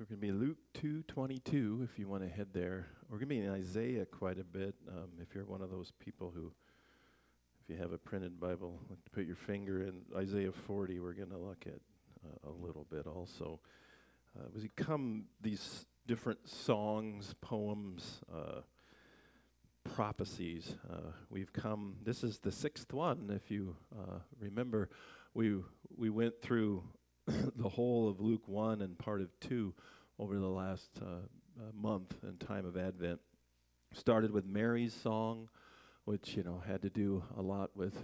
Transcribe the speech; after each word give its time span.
We're 0.00 0.06
going 0.06 0.20
to 0.22 0.26
be 0.28 0.32
Luke 0.32 0.56
2:22 0.78 1.84
if 1.84 1.98
you 1.98 2.08
want 2.08 2.22
to 2.22 2.28
head 2.30 2.54
there. 2.54 2.86
We're 3.10 3.18
going 3.18 3.28
to 3.28 3.34
be 3.34 3.40
in 3.40 3.50
Isaiah 3.50 4.06
quite 4.06 4.38
a 4.38 4.44
bit. 4.44 4.74
Um, 4.88 5.10
if 5.20 5.34
you're 5.34 5.44
one 5.44 5.60
of 5.60 5.70
those 5.70 5.92
people 6.02 6.32
who, 6.34 6.50
if 7.62 7.68
you 7.68 7.76
have 7.76 7.92
a 7.92 7.98
printed 7.98 8.40
Bible, 8.40 8.80
like 8.88 9.04
to 9.04 9.10
put 9.10 9.26
your 9.26 9.36
finger 9.36 9.82
in 9.82 10.00
Isaiah 10.16 10.52
40, 10.52 11.00
we're 11.00 11.12
going 11.12 11.28
to 11.28 11.36
look 11.36 11.66
at 11.66 11.82
uh, 12.24 12.48
a 12.48 12.64
little 12.64 12.86
bit 12.90 13.06
also. 13.06 13.60
Uh, 14.34 14.46
as 14.56 14.62
we 14.62 14.70
come, 14.74 15.24
these 15.38 15.84
different 16.06 16.48
songs, 16.48 17.34
poems, 17.42 18.22
uh, 18.34 18.62
prophecies. 19.84 20.76
Uh, 20.90 21.12
we've 21.28 21.52
come. 21.52 21.96
This 22.02 22.24
is 22.24 22.38
the 22.38 22.52
sixth 22.52 22.94
one. 22.94 23.30
If 23.30 23.50
you 23.50 23.76
uh, 23.94 24.20
remember, 24.40 24.88
we 25.34 25.58
we 25.94 26.08
went 26.08 26.40
through 26.40 26.84
the 27.56 27.68
whole 27.68 28.08
of 28.08 28.20
Luke 28.20 28.46
1 28.46 28.82
and 28.82 28.98
part 28.98 29.20
of 29.20 29.28
2 29.40 29.72
over 30.18 30.38
the 30.38 30.48
last 30.48 30.90
uh, 31.00 31.04
uh, 31.04 31.72
month 31.74 32.14
and 32.22 32.40
time 32.40 32.66
of 32.66 32.76
Advent. 32.76 33.20
Started 33.92 34.30
with 34.30 34.46
Mary's 34.46 34.94
song, 34.94 35.48
which, 36.04 36.36
you 36.36 36.42
know, 36.42 36.62
had 36.66 36.82
to 36.82 36.90
do 36.90 37.22
a 37.36 37.42
lot 37.42 37.70
with 37.74 37.96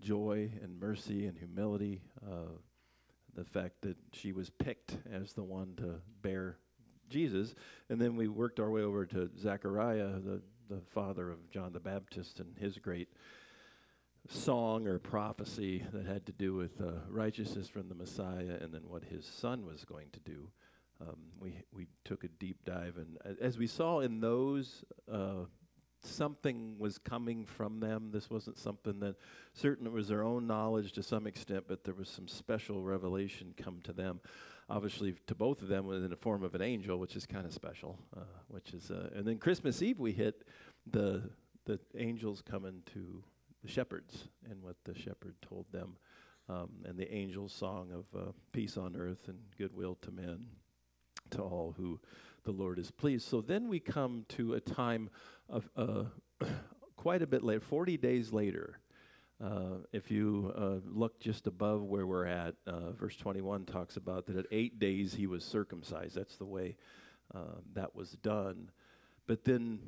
joy 0.00 0.50
and 0.62 0.80
mercy 0.80 1.26
and 1.26 1.38
humility. 1.38 2.00
Uh, 2.26 2.56
the 3.34 3.44
fact 3.44 3.82
that 3.82 3.96
she 4.12 4.32
was 4.32 4.50
picked 4.50 4.96
as 5.12 5.32
the 5.32 5.44
one 5.44 5.74
to 5.76 6.00
bear 6.22 6.56
Jesus. 7.08 7.54
And 7.88 8.00
then 8.00 8.16
we 8.16 8.28
worked 8.28 8.60
our 8.60 8.70
way 8.70 8.82
over 8.82 9.06
to 9.06 9.30
Zechariah, 9.38 10.18
the, 10.18 10.40
the 10.68 10.80
father 10.92 11.30
of 11.30 11.50
John 11.50 11.72
the 11.72 11.80
Baptist, 11.80 12.40
and 12.40 12.56
his 12.58 12.78
great 12.78 13.08
song 14.28 14.86
or 14.86 14.98
prophecy 14.98 15.84
that 15.92 16.06
had 16.06 16.26
to 16.26 16.32
do 16.32 16.54
with 16.54 16.80
uh, 16.80 16.92
righteousness 17.08 17.68
from 17.68 17.88
the 17.88 17.94
Messiah 17.94 18.58
and 18.60 18.72
then 18.72 18.82
what 18.86 19.04
his 19.04 19.24
son 19.24 19.66
was 19.66 19.84
going 19.84 20.08
to 20.12 20.20
do. 20.20 20.48
Um, 21.00 21.16
we, 21.40 21.62
we 21.72 21.86
took 22.04 22.24
a 22.24 22.28
deep 22.28 22.64
dive, 22.64 22.98
and 22.98 23.16
as 23.40 23.56
we 23.56 23.66
saw 23.66 24.00
in 24.00 24.20
those, 24.20 24.84
uh, 25.10 25.44
something 26.02 26.76
was 26.78 26.98
coming 26.98 27.46
from 27.46 27.80
them. 27.80 28.10
This 28.12 28.28
wasn't 28.28 28.58
something 28.58 29.00
that, 29.00 29.16
certain 29.54 29.86
it 29.86 29.92
was 29.92 30.08
their 30.08 30.22
own 30.22 30.46
knowledge 30.46 30.92
to 30.92 31.02
some 31.02 31.26
extent, 31.26 31.64
but 31.68 31.84
there 31.84 31.94
was 31.94 32.08
some 32.08 32.28
special 32.28 32.82
revelation 32.82 33.54
come 33.56 33.80
to 33.84 33.94
them. 33.94 34.20
Obviously, 34.68 35.14
to 35.26 35.34
both 35.34 35.62
of 35.62 35.68
them 35.68 35.86
was 35.86 36.04
in 36.04 36.10
the 36.10 36.16
form 36.16 36.44
of 36.44 36.54
an 36.54 36.62
angel, 36.62 36.98
which 36.98 37.16
is 37.16 37.26
kind 37.26 37.46
of 37.46 37.52
special. 37.52 37.98
Uh, 38.16 38.20
which 38.48 38.72
is, 38.72 38.90
uh, 38.90 39.08
and 39.14 39.26
then 39.26 39.38
Christmas 39.38 39.82
Eve 39.82 39.98
we 39.98 40.12
hit 40.12 40.44
the 40.86 41.30
the 41.66 41.78
angels 41.96 42.42
coming 42.42 42.82
to 42.94 43.22
the 43.62 43.68
shepherds 43.68 44.28
and 44.50 44.62
what 44.62 44.76
the 44.84 44.94
shepherd 44.94 45.34
told 45.42 45.66
them, 45.72 45.96
um, 46.48 46.70
and 46.84 46.98
the 46.98 47.10
angel's 47.12 47.52
song 47.52 47.90
of 47.92 48.20
uh, 48.20 48.32
peace 48.52 48.76
on 48.76 48.96
earth 48.96 49.28
and 49.28 49.38
goodwill 49.58 49.96
to 50.02 50.10
men, 50.10 50.46
to 51.30 51.42
all 51.42 51.74
who 51.76 52.00
the 52.44 52.52
Lord 52.52 52.78
is 52.78 52.90
pleased. 52.90 53.28
So 53.28 53.40
then 53.40 53.68
we 53.68 53.80
come 53.80 54.24
to 54.30 54.54
a 54.54 54.60
time 54.60 55.10
of 55.48 55.68
uh, 55.76 56.04
quite 56.96 57.22
a 57.22 57.26
bit 57.26 57.42
later, 57.42 57.60
40 57.60 57.96
days 57.96 58.32
later. 58.32 58.78
Uh, 59.42 59.78
if 59.92 60.10
you 60.10 60.52
uh, 60.54 60.86
look 60.86 61.18
just 61.18 61.46
above 61.46 61.82
where 61.82 62.06
we're 62.06 62.26
at, 62.26 62.54
uh, 62.66 62.92
verse 62.92 63.16
21 63.16 63.64
talks 63.64 63.96
about 63.96 64.26
that 64.26 64.36
at 64.36 64.44
eight 64.50 64.78
days 64.78 65.14
he 65.14 65.26
was 65.26 65.42
circumcised. 65.42 66.14
That's 66.14 66.36
the 66.36 66.44
way 66.44 66.76
uh, 67.34 67.56
that 67.74 67.94
was 67.94 68.10
done. 68.10 68.70
But 69.26 69.44
then, 69.44 69.80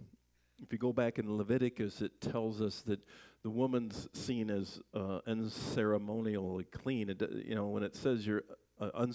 if 0.62 0.72
you 0.72 0.78
go 0.78 0.92
back 0.92 1.18
in 1.18 1.36
Leviticus, 1.36 2.00
it 2.02 2.20
tells 2.20 2.60
us 2.60 2.82
that 2.82 3.00
the 3.42 3.50
woman's 3.50 4.08
seen 4.12 4.50
as 4.50 4.80
uh, 4.94 5.20
unceremonially 5.26 6.70
clean. 6.70 7.10
It, 7.10 7.22
you 7.44 7.54
know, 7.54 7.68
when 7.68 7.82
it 7.82 7.96
says 7.96 8.26
you're 8.26 8.44
uh, 8.80 9.06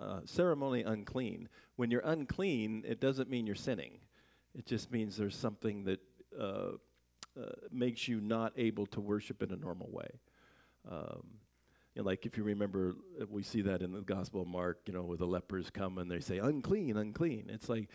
uh, 0.00 0.20
ceremony 0.24 0.82
unclean, 0.82 1.48
when 1.76 1.90
you're 1.90 2.02
unclean, 2.04 2.84
it 2.86 3.00
doesn't 3.00 3.28
mean 3.28 3.46
you're 3.46 3.56
sinning. 3.56 3.98
It 4.54 4.66
just 4.66 4.92
means 4.92 5.16
there's 5.16 5.36
something 5.36 5.84
that 5.84 6.00
uh, 6.38 6.72
uh, 7.40 7.46
makes 7.70 8.06
you 8.06 8.20
not 8.20 8.52
able 8.56 8.86
to 8.86 9.00
worship 9.00 9.42
in 9.42 9.52
a 9.52 9.56
normal 9.56 9.90
way. 9.90 10.08
Um, 10.90 11.24
you 11.94 12.02
know, 12.02 12.06
like 12.06 12.24
if 12.24 12.36
you 12.36 12.44
remember, 12.44 12.94
we 13.28 13.42
see 13.42 13.62
that 13.62 13.82
in 13.82 13.92
the 13.92 14.00
Gospel 14.00 14.42
of 14.42 14.48
Mark. 14.48 14.80
You 14.86 14.94
know, 14.94 15.02
where 15.02 15.18
the 15.18 15.26
lepers 15.26 15.70
come 15.70 15.98
and 15.98 16.10
they 16.10 16.20
say, 16.20 16.38
"Unclean, 16.38 16.96
unclean." 16.96 17.50
It's 17.50 17.68
like 17.68 17.90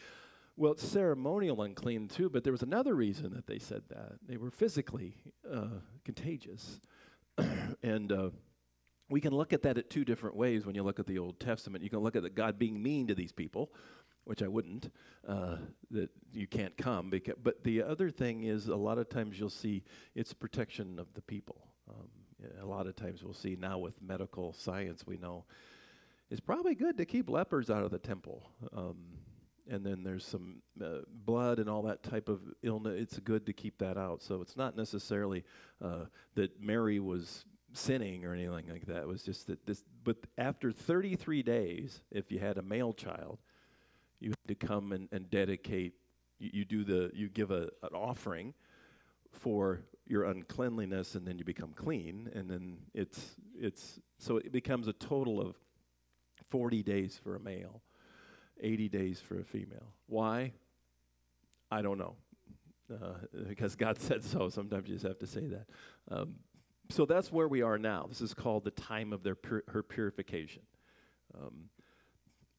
well, 0.58 0.72
it's 0.72 0.86
ceremonial 0.86 1.62
unclean 1.62 2.08
too, 2.08 2.30
but 2.30 2.44
there 2.44 2.52
was 2.52 2.64
another 2.64 2.96
reason 2.96 3.32
that 3.36 3.46
they 3.46 3.60
said 3.60 3.84
that. 3.90 4.14
They 4.28 4.38
were 4.38 4.50
physically 4.50 5.16
uh, 5.50 5.80
contagious. 6.04 6.82
and 7.84 8.12
uh, 8.12 8.30
we 9.08 9.22
can 9.22 9.34
look 9.34 9.54
at 9.54 9.62
that 9.62 9.78
at 9.78 9.92
two 9.92 10.04
different 10.04 10.36
ways 10.36 10.66
when 10.66 10.74
you 10.74 10.82
look 10.82 11.00
at 11.00 11.06
the 11.06 11.20
Old 11.20 11.40
Testament. 11.40 11.84
You 11.84 11.92
can 11.92 12.00
look 12.00 12.16
at 12.16 12.24
the 12.24 12.32
God 12.32 12.58
being 12.58 12.82
mean 12.82 13.06
to 13.06 13.14
these 13.14 13.32
people, 13.32 13.72
which 14.24 14.42
I 14.42 14.48
wouldn't, 14.48 14.92
uh, 15.28 15.58
that 15.92 16.10
you 16.34 16.48
can't 16.48 16.76
come. 16.76 17.12
But 17.44 17.64
the 17.64 17.84
other 17.84 18.10
thing 18.10 18.44
is, 18.44 18.68
a 18.68 18.76
lot 18.76 18.98
of 18.98 19.10
times 19.10 19.40
you'll 19.40 19.52
see 19.52 19.84
it's 20.16 20.34
protection 20.34 20.98
of 20.98 21.14
the 21.14 21.22
people. 21.22 21.68
Um, 21.88 22.10
a 22.60 22.66
lot 22.66 22.88
of 22.88 22.96
times 22.96 23.24
we'll 23.24 23.34
see 23.34 23.56
now 23.60 23.78
with 23.78 24.02
medical 24.02 24.54
science, 24.54 25.06
we 25.06 25.18
know 25.18 25.46
it's 26.32 26.42
probably 26.42 26.74
good 26.74 26.98
to 26.98 27.06
keep 27.06 27.30
lepers 27.30 27.70
out 27.70 27.84
of 27.84 27.92
the 27.92 28.00
temple. 28.00 28.50
Um, 28.76 28.98
and 29.70 29.86
then 29.86 30.04
there's 30.04 30.26
some 30.26 30.62
uh, 30.84 31.00
blood 31.26 31.60
and 31.60 31.70
all 31.70 31.84
that 31.84 32.04
type 32.04 32.30
of 32.30 32.42
illness. 32.64 32.96
It's 32.98 33.20
good 33.20 33.46
to 33.46 33.54
keep 33.54 33.78
that 33.80 33.98
out. 33.98 34.22
So 34.22 34.42
it's 34.42 34.56
not 34.56 34.76
necessarily 34.76 35.44
uh, 35.82 36.06
that 36.36 36.62
Mary 36.62 37.00
was 37.00 37.46
sinning 37.74 38.26
or 38.26 38.34
anything 38.34 38.70
like 38.70 38.86
that. 38.88 38.98
It 38.98 39.08
was 39.08 39.24
just 39.24 39.48
that 39.48 39.66
this. 39.66 39.84
But 40.04 40.18
after 40.38 40.72
33 40.72 41.44
days, 41.44 42.02
if 42.12 42.32
you 42.32 42.40
had 42.40 42.58
a 42.58 42.62
male 42.62 42.94
child, 42.94 43.40
you 44.20 44.30
had 44.30 44.60
to 44.60 44.68
come 44.68 44.92
and, 44.92 45.08
and 45.12 45.30
dedicate. 45.30 45.94
You, 46.40 46.50
you, 46.54 46.66
do 46.66 46.84
the. 46.84 47.12
You 47.14 47.30
give 47.30 47.52
a, 47.52 47.70
an 47.84 47.94
offering 47.94 48.54
for 49.32 49.82
your 50.06 50.24
uncleanliness, 50.26 51.16
and 51.16 51.28
then 51.28 51.38
you 51.38 51.46
become 51.46 51.74
clean. 51.74 52.30
And 52.34 52.50
then 52.50 52.78
it's 52.94 53.36
it's 53.58 54.00
so 54.18 54.38
it 54.38 54.52
becomes 54.52 54.88
a 54.88 54.94
total 54.94 55.42
of 55.42 55.56
40 56.50 56.84
days 56.84 57.20
for 57.22 57.36
a 57.36 57.40
male 57.40 57.82
80 58.62 58.90
days 58.90 59.20
for 59.20 59.40
a 59.40 59.44
female. 59.44 59.94
Why? 60.08 60.54
I 61.72 61.82
don't 61.82 61.98
know. 61.98 62.16
Uh, 62.92 63.14
because 63.48 63.76
God 63.76 64.00
said 64.02 64.24
so. 64.24 64.50
Sometimes 64.50 64.88
you 64.88 64.96
just 64.96 65.06
have 65.06 65.20
to 65.20 65.28
say 65.28 65.48
that. 65.48 65.66
Um, 66.10 66.36
so 66.90 67.06
that's 67.06 67.32
where 67.32 67.48
we 67.48 67.62
are 67.62 67.78
now. 67.78 68.06
This 68.08 68.22
is 68.22 68.34
called 68.34 68.64
the 68.64 68.72
time 68.72 69.12
of 69.12 69.24
their 69.24 69.36
pur- 69.36 69.64
her 69.68 69.84
purification. 69.84 70.64
Um, 71.38 71.70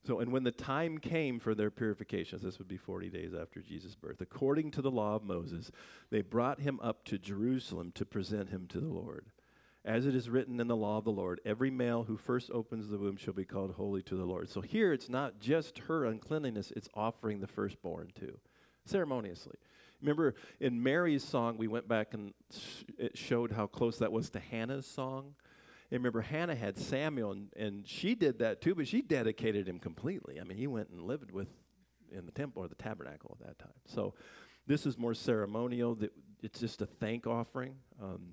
so, 0.07 0.21
and 0.21 0.33
when 0.33 0.45
the 0.45 0.53
time 0.53 0.99
came 0.99 1.39
for 1.39 1.55
their 1.55 1.71
purifications, 1.71 2.43
this 2.43 2.59
would 2.59 2.69
be 2.69 2.77
40 2.77 3.11
days 3.11 3.33
after 3.35 3.61
Jesus' 3.61 3.95
birth, 3.95 4.21
according 4.21 4.71
to 4.73 4.83
the 4.83 4.91
law 4.91 5.17
of 5.17 5.25
Moses, 5.25 5.71
they 6.11 6.23
brought 6.23 6.61
him 6.61 6.79
up 6.83 7.05
to 7.07 7.19
Jerusalem 7.19 7.93
to 7.95 8.07
present 8.07 8.51
him 8.51 8.67
to 8.69 8.81
the 8.81 8.89
Lord. 8.89 9.27
As 9.85 10.07
it 10.07 10.15
is 10.15 10.29
written 10.29 10.61
in 10.61 10.69
the 10.69 10.77
law 10.77 10.99
of 10.99 11.05
the 11.05 11.11
Lord, 11.13 11.41
every 11.45 11.71
male 11.71 12.05
who 12.05 12.17
first 12.17 12.51
opens 12.51 12.89
the 12.89 12.99
womb 12.99 13.17
shall 13.17 13.33
be 13.33 13.45
called 13.45 13.73
holy 13.73 14.03
to 14.03 14.17
the 14.17 14.25
Lord. 14.25 14.49
So 14.51 14.61
here 14.61 14.93
it's 14.93 15.09
not 15.09 15.41
just 15.41 15.79
her 15.81 16.05
uncleanliness, 16.05 16.73
it's 16.77 16.89
offering 16.95 17.41
the 17.41 17.47
firstborn 17.47 18.11
too, 18.15 18.39
ceremoniously. 18.85 19.57
Remember 20.03 20.35
in 20.61 20.83
Mary's 20.83 21.25
song, 21.25 21.57
we 21.57 21.69
went 21.69 21.89
back 21.89 22.13
and 22.13 22.35
sh- 22.53 22.85
it 22.99 23.17
showed 23.17 23.53
how 23.53 23.67
close 23.67 23.99
that 23.99 24.13
was 24.13 24.31
to 24.31 24.41
Hannah's 24.41 24.87
song. 24.87 25.35
And 25.91 26.01
remember, 26.01 26.21
Hannah 26.21 26.55
had 26.55 26.77
Samuel, 26.77 27.33
and, 27.33 27.49
and 27.57 27.89
she 27.89 28.15
did 28.15 28.41
that 28.41 28.61
too, 28.61 28.75
but 28.75 28.87
she 28.87 29.01
dedicated 29.01 29.67
him 29.67 29.79
completely. 29.79 30.39
I 30.39 30.45
mean, 30.45 30.59
he 30.59 30.67
went 30.67 30.91
and 30.91 31.01
lived 31.03 31.31
with 31.31 31.49
in 32.13 32.27
the 32.27 32.33
temple 32.33 32.63
or 32.63 32.69
the 32.69 32.75
tabernacle 32.75 33.37
at 33.41 33.47
that 33.47 33.59
time. 33.59 33.73
So 33.87 34.15
this 34.67 34.85
is 34.87 34.99
more 34.99 35.15
ceremonial. 35.15 35.99
It's 36.43 36.61
just 36.61 36.83
a 36.83 36.87
thank 36.87 37.27
offering. 37.27 37.77
Um, 38.03 38.33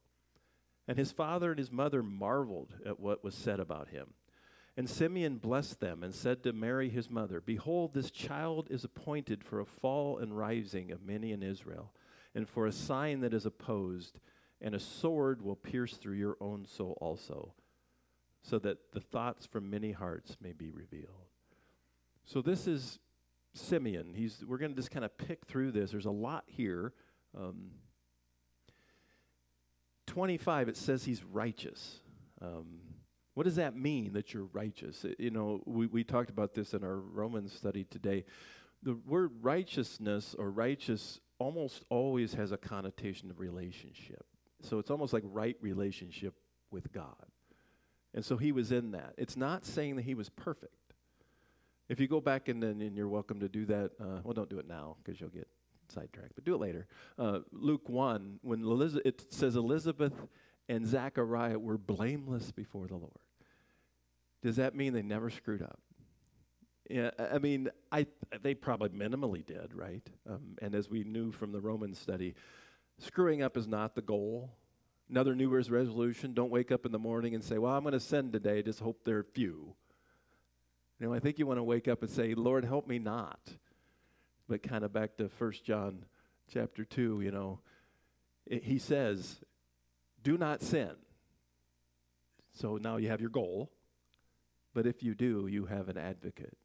And 0.87 0.97
his 0.97 1.11
father 1.11 1.51
and 1.51 1.59
his 1.59 1.71
mother 1.71 2.03
marveled 2.03 2.73
at 2.85 2.99
what 2.99 3.23
was 3.23 3.35
said 3.35 3.59
about 3.59 3.89
him. 3.89 4.13
And 4.77 4.89
Simeon 4.89 5.37
blessed 5.37 5.79
them 5.79 6.03
and 6.03 6.13
said 6.13 6.43
to 6.43 6.53
Mary 6.53 6.89
his 6.89 7.09
mother, 7.09 7.41
Behold, 7.41 7.93
this 7.93 8.09
child 8.09 8.67
is 8.69 8.83
appointed 8.83 9.43
for 9.43 9.59
a 9.59 9.65
fall 9.65 10.17
and 10.17 10.37
rising 10.37 10.91
of 10.91 11.05
many 11.05 11.31
in 11.31 11.43
Israel, 11.43 11.93
and 12.33 12.47
for 12.47 12.65
a 12.65 12.71
sign 12.71 13.19
that 13.19 13.33
is 13.33 13.45
opposed, 13.45 14.19
and 14.61 14.73
a 14.73 14.79
sword 14.79 15.41
will 15.41 15.57
pierce 15.57 15.95
through 15.95 16.15
your 16.15 16.37
own 16.39 16.65
soul 16.65 16.97
also, 17.01 17.53
so 18.41 18.59
that 18.59 18.93
the 18.93 19.01
thoughts 19.01 19.45
from 19.45 19.69
many 19.69 19.91
hearts 19.91 20.37
may 20.41 20.53
be 20.53 20.71
revealed. 20.71 21.27
So 22.25 22.41
this 22.41 22.65
is 22.65 22.99
Simeon. 23.53 24.13
He's, 24.15 24.43
we're 24.47 24.57
going 24.57 24.71
to 24.71 24.77
just 24.77 24.91
kind 24.91 25.03
of 25.03 25.17
pick 25.17 25.45
through 25.45 25.71
this. 25.71 25.91
There's 25.91 26.05
a 26.05 26.11
lot 26.11 26.45
here. 26.47 26.93
Um, 27.37 27.71
25, 30.11 30.67
it 30.67 30.75
says 30.75 31.05
he's 31.05 31.23
righteous. 31.23 32.01
Um, 32.41 32.81
what 33.33 33.45
does 33.45 33.55
that 33.55 33.77
mean 33.77 34.11
that 34.11 34.33
you're 34.33 34.49
righteous? 34.51 35.05
You 35.17 35.31
know, 35.31 35.61
we, 35.65 35.87
we 35.87 36.03
talked 36.03 36.29
about 36.29 36.53
this 36.53 36.73
in 36.73 36.83
our 36.83 36.97
Romans 36.97 37.53
study 37.53 37.85
today. 37.85 38.25
The 38.83 38.95
word 39.07 39.31
righteousness 39.41 40.35
or 40.37 40.51
righteous 40.51 41.21
almost 41.39 41.85
always 41.89 42.33
has 42.33 42.51
a 42.51 42.57
connotation 42.57 43.31
of 43.31 43.39
relationship. 43.39 44.25
So 44.61 44.79
it's 44.79 44.91
almost 44.91 45.13
like 45.13 45.23
right 45.25 45.55
relationship 45.61 46.33
with 46.71 46.91
God. 46.91 47.15
And 48.13 48.25
so 48.25 48.35
he 48.35 48.51
was 48.51 48.73
in 48.73 48.91
that. 48.91 49.13
It's 49.17 49.37
not 49.37 49.65
saying 49.65 49.95
that 49.95 50.01
he 50.01 50.13
was 50.13 50.27
perfect. 50.27 50.73
If 51.87 52.01
you 52.01 52.09
go 52.09 52.19
back 52.19 52.49
and 52.49 52.61
then 52.61 52.81
and 52.81 52.97
you're 52.97 53.07
welcome 53.07 53.39
to 53.39 53.47
do 53.47 53.65
that, 53.67 53.91
uh, 53.97 54.19
well, 54.25 54.33
don't 54.33 54.49
do 54.49 54.59
it 54.59 54.67
now 54.67 54.97
because 55.01 55.21
you'll 55.21 55.29
get 55.29 55.47
sidetracked, 55.91 56.35
but 56.35 56.43
do 56.43 56.55
it 56.55 56.59
later. 56.59 56.87
Uh, 57.17 57.39
Luke 57.51 57.89
1, 57.89 58.39
when 58.41 58.63
it 59.05 59.33
says 59.33 59.55
Elizabeth 59.55 60.13
and 60.67 60.87
Zachariah 60.87 61.59
were 61.59 61.77
blameless 61.77 62.51
before 62.51 62.87
the 62.87 62.95
Lord. 62.95 63.11
Does 64.41 64.55
that 64.55 64.75
mean 64.75 64.93
they 64.93 65.01
never 65.01 65.29
screwed 65.29 65.61
up? 65.61 65.79
Yeah, 66.89 67.11
I 67.19 67.37
mean, 67.37 67.69
I 67.91 68.07
they 68.41 68.53
probably 68.53 68.89
minimally 68.89 69.45
did, 69.45 69.73
right? 69.73 70.05
Um, 70.29 70.57
and 70.61 70.75
as 70.75 70.89
we 70.89 71.03
knew 71.03 71.31
from 71.31 71.51
the 71.51 71.61
Roman 71.61 71.93
study, 71.93 72.35
screwing 72.97 73.41
up 73.41 73.55
is 73.55 73.67
not 73.67 73.95
the 73.95 74.01
goal. 74.01 74.51
Another 75.09 75.35
New 75.35 75.49
Year's 75.51 75.71
resolution: 75.71 76.33
don't 76.33 76.49
wake 76.49 76.71
up 76.71 76.85
in 76.85 76.91
the 76.91 76.99
morning 76.99 77.33
and 77.33 77.43
say, 77.43 77.57
"Well, 77.59 77.71
I'm 77.71 77.83
going 77.83 77.93
to 77.93 77.99
sin 77.99 78.31
today. 78.31 78.61
Just 78.61 78.81
hope 78.81 79.05
they're 79.05 79.23
few." 79.23 79.75
You 81.01 81.07
know, 81.07 81.13
I 81.15 81.19
think 81.19 81.39
you 81.39 81.47
want 81.47 81.57
to 81.57 81.63
wake 81.63 81.87
up 81.87 82.03
and 82.03 82.11
say, 82.11 82.35
Lord, 82.35 82.63
help 82.63 82.87
me 82.87 82.99
not. 82.99 83.39
But 84.51 84.63
kind 84.63 84.83
of 84.83 84.91
back 84.91 85.15
to 85.15 85.29
First 85.29 85.63
John 85.63 86.03
chapter 86.51 86.83
2, 86.83 87.21
you 87.21 87.31
know, 87.31 87.61
it, 88.45 88.65
he 88.65 88.79
says, 88.79 89.37
do 90.23 90.37
not 90.37 90.61
sin. 90.61 90.91
So 92.51 92.75
now 92.75 92.97
you 92.97 93.07
have 93.07 93.21
your 93.21 93.29
goal. 93.29 93.71
But 94.73 94.85
if 94.85 95.03
you 95.03 95.15
do, 95.15 95.47
you 95.47 95.67
have 95.67 95.87
an 95.87 95.97
advocate 95.97 96.57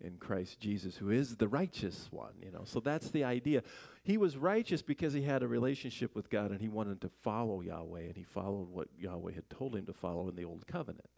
in 0.00 0.18
Christ 0.18 0.60
Jesus 0.60 0.94
who 0.94 1.10
is 1.10 1.34
the 1.34 1.48
righteous 1.48 2.06
one, 2.12 2.34
you 2.40 2.52
know. 2.52 2.62
So 2.64 2.78
that's 2.78 3.10
the 3.10 3.24
idea. 3.24 3.64
He 4.04 4.16
was 4.16 4.36
righteous 4.36 4.80
because 4.80 5.12
he 5.12 5.22
had 5.22 5.42
a 5.42 5.48
relationship 5.48 6.14
with 6.14 6.30
God 6.30 6.52
and 6.52 6.60
he 6.60 6.68
wanted 6.68 7.00
to 7.00 7.08
follow 7.08 7.62
Yahweh 7.62 8.02
and 8.02 8.16
he 8.16 8.22
followed 8.22 8.70
what 8.70 8.86
Yahweh 8.96 9.32
had 9.32 9.50
told 9.50 9.74
him 9.74 9.86
to 9.86 9.92
follow 9.92 10.28
in 10.28 10.36
the 10.36 10.44
old 10.44 10.68
covenant. 10.68 11.08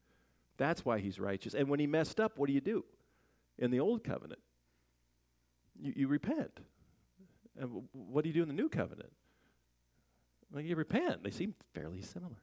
That's 0.56 0.82
why 0.82 1.00
he's 1.00 1.20
righteous. 1.20 1.52
And 1.52 1.68
when 1.68 1.78
he 1.78 1.86
messed 1.86 2.18
up, 2.18 2.38
what 2.38 2.46
do 2.46 2.54
you 2.54 2.62
do? 2.62 2.86
In 3.58 3.70
the 3.70 3.80
old 3.80 4.02
covenant, 4.02 4.40
you, 5.78 5.92
you 5.96 6.08
repent. 6.08 6.60
And 7.58 7.82
what 7.92 8.22
do 8.22 8.28
you 8.28 8.34
do 8.34 8.42
in 8.42 8.48
the 8.48 8.54
new 8.54 8.68
covenant? 8.68 9.12
Well, 10.52 10.62
you 10.62 10.76
repent. 10.76 11.22
They 11.22 11.30
seem 11.30 11.54
fairly 11.74 12.00
similar. 12.00 12.42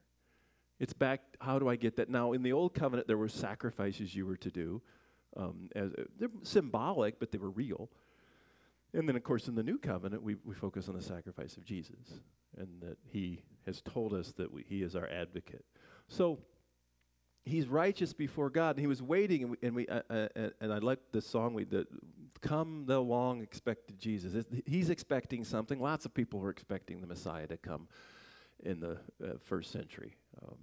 It's 0.78 0.92
back, 0.92 1.20
how 1.40 1.58
do 1.58 1.68
I 1.68 1.76
get 1.76 1.96
that? 1.96 2.08
Now, 2.08 2.32
in 2.32 2.42
the 2.42 2.52
old 2.52 2.72
covenant, 2.74 3.08
there 3.08 3.18
were 3.18 3.28
sacrifices 3.28 4.14
you 4.14 4.26
were 4.26 4.36
to 4.36 4.50
do. 4.50 4.80
Um, 5.36 5.68
as, 5.74 5.90
uh, 5.92 6.04
they're 6.18 6.30
symbolic, 6.42 7.18
but 7.18 7.32
they 7.32 7.38
were 7.38 7.50
real. 7.50 7.90
And 8.94 9.08
then, 9.08 9.16
of 9.16 9.22
course, 9.22 9.48
in 9.48 9.54
the 9.54 9.62
new 9.62 9.76
covenant, 9.76 10.22
we, 10.22 10.36
we 10.44 10.54
focus 10.54 10.88
on 10.88 10.94
the 10.94 11.02
sacrifice 11.02 11.56
of 11.56 11.64
Jesus 11.64 12.20
and 12.56 12.68
that 12.80 12.96
he 13.10 13.42
has 13.66 13.82
told 13.82 14.14
us 14.14 14.32
that 14.32 14.52
we, 14.52 14.64
he 14.66 14.82
is 14.82 14.96
our 14.96 15.08
advocate. 15.08 15.64
So, 16.06 16.38
he's 17.44 17.68
righteous 17.68 18.12
before 18.12 18.50
God, 18.50 18.76
and 18.76 18.80
he 18.80 18.86
was 18.86 19.02
waiting, 19.02 19.42
and 19.42 19.50
we, 19.50 19.56
and, 19.62 19.74
we 19.74 19.88
uh, 19.88 20.02
uh, 20.10 20.50
and 20.60 20.72
I 20.72 20.78
like 20.78 20.98
the 21.12 21.20
song 21.22 21.54
we 21.54 21.64
did. 21.64 21.86
Come 22.40 22.84
the 22.86 23.00
long 23.00 23.42
expected 23.42 23.98
Jesus. 23.98 24.46
He's 24.64 24.90
expecting 24.90 25.44
something. 25.44 25.80
Lots 25.80 26.04
of 26.04 26.14
people 26.14 26.38
were 26.38 26.50
expecting 26.50 27.00
the 27.00 27.06
Messiah 27.06 27.46
to 27.48 27.56
come 27.56 27.88
in 28.62 28.80
the 28.80 28.98
uh, 29.22 29.38
first 29.44 29.72
century. 29.72 30.16
Um, 30.42 30.58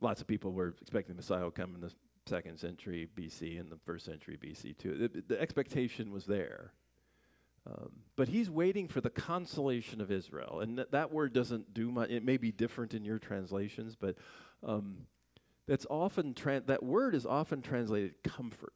lots 0.00 0.20
of 0.20 0.26
people 0.26 0.52
were 0.52 0.74
expecting 0.80 1.14
the 1.14 1.20
Messiah 1.20 1.44
would 1.44 1.54
come 1.54 1.74
in 1.74 1.80
the 1.80 1.92
second 2.26 2.58
century 2.58 3.08
BC 3.16 3.58
and 3.58 3.70
the 3.70 3.78
first 3.84 4.04
century 4.04 4.38
BC 4.40 4.78
too. 4.78 5.08
The, 5.08 5.34
the 5.34 5.40
expectation 5.40 6.12
was 6.12 6.24
there. 6.26 6.72
Um, 7.64 7.90
but 8.16 8.28
he's 8.28 8.50
waiting 8.50 8.88
for 8.88 9.00
the 9.00 9.10
consolation 9.10 10.00
of 10.00 10.10
Israel. 10.10 10.60
And 10.60 10.78
th- 10.78 10.88
that 10.90 11.12
word 11.12 11.32
doesn't 11.32 11.72
do 11.72 11.92
much. 11.92 12.10
It 12.10 12.24
may 12.24 12.36
be 12.36 12.50
different 12.50 12.92
in 12.92 13.04
your 13.04 13.20
translations, 13.20 13.94
but 13.94 14.16
um, 14.64 15.06
that's 15.66 15.86
often 15.88 16.34
tra- 16.34 16.62
that 16.66 16.82
word 16.82 17.14
is 17.14 17.26
often 17.26 17.62
translated 17.62 18.14
comfort, 18.22 18.74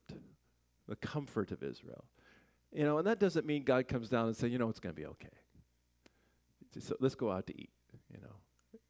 the 0.89 0.97
comfort 0.97 1.51
of 1.51 1.63
Israel. 1.63 2.05
You 2.73 2.85
know, 2.85 2.99
and 2.99 3.07
that 3.07 3.19
doesn't 3.19 3.47
mean 3.47 3.65
God 3.65 3.89
comes 3.89 4.09
down 4.09 4.27
and 4.27 4.37
says, 4.37 4.51
you 4.51 4.59
know, 4.59 4.69
it's 4.69 4.81
going 4.81 4.95
to 4.95 5.01
be 5.01 5.07
okay. 5.07 5.29
So 6.79 6.95
let's 7.01 7.15
go 7.15 7.31
out 7.31 7.47
to 7.47 7.59
eat. 7.59 7.71
You 8.13 8.21
know, 8.21 8.81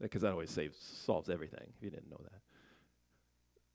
because 0.00 0.22
that 0.22 0.32
always 0.32 0.50
saves 0.50 0.78
solves 0.78 1.28
everything. 1.28 1.66
If 1.76 1.82
you 1.82 1.90
didn't 1.90 2.10
know 2.10 2.20
that. 2.22 2.40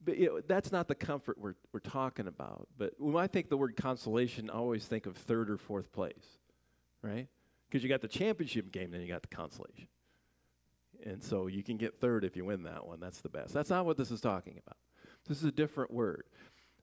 But 0.05 0.17
you 0.17 0.27
know, 0.27 0.41
that's 0.45 0.71
not 0.71 0.87
the 0.87 0.95
comfort 0.95 1.37
we're 1.37 1.55
we're 1.71 1.79
talking 1.79 2.27
about. 2.27 2.67
But 2.77 2.93
when 2.97 3.21
I 3.21 3.27
think 3.27 3.49
the 3.49 3.57
word 3.57 3.75
consolation, 3.75 4.49
I 4.49 4.53
always 4.53 4.85
think 4.85 5.05
of 5.05 5.15
third 5.15 5.49
or 5.49 5.57
fourth 5.57 5.91
place, 5.91 6.37
right? 7.01 7.27
Because 7.69 7.83
you 7.83 7.89
got 7.89 8.01
the 8.01 8.07
championship 8.07 8.71
game, 8.71 8.91
then 8.91 9.01
you 9.01 9.07
got 9.07 9.21
the 9.21 9.35
consolation. 9.35 9.87
And 11.05 11.23
so 11.23 11.47
you 11.47 11.63
can 11.63 11.77
get 11.77 11.99
third 11.99 12.23
if 12.23 12.35
you 12.35 12.45
win 12.45 12.63
that 12.63 12.85
one. 12.85 12.99
That's 12.99 13.21
the 13.21 13.29
best. 13.29 13.53
That's 13.53 13.69
not 13.69 13.85
what 13.85 13.97
this 13.97 14.11
is 14.11 14.21
talking 14.21 14.59
about. 14.65 14.77
This 15.27 15.37
is 15.37 15.43
a 15.43 15.51
different 15.51 15.91
word. 15.91 16.23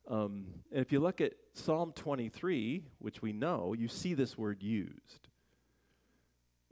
Um, 0.08 0.46
and 0.72 0.80
if 0.80 0.92
you 0.92 1.00
look 1.00 1.20
at 1.20 1.34
Psalm 1.54 1.92
23, 1.94 2.84
which 2.98 3.22
we 3.22 3.32
know, 3.32 3.74
you 3.76 3.88
see 3.88 4.14
this 4.14 4.36
word 4.36 4.62
used. 4.62 5.28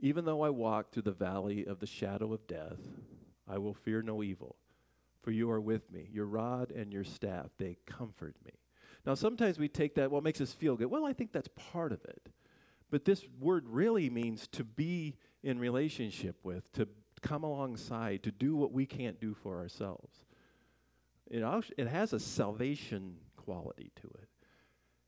Even 0.01 0.25
though 0.25 0.43
I 0.43 0.51
walk 0.51 0.91
through 0.91 1.03
the 1.03 1.13
valley 1.13 1.67
of 1.67 1.81
the 1.81 1.87
shadow 1.87 2.33
of 2.33 2.47
death, 2.47 2.79
I 3.49 3.59
will 3.59 3.75
fear 3.75 4.03
no 4.03 4.23
evil, 4.23 4.57
for 5.23 5.31
you 5.31 5.51
are 5.51 5.61
with 5.61 5.91
me. 5.91 6.09
Your 6.13 6.27
rod 6.27 6.71
and 6.71 6.93
your 6.93 7.05
staff, 7.05 7.47
they 7.59 7.79
comfort 7.87 8.37
me. 8.45 8.53
Now, 9.07 9.15
sometimes 9.15 9.59
we 9.59 9.69
take 9.69 9.95
that, 9.95 10.11
what 10.11 10.23
makes 10.23 10.41
us 10.41 10.53
feel 10.53 10.77
good? 10.77 10.91
Well, 10.91 11.07
I 11.07 11.13
think 11.13 11.33
that's 11.33 11.49
part 11.57 11.93
of 11.93 12.05
it. 12.05 12.29
But 12.91 13.05
this 13.05 13.25
word 13.41 13.65
really 13.69 14.11
means 14.11 14.49
to 14.49 14.65
be 14.65 15.17
in 15.43 15.59
relationship 15.59 16.37
with, 16.43 16.73
to 16.73 16.89
come 17.19 17.45
alongside 17.45 18.23
to 18.25 18.31
do 18.31 18.57
what 18.57 18.73
we 18.73 18.87
can't 18.87 19.21
do 19.21 19.35
for 19.35 19.59
ourselves. 19.59 20.25
It, 21.31 21.43
it 21.77 21.89
has 21.89 22.13
a 22.13 22.21
salvation 22.21 23.17
quality 23.37 23.91
to 24.03 24.09
it. 24.09 24.29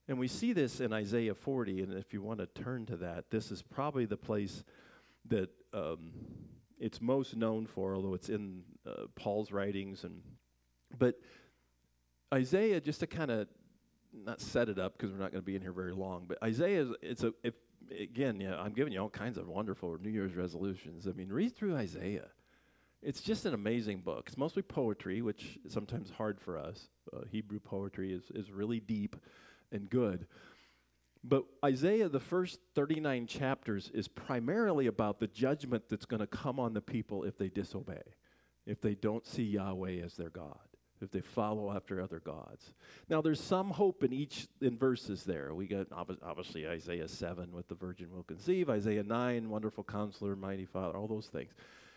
And 0.09 0.19
we 0.19 0.29
see 0.29 0.53
this 0.53 0.81
in 0.81 0.93
Isaiah 0.93 1.35
40, 1.35 1.83
and 1.83 1.95
if 1.95 2.13
you 2.13 2.21
want 2.21 2.41
to 2.41 2.47
turn 2.47 2.85
to 2.87 2.97
that, 2.97 3.31
this 3.31 3.53
is 3.53 3.63
probably 3.63 4.07
the 4.07 4.17
place 4.17 4.65
that 5.29 5.51
um, 5.73 6.13
it's 6.81 7.01
most 7.01 7.37
known 7.37 7.67
for, 7.67 7.95
although 7.95 8.15
it's 8.15 8.29
in 8.29 8.63
uh, 8.85 9.05
Paul's 9.15 9.53
writings. 9.53 10.03
And 10.03 10.23
but 10.99 11.15
Isaiah, 12.35 12.81
just 12.81 13.01
to 13.01 13.07
kind 13.07 13.31
of 13.31 13.47
not 14.13 14.41
set 14.41 14.69
it 14.69 14.79
up 14.79 14.97
because 14.97 15.13
we're 15.13 15.21
not 15.21 15.31
going 15.31 15.43
to 15.43 15.47
be 15.47 15.55
in 15.55 15.63
here 15.63 15.73
very 15.73 15.93
long, 15.93 16.25
but 16.27 16.43
Isaiah, 16.43 16.83
is, 16.83 16.89
it's 17.03 17.23
a 17.23 17.33
if 17.45 17.55
again, 17.99 18.41
yeah, 18.41 18.61
I'm 18.61 18.73
giving 18.73 18.93
you 18.93 19.01
all 19.01 19.11
kinds 19.11 19.39
of 19.39 19.49
wonderful 19.49 19.97
New 20.01 20.11
Year's 20.11 20.35
resolutions. 20.35 21.07
I 21.07 21.13
mean, 21.13 21.29
read 21.29 21.57
through 21.57 21.77
Isaiah. 21.77 22.29
It's 23.03 23.21
just 23.21 23.47
an 23.47 23.55
amazing 23.55 24.01
book. 24.01 24.25
It's 24.27 24.37
mostly 24.37 24.63
poetry, 24.63 25.23
which 25.23 25.59
is 25.65 25.73
sometimes 25.73 26.11
hard 26.11 26.41
for 26.41 26.59
us. 26.59 26.89
Uh, 27.13 27.21
Hebrew 27.31 27.59
poetry 27.59 28.13
is, 28.13 28.25
is 28.35 28.51
really 28.51 28.81
deep 28.81 29.17
and 29.73 29.89
good. 29.89 30.27
But 31.23 31.45
Isaiah, 31.65 32.09
the 32.09 32.21
first 32.21 32.61
39 32.75 33.27
chapters, 33.27 33.91
is 33.93 34.09
primarily 34.09 34.87
about 34.87 35.19
the 35.21 35.27
judgment 35.27 35.85
that's 35.89 36.07
going 36.07 36.21
to 36.21 36.27
come 36.27 36.59
on 36.59 36.75
the 36.75 36.81
people 36.81 37.25
if 37.25 37.37
they 37.39 37.49
disobey, 37.49 38.03
if 38.67 38.81
they 38.81 38.95
don't 38.95 39.27
see 39.27 39.45
Yahweh 39.45 40.03
as 40.03 40.15
their 40.15 40.31
God 40.31 40.59
if 41.03 41.11
they 41.11 41.21
follow 41.21 41.73
after 41.73 42.01
other 42.01 42.21
gods. 42.21 42.73
Now, 43.09 43.21
there's 43.21 43.41
some 43.41 43.71
hope 43.71 44.05
in 44.05 44.13
each 44.13 44.49
in 44.61 44.77
verses 44.77 45.25
there. 45.25 45.55
We 45.55 45.67
got 45.67 45.87
obviously 45.93 46.67
Isaiah 46.67 47.09
7 47.09 47.53
with 47.53 47.69
the 47.69 47.75
virgin 47.75 48.15
will 48.15 48.23
conceive, 48.23 48.69
Isaiah 48.69 49.03
9, 49.03 49.49
wonderful 49.49 49.85
counselor, 49.85 50.37
mighty 50.37 50.67
father, 50.67 50.97
all 50.97 51.09
those 51.09 51.27
things. 51.27 51.53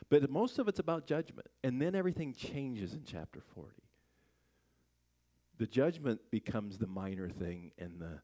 But 0.10 0.30
most 0.30 0.60
of 0.60 0.68
it's 0.68 0.80
about 0.80 1.08
judgment. 1.08 1.48
And 1.64 1.82
then 1.82 1.96
everything 1.96 2.34
changes 2.34 2.94
in 2.94 3.04
chapter 3.06 3.42
40. 3.56 3.72
The 5.58 5.68
judgment 5.68 6.20
becomes 6.32 6.78
the 6.78 6.88
minor 6.88 7.30
thing, 7.30 7.72
and 7.78 8.02
the, 8.02 8.20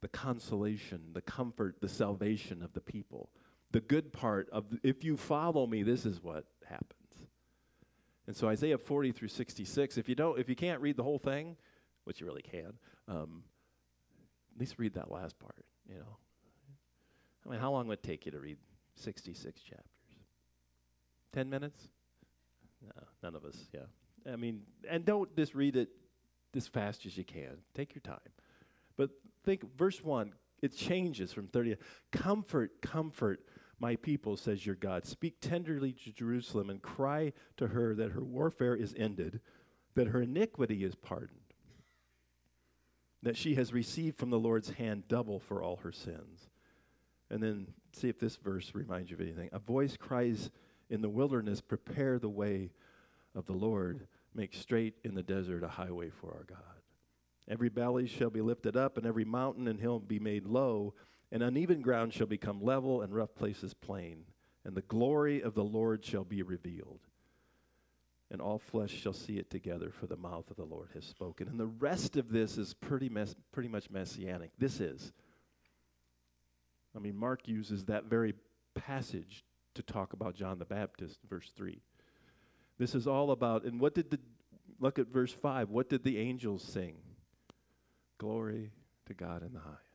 the 0.00 0.08
consolation, 0.08 1.00
the 1.12 1.22
comfort, 1.22 1.76
the 1.80 1.88
salvation 1.88 2.62
of 2.62 2.72
the 2.72 2.80
people. 2.80 3.30
The 3.70 3.80
good 3.80 4.12
part 4.12 4.48
of 4.50 4.70
the, 4.70 4.80
if 4.82 5.04
you 5.04 5.16
follow 5.16 5.66
me, 5.66 5.82
this 5.82 6.04
is 6.04 6.22
what 6.22 6.44
happens. 6.68 7.03
And 8.26 8.36
so 8.36 8.48
Isaiah 8.48 8.78
40 8.78 9.12
through 9.12 9.28
66, 9.28 9.98
if 9.98 10.08
you 10.08 10.14
don't, 10.14 10.38
if 10.38 10.48
you 10.48 10.56
can't 10.56 10.80
read 10.80 10.96
the 10.96 11.02
whole 11.02 11.18
thing, 11.18 11.56
which 12.04 12.20
you 12.20 12.26
really 12.26 12.42
can, 12.42 12.74
um, 13.08 13.44
at 14.54 14.60
least 14.60 14.78
read 14.78 14.94
that 14.94 15.10
last 15.10 15.38
part. 15.38 15.64
You 15.88 15.96
know, 15.96 16.16
I 17.44 17.50
mean, 17.50 17.60
how 17.60 17.72
long 17.72 17.86
would 17.88 17.98
it 17.98 18.02
take 18.02 18.24
you 18.24 18.32
to 18.32 18.38
read 18.38 18.56
66 18.96 19.60
chapters? 19.60 19.84
Ten 21.32 21.50
minutes? 21.50 21.88
No, 22.82 23.02
none 23.22 23.34
of 23.34 23.44
us. 23.44 23.56
Yeah, 23.72 24.32
I 24.32 24.36
mean, 24.36 24.62
and 24.88 25.04
don't 25.04 25.34
just 25.36 25.54
read 25.54 25.76
it 25.76 25.88
as 26.54 26.66
fast 26.66 27.04
as 27.06 27.18
you 27.18 27.24
can. 27.24 27.58
Take 27.74 27.94
your 27.94 28.02
time. 28.02 28.18
But 28.96 29.10
think, 29.44 29.76
verse 29.76 30.02
one, 30.02 30.32
it 30.62 30.74
changes 30.74 31.32
from 31.32 31.48
30. 31.48 31.76
Comfort, 32.12 32.80
comfort 32.80 33.40
my 33.84 33.96
people, 33.96 34.34
says 34.34 34.64
your 34.64 34.74
God. 34.74 35.04
Speak 35.04 35.42
tenderly 35.42 35.92
to 35.92 36.10
Jerusalem 36.10 36.70
and 36.70 36.80
cry 36.80 37.34
to 37.58 37.66
her 37.66 37.94
that 37.94 38.12
her 38.12 38.24
warfare 38.24 38.74
is 38.74 38.94
ended, 38.96 39.40
that 39.94 40.06
her 40.06 40.22
iniquity 40.22 40.84
is 40.84 40.94
pardoned, 40.94 41.52
that 43.22 43.36
she 43.36 43.56
has 43.56 43.74
received 43.74 44.16
from 44.16 44.30
the 44.30 44.38
Lord's 44.38 44.70
hand 44.70 45.06
double 45.06 45.38
for 45.38 45.62
all 45.62 45.76
her 45.82 45.92
sins. 45.92 46.48
And 47.28 47.42
then 47.42 47.74
see 47.92 48.08
if 48.08 48.18
this 48.18 48.36
verse 48.36 48.74
reminds 48.74 49.10
you 49.10 49.16
of 49.16 49.20
anything. 49.20 49.50
A 49.52 49.58
voice 49.58 49.98
cries 49.98 50.48
in 50.88 51.02
the 51.02 51.10
wilderness, 51.10 51.60
Prepare 51.60 52.18
the 52.18 52.30
way 52.30 52.70
of 53.34 53.44
the 53.44 53.52
Lord, 53.52 54.06
make 54.34 54.54
straight 54.54 54.94
in 55.04 55.14
the 55.14 55.22
desert 55.22 55.62
a 55.62 55.68
highway 55.68 56.08
for 56.08 56.28
our 56.28 56.44
God. 56.48 56.80
Every 57.46 57.68
valley 57.68 58.06
shall 58.06 58.30
be 58.30 58.40
lifted 58.40 58.78
up, 58.78 58.96
and 58.96 59.06
every 59.06 59.26
mountain 59.26 59.68
and 59.68 59.78
hill 59.78 59.98
be 59.98 60.18
made 60.18 60.46
low 60.46 60.94
and 61.34 61.42
uneven 61.42 61.82
ground 61.82 62.14
shall 62.14 62.28
become 62.28 62.62
level, 62.62 63.02
and 63.02 63.12
rough 63.12 63.34
places 63.34 63.74
plain. 63.74 64.24
And 64.64 64.76
the 64.76 64.82
glory 64.82 65.42
of 65.42 65.54
the 65.54 65.64
Lord 65.64 66.04
shall 66.04 66.22
be 66.22 66.42
revealed. 66.42 67.00
And 68.30 68.40
all 68.40 68.60
flesh 68.60 68.92
shall 68.92 69.12
see 69.12 69.38
it 69.38 69.50
together, 69.50 69.90
for 69.90 70.06
the 70.06 70.16
mouth 70.16 70.48
of 70.48 70.56
the 70.56 70.64
Lord 70.64 70.90
has 70.94 71.04
spoken. 71.04 71.48
And 71.48 71.58
the 71.58 71.66
rest 71.66 72.16
of 72.16 72.30
this 72.30 72.56
is 72.56 72.72
pretty, 72.72 73.08
mes- 73.08 73.34
pretty 73.50 73.68
much 73.68 73.90
messianic. 73.90 74.52
This 74.58 74.78
is. 74.78 75.12
I 76.94 77.00
mean, 77.00 77.16
Mark 77.16 77.48
uses 77.48 77.86
that 77.86 78.04
very 78.04 78.34
passage 78.74 79.44
to 79.74 79.82
talk 79.82 80.12
about 80.12 80.36
John 80.36 80.60
the 80.60 80.64
Baptist, 80.64 81.18
verse 81.28 81.50
3. 81.56 81.82
This 82.78 82.94
is 82.94 83.08
all 83.08 83.32
about, 83.32 83.64
and 83.64 83.80
what 83.80 83.96
did 83.96 84.12
the, 84.12 84.20
look 84.78 85.00
at 85.00 85.08
verse 85.08 85.32
5, 85.32 85.68
what 85.70 85.88
did 85.88 86.04
the 86.04 86.16
angels 86.16 86.62
sing? 86.62 86.98
Glory 88.18 88.70
to 89.06 89.14
God 89.14 89.42
in 89.42 89.52
the 89.52 89.58
highest. 89.58 89.93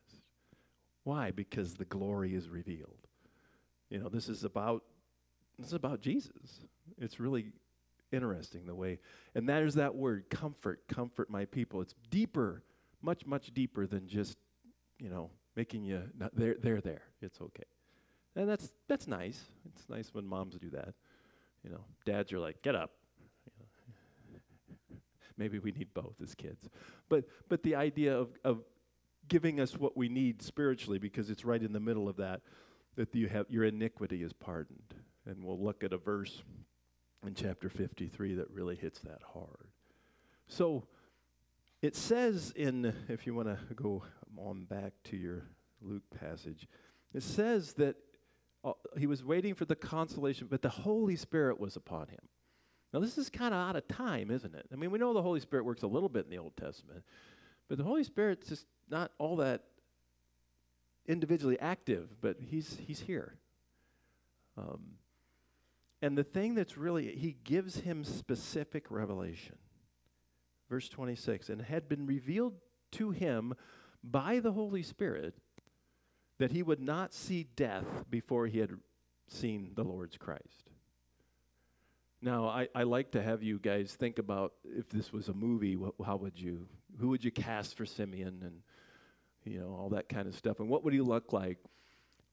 Why? 1.04 1.32
Because 1.32 1.76
the 1.76 1.86
glory 1.86 2.36
is 2.36 2.50
revealed. 2.50 3.08
You 3.90 4.00
know, 4.00 4.10
this 4.10 4.30
is 4.30 4.44
about 4.44 4.84
this 5.58 5.68
is 5.68 5.74
about 5.74 6.02
Jesus. 6.02 6.62
It's 6.98 7.20
really 7.20 7.52
interesting 8.12 8.66
the 8.66 8.76
way 8.76 9.00
and 9.36 9.48
that 9.50 9.62
is 9.62 9.76
that 9.76 9.96
word 9.96 10.30
comfort, 10.30 10.82
comfort 10.88 11.30
my 11.30 11.46
people. 11.46 11.82
It's 11.82 11.96
deeper, 12.10 12.64
much 13.02 13.26
much 13.26 13.54
deeper 13.54 13.88
than 13.88 14.08
just, 14.08 14.38
you 15.00 15.10
know, 15.10 15.32
making 15.56 15.84
you 15.84 16.04
not 16.18 16.36
they're 16.36 16.56
they're 16.60 16.82
there. 16.82 17.04
It's 17.22 17.42
okay. 17.42 17.64
And 18.36 18.50
that's 18.50 18.72
that's 18.88 19.08
nice. 19.08 19.44
It's 19.74 19.90
nice 19.90 20.14
when 20.14 20.26
moms 20.26 20.56
do 20.56 20.70
that. 20.72 20.94
You 21.64 21.72
know, 21.72 21.84
dads 22.06 22.32
are 22.32 22.40
like, 22.40 22.62
"Get 22.62 22.76
up." 22.76 22.92
You 23.46 24.40
know. 24.92 24.98
Maybe 25.38 25.60
we 25.60 25.72
need 25.72 25.94
both 25.94 26.16
as 26.22 26.36
kids. 26.36 26.70
But 27.10 27.26
but 27.50 27.64
the 27.64 27.76
idea 27.76 28.18
of 28.18 28.30
of 28.44 28.64
giving 29.30 29.60
us 29.60 29.78
what 29.78 29.96
we 29.96 30.10
need 30.10 30.42
spiritually 30.42 31.00
because 31.00 31.30
it's 31.30 31.46
right 31.46 31.62
in 31.62 31.74
the 31.74 31.80
middle 31.80 32.10
of 32.10 32.18
that 32.18 32.42
that 32.96 33.16
you 33.16 33.28
have 33.28 33.46
your 33.50 33.64
iniquity 33.64 34.24
is 34.24 34.34
pardoned. 34.34 34.94
And 35.26 35.44
we'll 35.44 35.62
look 35.62 35.84
at 35.84 35.94
a 35.94 35.98
verse 35.98 36.44
in 37.26 37.36
chapter 37.36 37.70
53 37.70 38.36
that 38.36 38.50
really 38.50 38.76
hits 38.76 39.00
that 39.02 39.20
hard. 39.34 39.70
So 40.48 40.86
it 41.82 41.96
says 41.96 42.52
in 42.56 42.94
if 43.08 43.26
you 43.26 43.34
want 43.34 43.48
to 43.48 43.58
go 43.74 44.04
on 44.38 44.66
back 44.66 44.94
to 45.06 45.18
your 45.18 45.44
Luke 45.82 46.04
passage, 46.20 46.68
it 47.14 47.24
says 47.24 47.74
that 47.74 47.96
uh, 48.64 48.74
he 48.98 49.08
was 49.08 49.24
waiting 49.24 49.54
for 49.54 49.66
the 49.66 49.76
consolation, 49.76 50.48
but 50.50 50.62
the 50.62 50.70
Holy 50.70 51.16
Spirit 51.16 51.60
was 51.60 51.76
upon 51.76 52.08
him. 52.08 52.20
Now, 52.94 53.00
this 53.00 53.18
is 53.18 53.30
kind 53.30 53.54
of 53.54 53.60
out 53.60 53.76
of 53.76 53.88
time, 53.88 54.32
isn't 54.32 54.56
it? 54.56 54.66
I 54.74 54.76
mean, 54.76 54.92
we 54.92 54.98
know 54.98 55.14
the 55.14 55.22
Holy 55.22 55.40
Spirit 55.40 55.64
works 55.64 55.84
a 55.84 55.88
little 55.88 56.10
bit 56.10 56.26
in 56.26 56.32
the 56.32 56.40
Old 56.40 56.58
Testament, 56.58 57.04
but 57.70 57.78
the 57.78 57.84
Holy 57.86 58.04
Spirit's 58.04 58.50
just 58.50 58.66
not 58.90 59.12
all 59.18 59.38
that 59.38 59.64
individually 61.08 61.60
active, 61.60 62.10
but 62.20 62.38
he's, 62.42 62.78
he's 62.86 63.00
here. 63.00 63.36
Um, 64.58 64.96
and 66.02 66.18
the 66.18 66.24
thing 66.24 66.56
that's 66.56 66.78
really, 66.78 67.16
he 67.16 67.38
gives 67.44 67.82
him 67.82 68.04
specific 68.04 68.90
revelation. 68.90 69.58
Verse 70.70 70.90
26 70.90 71.50
and 71.50 71.62
had 71.62 71.88
been 71.88 72.06
revealed 72.06 72.54
to 72.92 73.12
him 73.12 73.54
by 74.04 74.40
the 74.40 74.52
Holy 74.52 74.84
Spirit 74.84 75.36
that 76.38 76.52
he 76.52 76.64
would 76.64 76.80
not 76.80 77.14
see 77.14 77.44
death 77.56 78.06
before 78.10 78.48
he 78.48 78.60
had 78.60 78.72
seen 79.28 79.72
the 79.76 79.84
Lord's 79.84 80.18
Christ. 80.18 80.70
Now, 82.22 82.48
I, 82.48 82.68
I 82.76 82.84
like 82.84 83.12
to 83.12 83.22
have 83.22 83.44
you 83.44 83.60
guys 83.60 83.94
think 83.94 84.20
about 84.20 84.54
if 84.64 84.90
this 84.90 85.14
was 85.14 85.30
a 85.30 85.34
movie, 85.34 85.76
wh- 85.76 86.06
how 86.06 86.18
would 86.18 86.40
you, 86.40 86.68
who 87.00 87.10
would 87.10 87.24
you 87.24 87.32
cast 87.32 87.76
for 87.78 87.86
Simeon 87.86 88.40
and, 88.44 88.62
you 89.46 89.60
know, 89.60 89.76
all 89.80 89.90
that 89.90 90.10
kind 90.10 90.28
of 90.28 90.36
stuff. 90.36 90.60
And 90.60 90.70
what 90.70 90.84
would 90.84 90.94
he 90.94 91.02
look 91.02 91.34
like? 91.34 91.58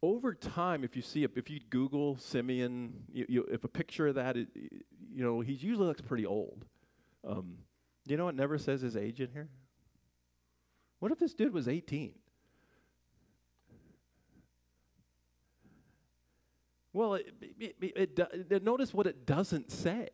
Over 0.02 0.34
time, 0.34 0.84
if 0.84 0.94
you 0.94 1.02
see, 1.02 1.24
a, 1.24 1.28
if 1.36 1.48
you 1.50 1.60
Google 1.70 2.16
Simeon, 2.18 3.04
you, 3.12 3.26
you, 3.28 3.48
if 3.50 3.64
a 3.64 3.68
picture 3.68 4.08
of 4.08 4.16
that, 4.16 4.36
it, 4.36 4.48
you 4.54 5.24
know, 5.24 5.40
he 5.40 5.52
usually 5.52 5.86
looks 5.86 6.02
pretty 6.02 6.26
old. 6.26 6.64
Um, 7.26 7.58
you 8.06 8.16
know, 8.16 8.28
it 8.28 8.34
never 8.34 8.58
says 8.58 8.82
his 8.82 8.96
age 8.96 9.20
in 9.20 9.30
here. 9.32 9.48
What 10.98 11.12
if 11.12 11.18
this 11.18 11.34
dude 11.34 11.52
was 11.52 11.68
18? 11.68 12.12
Well, 16.92 17.14
it, 17.14 17.30
it, 17.60 18.18
it, 18.50 18.62
notice 18.64 18.94
what 18.94 19.06
it 19.06 19.26
doesn't 19.26 19.70
say. 19.70 20.08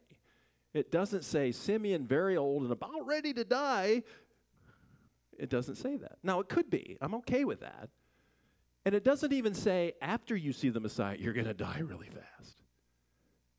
It 0.75 0.90
doesn't 0.90 1.25
say 1.25 1.52
Simeon, 1.52 2.06
very 2.06 2.37
old 2.37 2.64
and 2.64 2.72
about 2.72 3.06
ready 3.06 3.32
to 3.34 3.44
die. 3.44 4.02
It 5.38 5.50
doesn't 5.50 5.76
say 5.76 5.96
that. 5.96 6.18
Now, 6.22 6.40
it 6.40 6.48
could 6.48 6.70
be. 6.70 6.96
I'm 7.00 7.14
okay 7.16 7.44
with 7.44 7.60
that. 7.60 7.88
And 8.84 8.94
it 8.94 9.04
doesn't 9.04 9.32
even 9.32 9.54
say 9.54 9.92
after 10.02 10.36
you 10.36 10.52
see 10.52 10.68
the 10.68 10.80
Messiah, 10.80 11.16
you're 11.18 11.32
going 11.32 11.46
to 11.46 11.54
die 11.54 11.80
really 11.80 12.08
fast. 12.08 12.60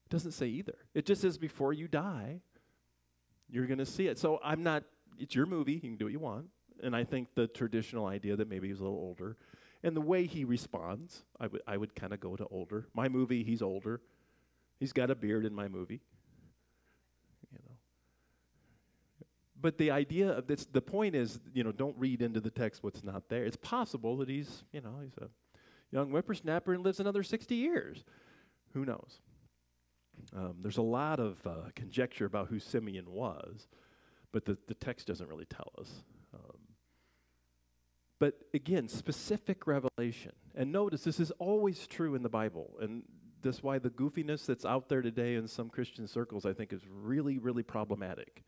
It 0.05 0.09
doesn't 0.09 0.33
say 0.33 0.47
either. 0.47 0.75
It 0.93 1.05
just 1.05 1.21
says 1.21 1.37
before 1.37 1.73
you 1.73 1.87
die, 1.87 2.41
you're 3.49 3.67
going 3.67 3.79
to 3.79 3.85
see 3.85 4.07
it. 4.07 4.19
So 4.19 4.39
I'm 4.43 4.63
not, 4.63 4.83
it's 5.17 5.33
your 5.33 5.45
movie. 5.45 5.73
You 5.73 5.79
can 5.79 5.95
do 5.95 6.05
what 6.05 6.11
you 6.11 6.19
want. 6.19 6.47
And 6.81 6.95
I 6.95 7.03
think 7.03 7.29
the 7.35 7.47
traditional 7.47 8.07
idea 8.07 8.35
that 8.35 8.49
maybe 8.49 8.67
he's 8.67 8.79
a 8.79 8.83
little 8.83 8.97
older 8.97 9.37
and 9.83 9.95
the 9.95 10.01
way 10.01 10.25
he 10.25 10.45
responds, 10.45 11.23
I 11.39 11.47
would 11.47 11.61
would 11.77 11.93
kind 11.93 12.13
of 12.13 12.19
go 12.21 12.35
to 12.37 12.45
older. 12.47 12.87
My 12.93 13.09
movie, 13.09 13.43
he's 13.43 13.61
older. 13.61 14.01
He's 14.79 14.93
got 14.93 15.11
a 15.11 15.15
beard 15.15 15.45
in 15.45 15.53
my 15.53 15.67
movie. 15.67 16.01
You 17.51 17.59
know. 17.65 17.75
But 19.63 19.77
the 19.77 19.91
idea 19.91 20.29
of 20.29 20.45
this, 20.45 20.65
the 20.65 20.81
point 20.81 21.15
is, 21.15 21.39
you 21.53 21.63
know, 21.63 21.71
don't 21.71 21.97
read 21.97 22.21
into 22.21 22.41
the 22.41 22.49
text 22.49 22.83
what's 22.83 23.01
not 23.01 23.29
there. 23.29 23.45
It's 23.45 23.55
possible 23.55 24.17
that 24.17 24.27
he's, 24.27 24.65
you 24.73 24.81
know, 24.81 24.95
he's 25.01 25.15
a 25.17 25.29
young 25.89 26.11
whippersnapper 26.11 26.73
and 26.73 26.83
lives 26.83 26.99
another 26.99 27.23
60 27.23 27.55
years. 27.55 28.03
Who 28.73 28.83
knows? 28.83 29.21
Um, 30.35 30.55
there's 30.61 30.75
a 30.75 30.81
lot 30.81 31.21
of 31.21 31.39
uh, 31.47 31.69
conjecture 31.75 32.25
about 32.25 32.49
who 32.49 32.59
Simeon 32.59 33.09
was, 33.09 33.69
but 34.33 34.43
the, 34.43 34.57
the 34.67 34.73
text 34.73 35.07
doesn't 35.07 35.29
really 35.29 35.45
tell 35.45 35.71
us. 35.79 36.03
Um, 36.33 36.57
but 38.19 38.33
again, 38.53 38.89
specific 38.89 39.65
revelation. 39.65 40.33
And 40.55 40.73
notice 40.73 41.05
this 41.05 41.21
is 41.21 41.31
always 41.39 41.87
true 41.87 42.15
in 42.15 42.23
the 42.23 42.27
Bible. 42.27 42.71
And 42.81 43.03
that's 43.41 43.63
why 43.63 43.79
the 43.79 43.89
goofiness 43.89 44.45
that's 44.45 44.65
out 44.65 44.89
there 44.89 45.01
today 45.01 45.35
in 45.35 45.47
some 45.47 45.69
Christian 45.69 46.05
circles, 46.05 46.45
I 46.45 46.51
think, 46.51 46.73
is 46.73 46.81
really, 46.85 47.37
really 47.37 47.63
problematic. 47.63 48.43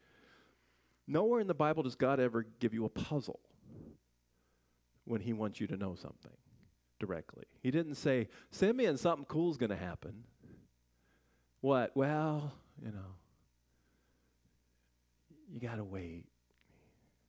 Nowhere 1.08 1.40
in 1.40 1.48
the 1.48 1.54
Bible 1.54 1.84
does 1.84 1.96
God 1.96 2.20
ever 2.20 2.46
give 2.60 2.74
you 2.74 2.86
a 2.86 2.90
puzzle 2.90 3.40
when 5.06 5.22
He 5.22 5.34
wants 5.34 5.60
you 5.60 5.68
to 5.68 5.78
know 5.78 5.96
something 5.96 6.32
directly. 7.00 7.46
He 7.62 7.72
didn't 7.72 7.96
say, 7.96 8.28
Simeon, 8.52 8.98
something 8.98 9.26
cool 9.26 9.52
is 9.52 9.58
going 9.58 9.70
to 9.70 9.76
happen. 9.76 10.24
What? 11.62 11.92
Well, 11.96 12.54
you 12.84 12.92
know, 12.92 13.16
you 15.54 15.60
got 15.60 15.76
to 15.76 15.84
wait. 15.84 16.26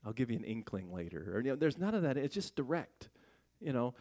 I'll 0.04 0.12
give 0.12 0.30
you 0.30 0.36
an 0.36 0.44
inkling 0.44 0.92
later. 0.92 1.34
Or, 1.34 1.40
you 1.40 1.50
know, 1.50 1.56
there's 1.56 1.78
none 1.78 1.94
of 1.94 2.02
that. 2.02 2.16
It's 2.16 2.34
just 2.34 2.54
direct. 2.54 3.08
You 3.60 3.72
know, 3.72 3.94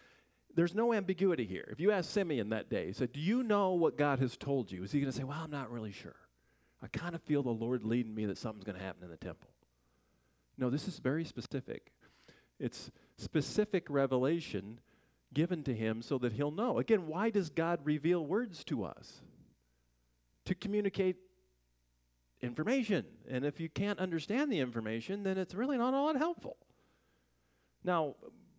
there's 0.53 0.75
no 0.75 0.93
ambiguity 0.93 1.45
here. 1.45 1.67
If 1.71 1.79
you 1.79 1.91
ask 1.91 2.09
Simeon 2.09 2.49
that 2.49 2.69
day, 2.69 2.87
he 2.87 2.93
said, 2.93 3.11
Do 3.11 3.19
you 3.19 3.43
know 3.43 3.71
what 3.71 3.97
God 3.97 4.19
has 4.19 4.37
told 4.37 4.71
you? 4.71 4.83
Is 4.83 4.91
he 4.91 4.99
going 4.99 5.11
to 5.11 5.17
say, 5.17 5.23
Well, 5.23 5.39
I'm 5.41 5.51
not 5.51 5.71
really 5.71 5.91
sure. 5.91 6.15
I 6.81 6.87
kind 6.87 7.15
of 7.15 7.21
feel 7.21 7.41
the 7.41 7.49
Lord 7.49 7.83
leading 7.83 8.13
me 8.13 8.25
that 8.25 8.37
something's 8.37 8.65
going 8.65 8.77
to 8.77 8.83
happen 8.83 9.03
in 9.03 9.09
the 9.09 9.17
temple. 9.17 9.49
No, 10.57 10.69
this 10.69 10.87
is 10.87 10.99
very 10.99 11.25
specific. 11.25 11.91
It's 12.59 12.91
specific 13.17 13.87
revelation 13.89 14.79
given 15.33 15.63
to 15.63 15.73
him 15.73 16.01
so 16.01 16.17
that 16.19 16.33
he'll 16.33 16.51
know. 16.51 16.79
Again, 16.79 17.07
why 17.07 17.29
does 17.29 17.49
God 17.49 17.81
reveal 17.83 18.25
words 18.25 18.63
to 18.65 18.85
us? 18.85 19.21
To 20.45 20.55
communicate 20.55 21.17
information. 22.41 23.05
And 23.29 23.45
if 23.45 23.59
you 23.59 23.67
can't 23.69 23.99
understand 23.99 24.51
the 24.51 24.59
information, 24.59 25.23
then 25.23 25.37
it's 25.37 25.53
really 25.53 25.77
not 25.77 25.93
all 25.93 26.07
that 26.07 26.19
helpful. 26.19 26.57
Now, 27.83 28.15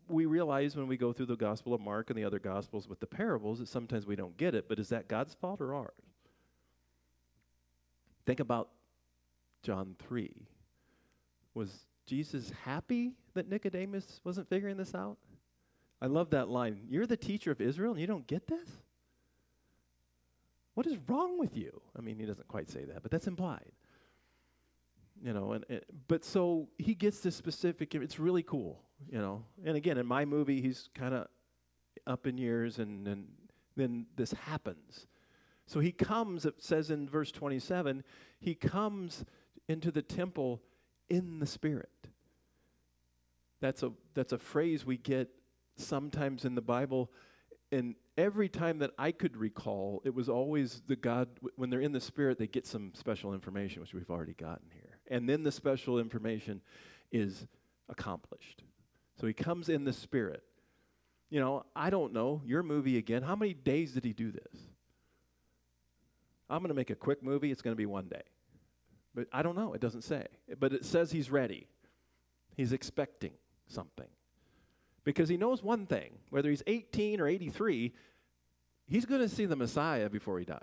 we 0.09 0.27
realize 0.27 0.77
when 0.77 0.87
we 0.87 0.97
go 0.97 1.13
through 1.13 1.27
the 1.27 1.37
Gospel 1.37 1.75
of 1.75 1.81
Mark 1.81 2.11
and 2.11 2.19
the 2.19 2.25
other 2.25 2.39
Gospels 2.39 2.89
with 2.89 3.01
the 3.01 3.07
parables 3.07 3.59
that 3.59 3.69
sometimes 3.69 4.07
we 4.07 4.17
don't 4.17 4.37
get 4.37 4.55
it, 4.55 4.69
but 4.69 4.79
is 4.79 4.91
that 4.91 5.09
God's 5.09 5.35
fault 5.35 5.61
or 5.61 5.75
ours? 5.75 5.91
Think 8.25 8.41
about 8.41 8.69
John 9.63 9.97
3. 9.99 10.47
Was 11.57 11.87
Jesus 12.05 12.53
happy 12.65 13.15
that 13.33 13.49
Nicodemus 13.49 14.21
wasn't 14.25 14.47
figuring 14.51 14.77
this 14.77 14.95
out? 14.95 15.17
I 16.03 16.07
love 16.07 16.29
that 16.31 16.51
line. 16.51 16.81
You're 16.87 17.07
the 17.07 17.17
teacher 17.17 17.51
of 17.51 17.63
Israel 17.63 17.93
and 17.93 18.01
you 18.01 18.07
don't 18.07 18.27
get 18.27 18.47
this? 18.47 18.69
What 20.75 20.87
is 20.87 20.99
wrong 21.09 21.39
with 21.39 21.57
you? 21.57 21.81
I 21.99 22.03
mean, 22.03 22.19
he 22.19 22.27
doesn't 22.27 22.47
quite 22.47 22.69
say 22.69 22.85
that, 22.85 23.03
but 23.03 23.11
that's 23.11 23.27
implied. 23.27 23.73
You 25.25 25.33
know, 25.33 25.53
and, 25.53 25.65
but 26.09 26.27
so 26.27 26.69
he 26.77 26.95
gets 26.95 27.21
this 27.21 27.35
specific. 27.35 27.95
It's 27.95 28.19
really 28.19 28.43
cool, 28.43 28.83
you 29.11 29.19
know. 29.19 29.43
And 29.65 29.79
again, 29.79 29.97
in 29.97 30.05
my 30.05 30.27
movie, 30.27 30.61
he's 30.61 30.91
kind 30.95 31.15
of 31.15 31.27
up 32.07 32.27
in 32.27 32.37
years, 32.37 32.79
and, 32.79 33.09
and 33.09 33.29
then 33.77 34.05
this 34.15 34.33
happens. 34.33 35.07
So 35.65 35.81
he 35.81 35.91
comes. 35.91 36.45
It 36.45 36.63
says 36.63 36.91
in 36.91 37.09
verse 37.09 37.33
twenty-seven, 37.33 38.05
he 38.39 38.55
comes 38.55 39.25
into 39.71 39.91
the 39.91 40.03
temple 40.03 40.61
in 41.09 41.39
the 41.39 41.47
Spirit. 41.47 41.91
That's 43.61 43.83
a 43.83 43.93
that's 44.15 44.33
a 44.33 44.39
phrase 44.39 44.85
we 44.85 44.97
get 44.97 45.29
sometimes 45.77 46.45
in 46.45 46.55
the 46.55 46.63
Bible 46.63 47.11
and 47.73 47.97
every 48.17 48.49
time 48.49 48.79
that 48.79 48.93
I 48.99 49.13
could 49.13 49.37
recall, 49.37 50.01
it 50.05 50.15
was 50.15 50.29
always 50.29 50.83
the 50.87 50.97
God, 50.97 51.29
when 51.57 51.71
they're 51.71 51.81
in 51.81 51.93
the 51.93 52.01
Spirit, 52.01 52.39
they 52.39 52.47
get 52.47 52.67
some 52.67 52.93
special 52.95 53.35
information, 53.35 53.83
which 53.83 53.93
we've 53.93 54.11
already 54.11 54.35
gotten 54.35 54.69
here. 54.73 54.99
And 55.09 55.29
then 55.29 55.43
the 55.43 55.53
special 55.53 55.99
information 55.99 56.61
is 57.11 57.47
accomplished. 57.89 58.63
So 59.21 59.27
he 59.27 59.33
comes 59.33 59.69
in 59.69 59.85
the 59.85 59.93
Spirit. 59.93 60.43
You 61.29 61.41
know, 61.41 61.65
I 61.75 61.91
don't 61.91 62.13
know, 62.13 62.41
your 62.45 62.63
movie 62.63 62.99
again, 62.99 63.23
how 63.23 63.35
many 63.35 63.53
days 63.53 63.93
did 63.93 64.05
he 64.05 64.13
do 64.13 64.31
this? 64.31 64.61
I'm 66.49 66.59
going 66.59 66.69
to 66.69 66.75
make 66.75 66.91
a 66.91 66.95
quick 66.95 67.23
movie, 67.23 67.51
it's 67.51 67.63
going 67.63 67.73
to 67.73 67.77
be 67.77 67.87
one 67.87 68.07
day. 68.07 68.23
But 69.17 69.29
I 69.33 69.43
don't 69.43 69.57
know, 69.57 69.73
it 69.73 69.81
doesn't 69.81 70.03
say. 70.03 70.27
But 70.61 70.75
it 70.75 70.85
says 70.85 71.11
he's 71.11 71.31
ready, 71.31 71.67
he's 72.55 72.73
expecting 72.73 73.33
something 73.67 74.07
because 75.03 75.29
he 75.31 75.39
knows 75.39 75.63
one 75.63 75.87
thing 75.87 76.19
whether 76.29 76.51
he's 76.51 76.63
18 76.67 77.21
or 77.21 77.27
83, 77.27 77.95
he's 78.87 79.07
going 79.07 79.23
to 79.23 79.29
see 79.29 79.47
the 79.47 79.57
Messiah 79.57 80.11
before 80.11 80.39
he 80.39 80.45
dies. 80.45 80.61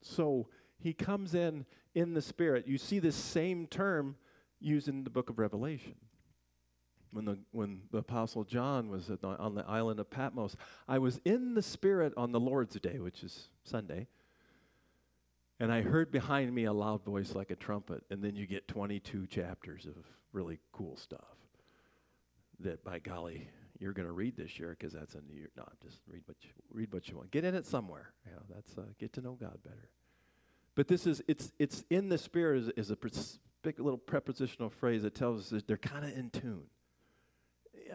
So 0.00 0.48
he 0.78 0.94
comes 0.94 1.34
in 1.34 1.66
in 1.94 2.14
the 2.14 2.22
Spirit. 2.22 2.66
You 2.66 2.78
see 2.78 3.00
this 3.00 3.16
same 3.16 3.66
term 3.66 4.16
used 4.60 4.88
in 4.88 5.04
the 5.04 5.10
book 5.10 5.28
of 5.28 5.38
Revelation. 5.38 5.96
When 7.10 7.26
the, 7.26 7.38
when 7.52 7.82
the 7.92 7.98
Apostle 7.98 8.44
John 8.44 8.88
was 8.88 9.06
the, 9.06 9.18
on 9.22 9.54
the 9.54 9.64
island 9.68 10.00
of 10.00 10.10
Patmos, 10.10 10.56
I 10.88 10.98
was 10.98 11.20
in 11.24 11.54
the 11.54 11.62
Spirit 11.62 12.12
on 12.16 12.32
the 12.32 12.40
Lord's 12.40 12.74
Day, 12.80 12.98
which 12.98 13.22
is 13.22 13.48
Sunday, 13.62 14.08
and 15.60 15.72
I 15.72 15.82
heard 15.82 16.10
behind 16.10 16.54
me 16.54 16.64
a 16.64 16.72
loud 16.72 17.04
voice 17.04 17.34
like 17.34 17.50
a 17.50 17.56
trumpet, 17.56 18.04
and 18.10 18.22
then 18.22 18.34
you 18.34 18.46
get 18.46 18.68
22 18.68 19.26
chapters 19.26 19.86
of 19.86 19.96
really 20.32 20.58
cool 20.72 20.96
stuff 20.96 21.36
that 22.60 22.84
by 22.84 22.98
golly, 22.98 23.48
you're 23.78 23.92
going 23.92 24.06
to 24.06 24.12
read 24.12 24.36
this 24.36 24.58
year 24.58 24.76
because 24.78 24.92
that's 24.92 25.14
a 25.14 25.20
new 25.20 25.34
year. 25.34 25.50
No, 25.56 25.64
just 25.82 26.00
read 26.08 26.22
what 26.26 26.36
you 26.42 26.50
read 26.72 26.92
what 26.92 27.08
you 27.08 27.16
want. 27.16 27.30
Get 27.30 27.44
in 27.44 27.54
it 27.54 27.66
somewhere. 27.66 28.12
You 28.26 28.32
know, 28.32 28.42
that's 28.52 28.78
uh, 28.78 28.82
get 28.98 29.12
to 29.14 29.20
know 29.20 29.36
God 29.40 29.58
better. 29.62 29.88
But 30.74 30.88
this 30.88 31.06
is 31.06 31.22
it's 31.28 31.52
it's 31.58 31.84
in 31.90 32.08
the 32.08 32.18
spirit 32.18 32.62
is, 32.62 32.68
is 32.76 32.90
a 32.90 32.96
big 33.62 33.78
little 33.78 33.98
prepositional 33.98 34.70
phrase 34.70 35.02
that 35.02 35.14
tells 35.14 35.40
us 35.40 35.50
that 35.50 35.66
they're 35.66 35.76
kind 35.76 36.04
of 36.04 36.16
in 36.16 36.30
tune. 36.30 36.66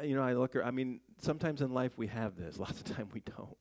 You 0.04 0.16
know, 0.16 0.22
I 0.22 0.34
look. 0.34 0.56
I 0.64 0.72
mean, 0.72 1.02
sometimes 1.22 1.62
in 1.62 1.74
life 1.74 1.98
we 1.98 2.08
have 2.08 2.36
this. 2.36 2.58
Lots 2.60 2.80
of 2.80 2.96
time 2.96 3.10
we 3.14 3.22
don't. 3.22 3.58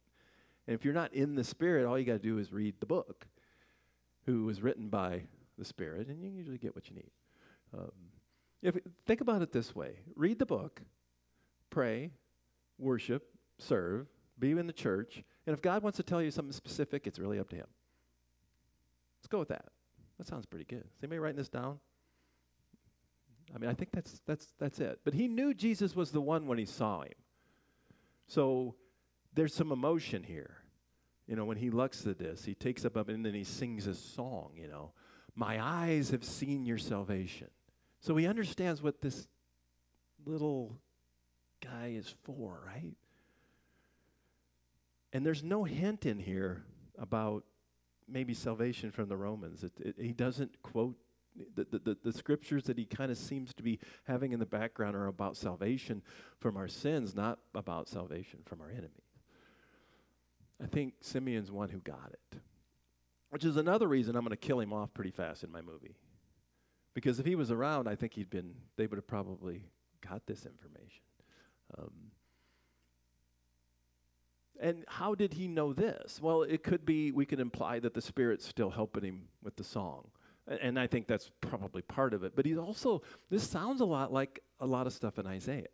And 0.66 0.75
if 0.75 0.85
you're 0.85 0.94
not 0.94 1.14
in 1.14 1.35
the 1.35 1.44
spirit, 1.44 1.87
all 1.87 1.99
you 1.99 2.05
got 2.05 2.14
to 2.14 2.18
do 2.18 2.38
is 2.38 2.53
read 2.53 2.75
the 2.81 2.87
book, 2.87 3.27
who 4.29 4.45
was 4.45 4.61
written 4.61 4.91
by 4.91 5.23
the 5.57 5.64
spirit, 5.64 6.09
and 6.09 6.23
you 6.23 6.29
usually 6.29 6.59
get 6.59 6.75
what 6.75 6.91
you 6.91 6.97
need. 6.97 7.11
Um, 7.73 7.91
if, 8.61 8.77
think 9.07 9.23
about 9.23 9.41
it 9.41 9.53
this 9.53 9.75
way 9.75 10.01
read 10.17 10.38
the 10.38 10.45
book, 10.45 10.83
pray, 11.71 12.11
worship, 12.79 13.31
serve, 13.59 14.07
be 14.38 14.51
in 14.51 14.67
the 14.67 14.73
church, 14.73 15.25
and 15.47 15.55
if 15.55 15.62
God 15.62 15.83
wants 15.83 15.97
to 15.97 16.03
tell 16.03 16.21
you 16.21 16.31
something 16.31 16.53
specific, 16.53 17.07
it's 17.07 17.19
really 17.19 17.38
up 17.38 17.49
to 17.49 17.57
Him. 17.57 17.69
Let's 19.19 19.29
go 19.29 19.38
with 19.38 19.49
that. 19.49 19.64
That 20.19 20.27
sounds 20.27 20.45
pretty 20.45 20.67
good. 20.67 20.85
Is 20.85 21.03
anybody 21.03 21.21
writing 21.21 21.38
this 21.38 21.49
down? 21.49 21.79
I 23.55 23.59
mean, 23.59 23.71
I 23.71 23.73
think 23.73 23.93
that's 23.93 24.21
that's 24.27 24.49
that's 24.59 24.79
it. 24.79 25.01
But 25.05 25.14
he 25.14 25.27
knew 25.27 25.55
Jesus 25.55 25.97
was 25.97 26.11
the 26.11 26.21
one 26.21 26.47
when 26.47 26.59
he 26.59 26.67
saw 26.67 27.01
him. 27.01 27.14
So 28.27 28.75
there's 29.33 29.55
some 29.55 29.73
emotion 29.73 30.23
here. 30.23 30.59
You 31.29 31.37
know, 31.37 31.45
when 31.45 31.59
he 31.59 31.69
looks 31.69 32.07
at 32.07 32.19
this, 32.19 32.47
he 32.47 32.55
takes 32.55 32.87
up 32.87 32.97
and 32.97 33.25
then 33.25 33.35
he 33.35 33.45
sings 33.45 33.87
a 33.87 33.95
song, 33.95 34.53
you 34.57 34.67
know. 34.67 34.93
My 35.35 35.62
eyes 35.62 36.11
have 36.11 36.25
seen 36.25 36.64
your 36.64 36.79
salvation. 36.79 37.49
So 38.01 38.17
he 38.17 38.27
understands 38.27 38.83
what 38.83 39.03
this 39.03 39.29
little 40.25 40.79
guy 41.62 41.93
is 41.95 42.12
for, 42.25 42.62
right? 42.67 42.95
And 45.12 45.25
there's 45.25 45.43
no 45.45 45.64
hint 45.64 46.07
in 46.07 46.19
here 46.19 46.64
about 46.99 47.45
maybe 48.09 48.33
salvation 48.35 48.91
from 48.91 49.09
the 49.09 49.17
Romans. 49.17 49.62
It, 49.62 49.73
it, 49.81 49.95
he 50.01 50.12
doesn't 50.12 50.62
quote 50.62 50.97
the, 51.55 51.64
the, 51.71 51.79
the, 51.79 51.97
the 52.05 52.12
scriptures 52.12 52.64
that 52.64 52.79
he 52.79 52.85
kind 52.85 53.11
of 53.11 53.19
seems 53.19 53.55
to 53.55 53.62
be 53.62 53.79
having 54.05 54.33
in 54.33 54.41
the 54.41 54.47
background 54.47 54.97
are 54.97 55.07
about 55.07 55.37
salvation 55.37 56.03
from 56.41 56.57
our 56.57 56.69
sins, 56.69 57.14
not 57.14 57.38
about 57.55 57.88
salvation 57.88 58.41
from 58.45 58.61
our 58.61 58.71
enemies. 58.71 59.08
I 60.62 60.66
think 60.66 60.94
Simeon's 61.01 61.51
one 61.51 61.68
who 61.68 61.79
got 61.79 62.12
it, 62.12 62.40
which 63.31 63.44
is 63.44 63.57
another 63.57 63.87
reason 63.87 64.16
I'm 64.16 64.23
going 64.23 64.31
to 64.31 64.37
kill 64.37 64.61
him 64.61 64.73
off 64.73 64.92
pretty 64.92 65.11
fast 65.11 65.44
in 65.44 65.53
my 65.53 65.61
movie. 65.61 65.97
Because 66.94 67.21
if 67.21 67.27
he 67.27 67.37
was 67.37 67.51
around, 67.51 67.88
I 67.88 67.94
think 67.94 68.14
he'd 68.14 68.31
been, 68.31 68.55
they 68.77 68.87
would 68.87 68.97
have 68.97 69.07
probably 69.07 69.62
got 70.01 70.27
this 70.27 70.47
information. 70.47 71.03
Um, 71.79 71.92
and 74.61 74.85
how 74.88 75.14
did 75.14 75.35
he 75.35 75.47
know 75.47 75.73
this? 75.73 76.21
Well, 76.21 76.42
it 76.42 76.64
could 76.64 76.85
be, 76.85 77.12
we 77.12 77.25
could 77.25 77.38
imply 77.38 77.79
that 77.79 77.94
the 77.94 78.01
Spirit's 78.01 78.47
still 78.47 78.71
helping 78.71 79.05
him 79.05 79.29
with 79.42 79.55
the 79.57 79.62
song. 79.62 80.09
And, 80.49 80.59
and 80.61 80.81
I 80.81 80.88
think 80.88 81.07
that's 81.07 81.31
probably 81.40 81.83
part 81.83 82.14
of 82.14 82.25
it. 82.25 82.35
But 82.35 82.47
he's 82.47 82.59
also, 82.59 83.03
this 83.31 83.49
sounds 83.49 83.81
a 83.81 83.85
lot 83.85 84.12
like 84.12 84.40
a 84.59 84.66
lot 84.66 84.88
of 84.88 84.92
stuff 84.92 85.18
in 85.18 85.27
Isaiah. 85.27 85.68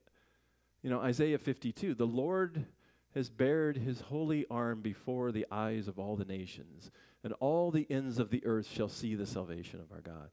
You 0.83 0.91
know, 0.91 1.01
Isaiah 1.01 1.39
52, 1.39 1.95
the 1.95 2.07
Lord 2.07 2.67
has 3.15 3.31
bared 3.31 3.77
his 3.77 4.01
holy 4.01 4.45
arm 4.51 4.81
before 4.81 5.31
the 5.31 5.47
eyes 5.51 5.87
of 5.89 5.99
all 5.99 6.17
the 6.17 6.25
nations, 6.25 6.91
and 7.23 7.33
all 7.35 7.71
the 7.71 7.87
ends 7.91 8.19
of 8.19 8.31
the 8.31 8.45
earth 8.45 8.67
shall 8.67 8.89
see 8.89 9.15
the 9.15 9.27
salvation 9.27 9.81
of 9.81 9.93
our 9.93 10.01
God. 10.01 10.31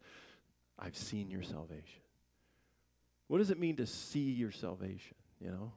I've 0.80 0.98
seen 0.98 1.30
your 1.30 1.44
salvation. 1.44 2.02
What 3.28 3.38
does 3.38 3.52
it 3.52 3.60
mean 3.60 3.76
to 3.78 3.86
see 3.86 4.32
your 4.32 4.52
salvation? 4.52 5.16
You 5.40 5.52
know, 5.52 5.72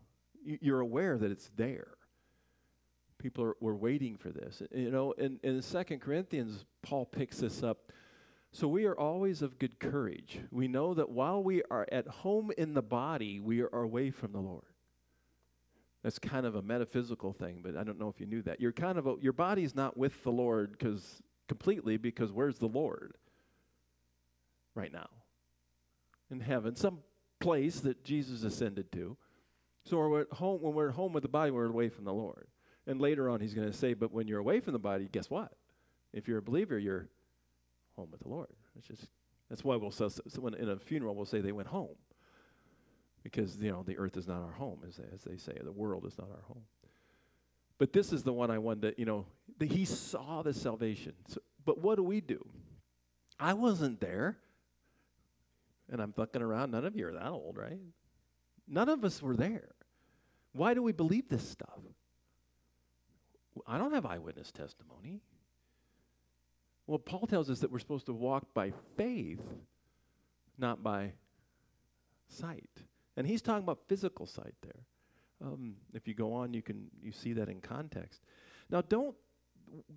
you're 0.45 0.81
aware 0.81 1.19
that 1.19 1.31
it's 1.31 1.51
there. 1.57 1.89
People 3.19 3.45
are, 3.45 3.57
were 3.61 3.77
waiting 3.77 4.17
for 4.17 4.31
this. 4.31 4.63
You 4.75 4.91
know, 4.91 5.13
in, 5.13 5.39
in 5.43 5.63
2 5.63 5.85
Corinthians, 5.99 6.65
Paul 6.83 7.07
picks 7.07 7.39
this 7.39 7.63
up. 7.63 7.93
So 8.51 8.69
we 8.69 8.87
are 8.87 8.99
always 8.99 9.43
of 9.43 9.59
good 9.59 9.79
courage. 9.79 10.39
We 10.51 10.69
know 10.69 10.95
that 10.95 11.11
while 11.11 11.43
we 11.43 11.63
are 11.71 11.87
at 11.91 12.07
home 12.07 12.51
in 12.57 12.75
the 12.75 12.83
body, 12.83 13.41
we 13.41 13.61
are 13.61 13.69
away 13.69 14.11
from 14.11 14.33
the 14.33 14.41
Lord. 14.41 14.74
That's 16.05 16.21
kind 16.21 16.47
of 16.47 16.55
a 16.55 16.63
metaphysical 16.63 17.33
thing, 17.33 17.63
but 17.65 17.77
I 17.77 17.83
don't 17.83 17.99
know 17.99 18.09
if 18.09 18.21
you 18.21 18.27
knew 18.27 18.43
that. 18.43 18.61
You're 18.61 18.73
kind 18.73 18.99
of 18.99 19.07
a, 19.09 19.17
your 19.21 19.33
body's 19.33 19.75
not 19.75 19.97
with 19.97 20.23
the 20.23 20.31
Lord 20.31 20.73
because 20.73 21.23
completely 21.49 21.97
because 21.97 22.31
where's 22.31 22.59
the 22.59 22.69
Lord? 22.69 23.17
right 24.75 24.93
now 24.93 25.09
in 26.31 26.41
heaven, 26.41 26.75
some 26.75 26.99
place 27.41 27.81
that 27.81 28.03
Jesus 28.05 28.43
ascended 28.43 28.91
to. 28.93 29.17
So 29.85 29.99
we're 29.99 30.23
at 30.23 30.33
home, 30.33 30.63
when 30.63 30.75
we're 30.75 30.89
at 30.89 30.95
home 30.95 31.13
with 31.13 31.23
the 31.23 31.29
body, 31.29 31.51
we're 31.51 31.67
away 31.67 31.89
from 31.89 32.05
the 32.05 32.13
Lord. 32.13 32.49
And 32.87 33.01
later 33.01 33.29
on, 33.29 33.41
he's 33.41 33.55
going 33.55 33.71
to 33.71 33.77
say, 33.77 33.95
but 33.95 34.13
when 34.13 34.27
you're 34.27 34.39
away 34.39 34.61
from 34.61 34.73
the 34.73 34.79
body, 34.79 35.09
guess 35.11 35.31
what? 35.31 35.53
If 36.13 36.27
you're 36.27 36.39
a 36.39 36.43
believer, 36.43 36.79
you're 36.79 37.09
home 37.97 38.09
with 38.11 38.21
the 38.21 38.29
Lord. 38.29 38.49
It's 38.77 38.87
just 38.87 39.09
that's 39.51 39.63
why 39.63 39.77
we'll 39.77 39.91
say 39.91 40.09
so 40.09 40.47
in 40.47 40.69
a 40.69 40.79
funeral 40.79 41.15
we'll 41.15 41.27
say 41.27 41.41
they 41.41 41.53
went 41.53 41.69
home 41.69 41.95
because 43.25 43.57
you 43.57 43.73
know 43.73 43.83
the 43.83 43.99
earth 43.99 44.17
is 44.17 44.29
not 44.29 44.43
our 44.43 44.53
home, 44.53 44.81
as 44.87 44.99
they, 44.99 45.05
as 45.13 45.25
they 45.25 45.37
say, 45.37 45.59
the 45.61 45.73
world 45.73 46.05
is 46.07 46.17
not 46.17 46.29
our 46.31 46.43
home. 46.47 46.63
But 47.79 47.93
this 47.93 48.13
is 48.13 48.23
the 48.23 48.33
one 48.33 48.53
I 48.53 48.59
wanted 48.59 48.83
to, 48.83 49.01
you 49.01 49.07
know, 49.07 49.27
that 49.59 49.73
he 49.73 49.85
saw 49.85 50.43
the 50.43 50.55
salvation. 50.55 51.15
So, 51.27 51.41
but 51.65 51.81
what 51.81 51.97
do 51.97 52.05
we 52.05 52.21
do? 52.21 52.47
I 53.41 53.55
wasn't 53.55 54.01
there. 54.01 54.39
And 55.91 56.01
I'm 56.01 56.13
fucking 56.13 56.41
around. 56.41 56.71
None 56.71 56.85
of 56.85 56.97
you 56.97 57.09
are 57.09 57.13
that 57.13 57.29
old, 57.29 57.59
right? 57.59 57.81
None 58.69 58.89
of 58.89 59.05
us 59.05 59.21
were 59.21 59.37
there. 59.37 59.71
Why 60.53 60.73
do 60.73 60.83
we 60.83 60.93
believe 60.93 61.29
this 61.29 61.47
stuff? 61.47 61.81
I 63.67 63.77
don't 63.77 63.93
have 63.93 64.07
eyewitness 64.07 64.53
testimony. 64.53 65.21
Well, 66.87 66.99
Paul 66.99 67.27
tells 67.27 67.51
us 67.51 67.61
that 67.61 67.71
we're 67.71 67.79
supposed 67.79 68.07
to 68.07 68.13
walk 68.13 68.55
by 68.55 68.73
faith, 68.97 69.43
not 70.59 70.83
by 70.83 71.13
sight. 72.29 72.85
And 73.17 73.27
he's 73.27 73.43
talking 73.43 73.63
about 73.63 73.81
physical 73.87 74.27
sight 74.27 74.55
there. 74.63 74.85
Um, 75.43 75.77
if 75.93 76.09
you 76.09 76.15
go 76.15 76.33
on, 76.33 76.55
you 76.55 76.63
can 76.63 76.91
you 77.03 77.13
see 77.13 77.33
that 77.35 77.49
in 77.49 77.61
context. 77.61 78.21
Now, 78.71 78.81
don't 78.81 79.15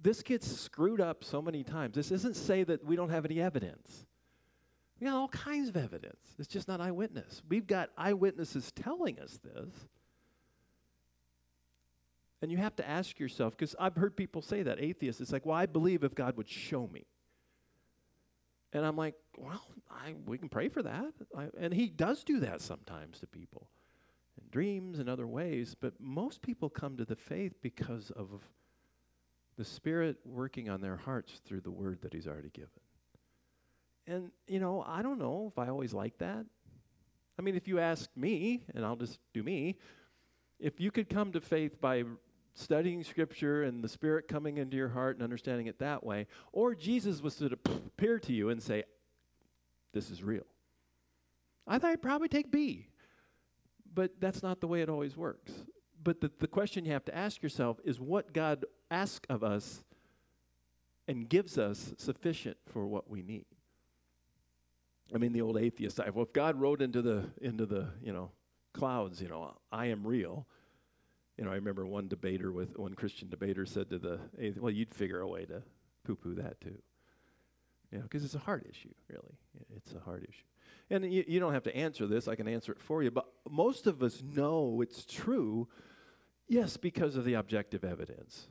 this 0.01 0.23
gets 0.23 0.47
screwed 0.47 1.01
up 1.01 1.23
so 1.23 1.41
many 1.41 1.63
times. 1.63 1.95
This 1.95 2.11
isn't 2.11 2.35
say 2.35 2.63
that 2.63 2.83
we 2.85 2.95
don't 2.95 3.09
have 3.09 3.25
any 3.25 3.41
evidence. 3.41 4.05
We 4.99 5.05
got 5.05 5.15
all 5.15 5.27
kinds 5.27 5.69
of 5.69 5.77
evidence. 5.77 6.17
It's 6.39 6.47
just 6.47 6.67
not 6.67 6.81
eyewitness. 6.81 7.43
We've 7.47 7.67
got 7.67 7.89
eyewitnesses 7.97 8.71
telling 8.71 9.19
us 9.19 9.39
this. 9.43 9.69
And 12.41 12.51
you 12.51 12.57
have 12.57 12.75
to 12.77 12.87
ask 12.87 13.19
yourself, 13.19 13.57
because 13.57 13.75
I've 13.79 13.95
heard 13.95 14.15
people 14.15 14.41
say 14.41 14.63
that, 14.63 14.79
atheists, 14.79 15.21
it's 15.21 15.31
like, 15.31 15.45
well, 15.45 15.55
I 15.55 15.65
believe 15.65 16.03
if 16.03 16.13
God 16.15 16.37
would 16.37 16.49
show 16.49 16.87
me. 16.87 17.05
And 18.73 18.85
I'm 18.85 18.97
like, 18.97 19.15
well, 19.37 19.63
I, 19.89 20.15
we 20.25 20.37
can 20.37 20.49
pray 20.49 20.69
for 20.69 20.83
that. 20.83 21.13
I, 21.37 21.47
and 21.59 21.73
he 21.73 21.87
does 21.87 22.23
do 22.23 22.39
that 22.41 22.61
sometimes 22.61 23.19
to 23.19 23.27
people 23.27 23.67
in 24.39 24.47
dreams 24.51 24.99
and 24.99 25.09
other 25.09 25.27
ways. 25.27 25.75
But 25.79 25.93
most 25.99 26.41
people 26.41 26.69
come 26.69 26.97
to 26.97 27.05
the 27.05 27.15
faith 27.15 27.53
because 27.61 28.11
of 28.11 28.29
the 29.57 29.65
Spirit 29.65 30.17
working 30.25 30.69
on 30.69 30.81
their 30.81 30.97
hearts 30.97 31.41
through 31.45 31.61
the 31.61 31.71
word 31.71 32.01
that 32.01 32.13
he's 32.13 32.27
already 32.27 32.49
given. 32.49 32.69
And, 34.05 34.31
you 34.47 34.59
know, 34.59 34.83
I 34.87 35.01
don't 35.01 35.19
know 35.19 35.51
if 35.51 35.57
I 35.57 35.69
always 35.69 35.93
like 35.93 36.17
that. 36.19 36.45
I 37.37 37.41
mean, 37.41 37.55
if 37.55 37.67
you 37.67 37.79
ask 37.79 38.09
me, 38.15 38.63
and 38.73 38.85
I'll 38.85 38.95
just 38.95 39.19
do 39.33 39.43
me, 39.43 39.77
if 40.59 40.79
you 40.79 40.91
could 40.91 41.09
come 41.09 41.31
to 41.33 41.41
faith 41.41 41.79
by 41.79 42.03
studying 42.57 43.03
scripture 43.03 43.63
and 43.63 43.83
the 43.83 43.87
spirit 43.89 44.27
coming 44.27 44.57
into 44.57 44.75
your 44.75 44.89
heart 44.89 45.15
and 45.15 45.23
understanding 45.23 45.67
it 45.67 45.77
that 45.79 46.03
way 46.03 46.25
or 46.51 46.73
jesus 46.73 47.21
was 47.21 47.35
to 47.35 47.45
appear 47.45 48.19
to 48.19 48.33
you 48.33 48.49
and 48.49 48.61
say 48.61 48.83
this 49.93 50.11
is 50.11 50.23
real. 50.23 50.45
I 51.65 51.79
thought 51.79 51.91
i'd 51.91 52.01
probably 52.01 52.27
take 52.27 52.51
b 52.51 52.87
but 53.93 54.11
that's 54.19 54.43
not 54.43 54.61
the 54.61 54.67
way 54.67 54.81
it 54.81 54.89
always 54.89 55.17
works. 55.17 55.51
But 56.03 56.21
the, 56.21 56.31
the 56.37 56.47
question 56.47 56.85
you 56.85 56.91
have 56.91 57.05
to 57.05 57.15
ask 57.15 57.41
yourself 57.41 57.79
is 57.83 57.99
what 57.99 58.33
god 58.33 58.65
asks 58.91 59.25
of 59.29 59.43
us 59.43 59.83
and 61.07 61.27
gives 61.27 61.57
us 61.57 61.93
sufficient 61.97 62.57
for 62.71 62.85
what 62.85 63.09
we 63.09 63.23
need. 63.23 63.45
I 65.13 65.17
mean 65.17 65.31
the 65.31 65.41
old 65.41 65.57
atheist 65.57 65.97
type 65.97 66.13
well 66.13 66.25
if 66.25 66.33
god 66.33 66.59
wrote 66.59 66.81
into 66.81 67.01
the 67.01 67.25
into 67.41 67.65
the 67.65 67.89
you 68.01 68.13
know 68.13 68.31
clouds 68.73 69.21
you 69.21 69.27
know 69.27 69.55
i 69.71 69.87
am 69.87 70.05
real 70.05 70.45
you 71.37 71.45
know, 71.45 71.51
I 71.51 71.55
remember 71.55 71.85
one 71.85 72.07
debater 72.07 72.51
with 72.51 72.77
one 72.77 72.95
Christian 72.95 73.29
debater 73.29 73.65
said 73.65 73.89
to 73.91 73.99
the, 73.99 74.19
well, 74.59 74.71
you'd 74.71 74.93
figure 74.93 75.19
a 75.21 75.27
way 75.27 75.45
to 75.45 75.61
poo-poo 76.03 76.35
that 76.35 76.59
too. 76.59 76.77
You 77.91 77.99
know, 77.99 78.03
because 78.03 78.23
it's 78.25 78.35
a 78.35 78.39
hard 78.39 78.65
issue, 78.69 78.93
really. 79.07 79.37
It's 79.75 79.93
a 79.93 79.99
hard 79.99 80.23
issue. 80.23 80.43
And 80.89 81.11
you, 81.11 81.23
you 81.27 81.39
don't 81.39 81.53
have 81.53 81.63
to 81.63 81.75
answer 81.75 82.07
this. 82.07 82.27
I 82.27 82.35
can 82.35 82.47
answer 82.47 82.71
it 82.71 82.81
for 82.81 83.03
you. 83.03 83.11
But 83.11 83.25
most 83.49 83.87
of 83.87 84.01
us 84.01 84.23
know 84.23 84.81
it's 84.81 85.05
true, 85.05 85.67
yes, 86.47 86.75
because 86.75 87.15
of 87.15 87.23
the 87.23 87.35
objective 87.35 87.83
evidence, 87.83 88.47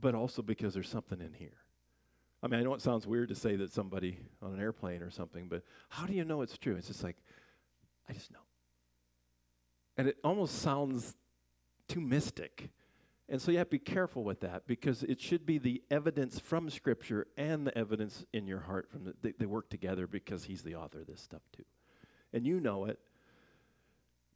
but 0.00 0.14
also 0.14 0.40
because 0.40 0.74
there's 0.74 0.88
something 0.88 1.20
in 1.20 1.34
here. 1.34 1.58
I 2.42 2.46
mean, 2.46 2.60
I 2.60 2.62
know 2.62 2.74
it 2.74 2.82
sounds 2.82 3.06
weird 3.06 3.28
to 3.28 3.34
say 3.34 3.56
that 3.56 3.72
somebody 3.72 4.18
on 4.42 4.52
an 4.52 4.60
airplane 4.60 5.02
or 5.02 5.10
something, 5.10 5.48
but 5.48 5.62
how 5.88 6.06
do 6.06 6.12
you 6.12 6.24
know 6.24 6.42
it's 6.42 6.58
true? 6.58 6.76
It's 6.76 6.88
just 6.88 7.02
like, 7.02 7.16
I 8.08 8.12
just 8.12 8.32
know. 8.32 8.38
And 9.96 10.08
it 10.08 10.16
almost 10.24 10.60
sounds 10.60 11.14
too 11.88 12.00
mystic. 12.00 12.70
And 13.28 13.40
so 13.40 13.50
you 13.50 13.58
have 13.58 13.68
to 13.68 13.72
be 13.72 13.78
careful 13.78 14.22
with 14.22 14.40
that 14.40 14.66
because 14.66 15.02
it 15.02 15.20
should 15.20 15.46
be 15.46 15.58
the 15.58 15.82
evidence 15.90 16.38
from 16.38 16.68
Scripture 16.68 17.26
and 17.38 17.66
the 17.66 17.76
evidence 17.76 18.26
in 18.32 18.46
your 18.46 18.60
heart 18.60 18.90
from 18.90 19.04
the, 19.04 19.14
they, 19.22 19.32
they 19.38 19.46
work 19.46 19.70
together 19.70 20.06
because 20.06 20.44
He's 20.44 20.62
the 20.62 20.74
author 20.74 21.00
of 21.00 21.06
this 21.06 21.22
stuff 21.22 21.42
too. 21.56 21.64
And 22.32 22.46
you 22.46 22.60
know 22.60 22.84
it. 22.84 22.98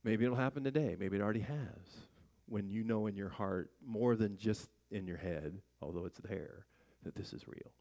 Maybe 0.05 0.25
it'll 0.25 0.37
happen 0.37 0.65
today. 0.65 0.97
Maybe 0.99 1.17
it 1.17 1.23
already 1.23 1.41
has. 1.41 2.07
When 2.47 2.71
you 2.71 2.83
know 2.83 3.07
in 3.07 3.17
your 3.17 3.29
heart 3.29 3.71
more 3.85 4.17
than 4.17 4.39
just 4.39 4.71
in 4.91 5.07
your 5.07 5.19
head, 5.19 5.61
although 5.83 6.07
it's 6.07 6.21
there, 6.21 6.65
that 7.05 7.15
this 7.15 7.35
is 7.35 7.47
real. 7.47 7.73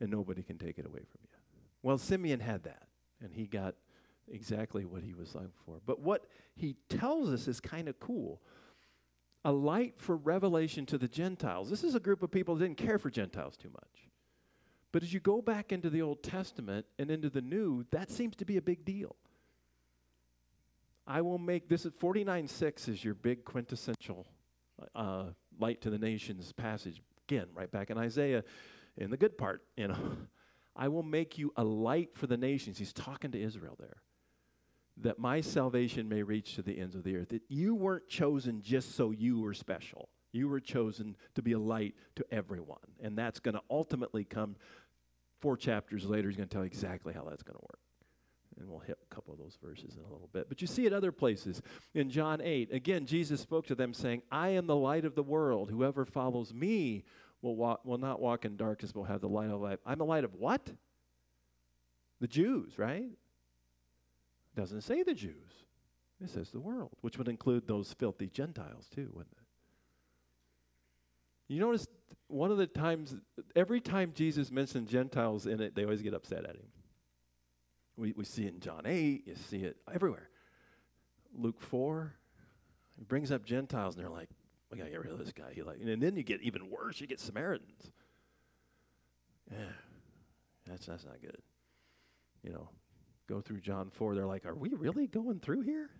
And 0.00 0.10
nobody 0.10 0.42
can 0.42 0.58
take 0.58 0.78
it 0.78 0.84
away 0.84 1.00
from 1.00 1.20
you. 1.22 1.38
Well, 1.82 1.96
Simeon 1.96 2.40
had 2.40 2.64
that, 2.64 2.88
and 3.22 3.32
he 3.32 3.46
got 3.46 3.74
exactly 4.30 4.84
what 4.84 5.02
he 5.02 5.14
was 5.14 5.34
looking 5.34 5.50
for. 5.64 5.80
But 5.86 6.00
what 6.00 6.26
he 6.54 6.76
tells 6.88 7.30
us 7.30 7.48
is 7.48 7.60
kind 7.60 7.88
of 7.88 7.98
cool 7.98 8.42
a 9.44 9.52
light 9.52 9.94
for 9.96 10.16
revelation 10.16 10.86
to 10.86 10.98
the 10.98 11.08
Gentiles. 11.08 11.68
This 11.68 11.84
is 11.84 11.94
a 11.94 12.00
group 12.00 12.22
of 12.22 12.30
people 12.30 12.54
that 12.54 12.64
didn't 12.64 12.78
care 12.78 12.98
for 12.98 13.10
Gentiles 13.10 13.56
too 13.56 13.70
much. 13.70 14.08
But 14.92 15.02
as 15.02 15.12
you 15.12 15.20
go 15.20 15.40
back 15.40 15.72
into 15.72 15.90
the 15.90 16.02
Old 16.02 16.22
Testament 16.22 16.86
and 16.98 17.10
into 17.10 17.30
the 17.30 17.40
New, 17.40 17.84
that 17.90 18.10
seems 18.10 18.36
to 18.36 18.44
be 18.44 18.56
a 18.56 18.62
big 18.62 18.84
deal. 18.84 19.16
I 21.06 21.22
will 21.22 21.38
make 21.38 21.68
this 21.68 21.86
at 21.86 21.94
49 21.94 22.46
6 22.46 22.88
is 22.88 23.04
your 23.04 23.14
big 23.14 23.44
quintessential 23.44 24.26
uh, 24.94 25.24
light 25.58 25.80
to 25.80 25.90
the 25.90 25.98
nations 25.98 26.52
passage. 26.52 27.02
Again, 27.28 27.46
right 27.54 27.70
back 27.70 27.90
in 27.90 27.98
Isaiah, 27.98 28.44
in 28.96 29.10
the 29.10 29.16
good 29.16 29.36
part, 29.36 29.62
you 29.76 29.88
know. 29.88 29.96
I 30.76 30.88
will 30.88 31.02
make 31.02 31.36
you 31.36 31.52
a 31.56 31.64
light 31.64 32.10
for 32.14 32.26
the 32.26 32.38
nations. 32.38 32.78
He's 32.78 32.94
talking 32.94 33.30
to 33.32 33.40
Israel 33.40 33.76
there 33.78 33.96
that 34.98 35.18
my 35.18 35.40
salvation 35.40 36.08
may 36.08 36.22
reach 36.22 36.54
to 36.54 36.62
the 36.62 36.78
ends 36.78 36.94
of 36.94 37.04
the 37.04 37.16
earth. 37.16 37.30
That 37.30 37.42
you 37.48 37.74
weren't 37.74 38.08
chosen 38.08 38.62
just 38.62 38.94
so 38.94 39.10
you 39.10 39.40
were 39.40 39.54
special. 39.54 40.08
You 40.32 40.48
were 40.48 40.60
chosen 40.60 41.16
to 41.34 41.42
be 41.42 41.52
a 41.52 41.58
light 41.58 41.94
to 42.16 42.24
everyone. 42.30 42.78
And 43.02 43.16
that's 43.16 43.40
going 43.40 43.54
to 43.54 43.62
ultimately 43.70 44.24
come 44.24 44.56
four 45.40 45.56
chapters 45.56 46.06
later. 46.06 46.28
He's 46.28 46.36
going 46.36 46.48
to 46.48 46.52
tell 46.52 46.62
you 46.62 46.68
exactly 46.68 47.12
how 47.12 47.24
that's 47.24 47.42
going 47.42 47.56
to 47.58 47.62
work. 47.62 47.78
And 48.58 48.68
we'll 48.68 48.80
hit 48.80 48.98
a 49.02 49.14
couple 49.14 49.32
of 49.32 49.38
those 49.38 49.58
verses 49.62 49.96
in 49.96 50.04
a 50.04 50.12
little 50.12 50.28
bit. 50.32 50.48
But 50.48 50.60
you 50.60 50.66
see 50.66 50.86
it 50.86 50.92
other 50.92 51.12
places. 51.12 51.62
In 51.94 52.10
John 52.10 52.40
8, 52.42 52.72
again, 52.72 53.06
Jesus 53.06 53.40
spoke 53.40 53.66
to 53.66 53.74
them 53.74 53.94
saying, 53.94 54.22
I 54.30 54.50
am 54.50 54.66
the 54.66 54.76
light 54.76 55.04
of 55.04 55.14
the 55.14 55.22
world. 55.22 55.70
Whoever 55.70 56.04
follows 56.04 56.52
me 56.52 57.04
will, 57.40 57.56
walk, 57.56 57.84
will 57.84 57.98
not 57.98 58.20
walk 58.20 58.44
in 58.44 58.56
darkness, 58.56 58.92
but 58.92 59.00
will 59.00 59.06
have 59.06 59.20
the 59.20 59.28
light 59.28 59.50
of 59.50 59.60
life. 59.60 59.78
I'm 59.86 59.98
the 59.98 60.04
light 60.04 60.24
of 60.24 60.34
what? 60.34 60.70
The 62.20 62.28
Jews, 62.28 62.78
right? 62.78 63.10
Doesn't 64.54 64.82
say 64.82 65.02
the 65.02 65.14
Jews. 65.14 65.64
It 66.22 66.30
says 66.30 66.50
the 66.50 66.60
world, 66.60 66.92
which 67.00 67.18
would 67.18 67.28
include 67.28 67.66
those 67.66 67.92
filthy 67.92 68.28
Gentiles 68.28 68.88
too, 68.94 69.10
wouldn't 69.12 69.34
it? 69.36 69.42
You 71.52 71.60
notice 71.60 71.86
one 72.28 72.50
of 72.50 72.58
the 72.58 72.66
times, 72.66 73.14
every 73.56 73.80
time 73.80 74.12
Jesus 74.14 74.50
mentions 74.50 74.90
Gentiles 74.90 75.46
in 75.46 75.60
it, 75.60 75.74
they 75.74 75.84
always 75.84 76.00
get 76.02 76.14
upset 76.14 76.44
at 76.44 76.56
him. 76.56 76.68
We, 77.96 78.12
we 78.16 78.24
see 78.24 78.46
it 78.46 78.54
in 78.54 78.60
John 78.60 78.82
8, 78.86 79.26
you 79.26 79.34
see 79.34 79.64
it 79.64 79.76
everywhere. 79.92 80.30
Luke 81.36 81.60
4, 81.60 82.14
he 82.96 83.04
brings 83.04 83.30
up 83.30 83.44
Gentiles, 83.44 83.96
and 83.96 84.04
they're 84.04 84.10
like, 84.10 84.28
we 84.70 84.78
got 84.78 84.84
to 84.84 84.90
get 84.90 85.00
rid 85.00 85.12
of 85.12 85.18
this 85.18 85.32
guy. 85.32 85.52
He 85.52 85.62
like, 85.62 85.78
and 85.80 86.02
then 86.02 86.16
you 86.16 86.22
get 86.22 86.40
even 86.40 86.70
worse, 86.70 87.00
you 87.00 87.06
get 87.06 87.20
Samaritans. 87.20 87.92
Yeah, 89.50 89.58
that's, 90.66 90.86
that's 90.86 91.04
not 91.04 91.20
good. 91.20 91.36
You 92.42 92.52
know, 92.52 92.68
go 93.28 93.40
through 93.40 93.60
John 93.60 93.90
4, 93.90 94.14
they're 94.14 94.26
like, 94.26 94.46
Are 94.46 94.54
we 94.54 94.70
really 94.70 95.06
going 95.06 95.40
through 95.40 95.62
here? 95.62 95.90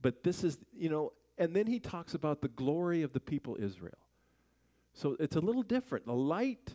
But 0.00 0.22
this 0.22 0.44
is, 0.44 0.58
you 0.76 0.88
know, 0.88 1.12
and 1.36 1.54
then 1.54 1.66
he 1.66 1.80
talks 1.80 2.14
about 2.14 2.40
the 2.40 2.48
glory 2.48 3.02
of 3.02 3.12
the 3.12 3.20
people 3.20 3.56
Israel. 3.60 3.98
So 4.92 5.16
it's 5.20 5.36
a 5.36 5.40
little 5.40 5.62
different. 5.62 6.06
The 6.06 6.12
light 6.12 6.74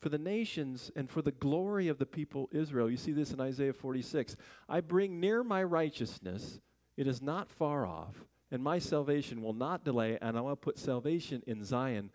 for 0.00 0.08
the 0.08 0.18
nations 0.18 0.90
and 0.96 1.08
for 1.08 1.22
the 1.22 1.32
glory 1.32 1.88
of 1.88 1.98
the 1.98 2.06
people 2.06 2.48
Israel. 2.52 2.90
You 2.90 2.96
see 2.96 3.12
this 3.12 3.32
in 3.32 3.40
Isaiah 3.40 3.72
46. 3.72 4.36
I 4.68 4.80
bring 4.80 5.20
near 5.20 5.42
my 5.42 5.62
righteousness, 5.62 6.60
it 6.96 7.06
is 7.06 7.22
not 7.22 7.50
far 7.50 7.86
off, 7.86 8.24
and 8.50 8.62
my 8.62 8.78
salvation 8.78 9.40
will 9.40 9.54
not 9.54 9.84
delay, 9.84 10.18
and 10.20 10.36
I 10.36 10.42
will 10.42 10.56
put 10.56 10.78
salvation 10.78 11.42
in 11.46 11.64
Zion 11.64 12.10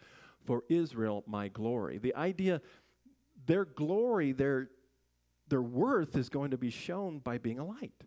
for 0.45 0.63
Israel, 0.69 1.23
my 1.25 1.47
glory. 1.47 1.97
The 1.97 2.15
idea, 2.15 2.61
their 3.45 3.65
glory, 3.65 4.33
their 4.33 4.69
their 5.49 5.61
worth 5.61 6.15
is 6.15 6.29
going 6.29 6.51
to 6.51 6.57
be 6.57 6.69
shown 6.69 7.19
by 7.19 7.37
being 7.37 7.59
a 7.59 7.65
light. 7.65 8.03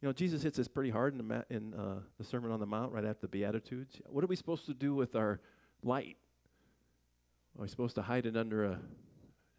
You 0.00 0.08
know, 0.08 0.12
Jesus 0.12 0.42
hits 0.42 0.56
this 0.56 0.66
pretty 0.66 0.90
hard 0.90 1.14
in, 1.14 1.18
the, 1.18 1.24
ma- 1.24 1.42
in 1.48 1.74
uh, 1.74 2.00
the 2.18 2.24
Sermon 2.24 2.50
on 2.50 2.58
the 2.58 2.66
Mount 2.66 2.92
right 2.92 3.04
after 3.04 3.22
the 3.22 3.28
Beatitudes. 3.28 4.00
What 4.08 4.24
are 4.24 4.26
we 4.26 4.34
supposed 4.34 4.66
to 4.66 4.74
do 4.74 4.94
with 4.94 5.14
our 5.14 5.40
light? 5.84 6.16
Are 7.56 7.62
we 7.62 7.68
supposed 7.68 7.94
to 7.94 8.02
hide 8.02 8.26
it 8.26 8.36
under 8.36 8.64
a. 8.64 8.80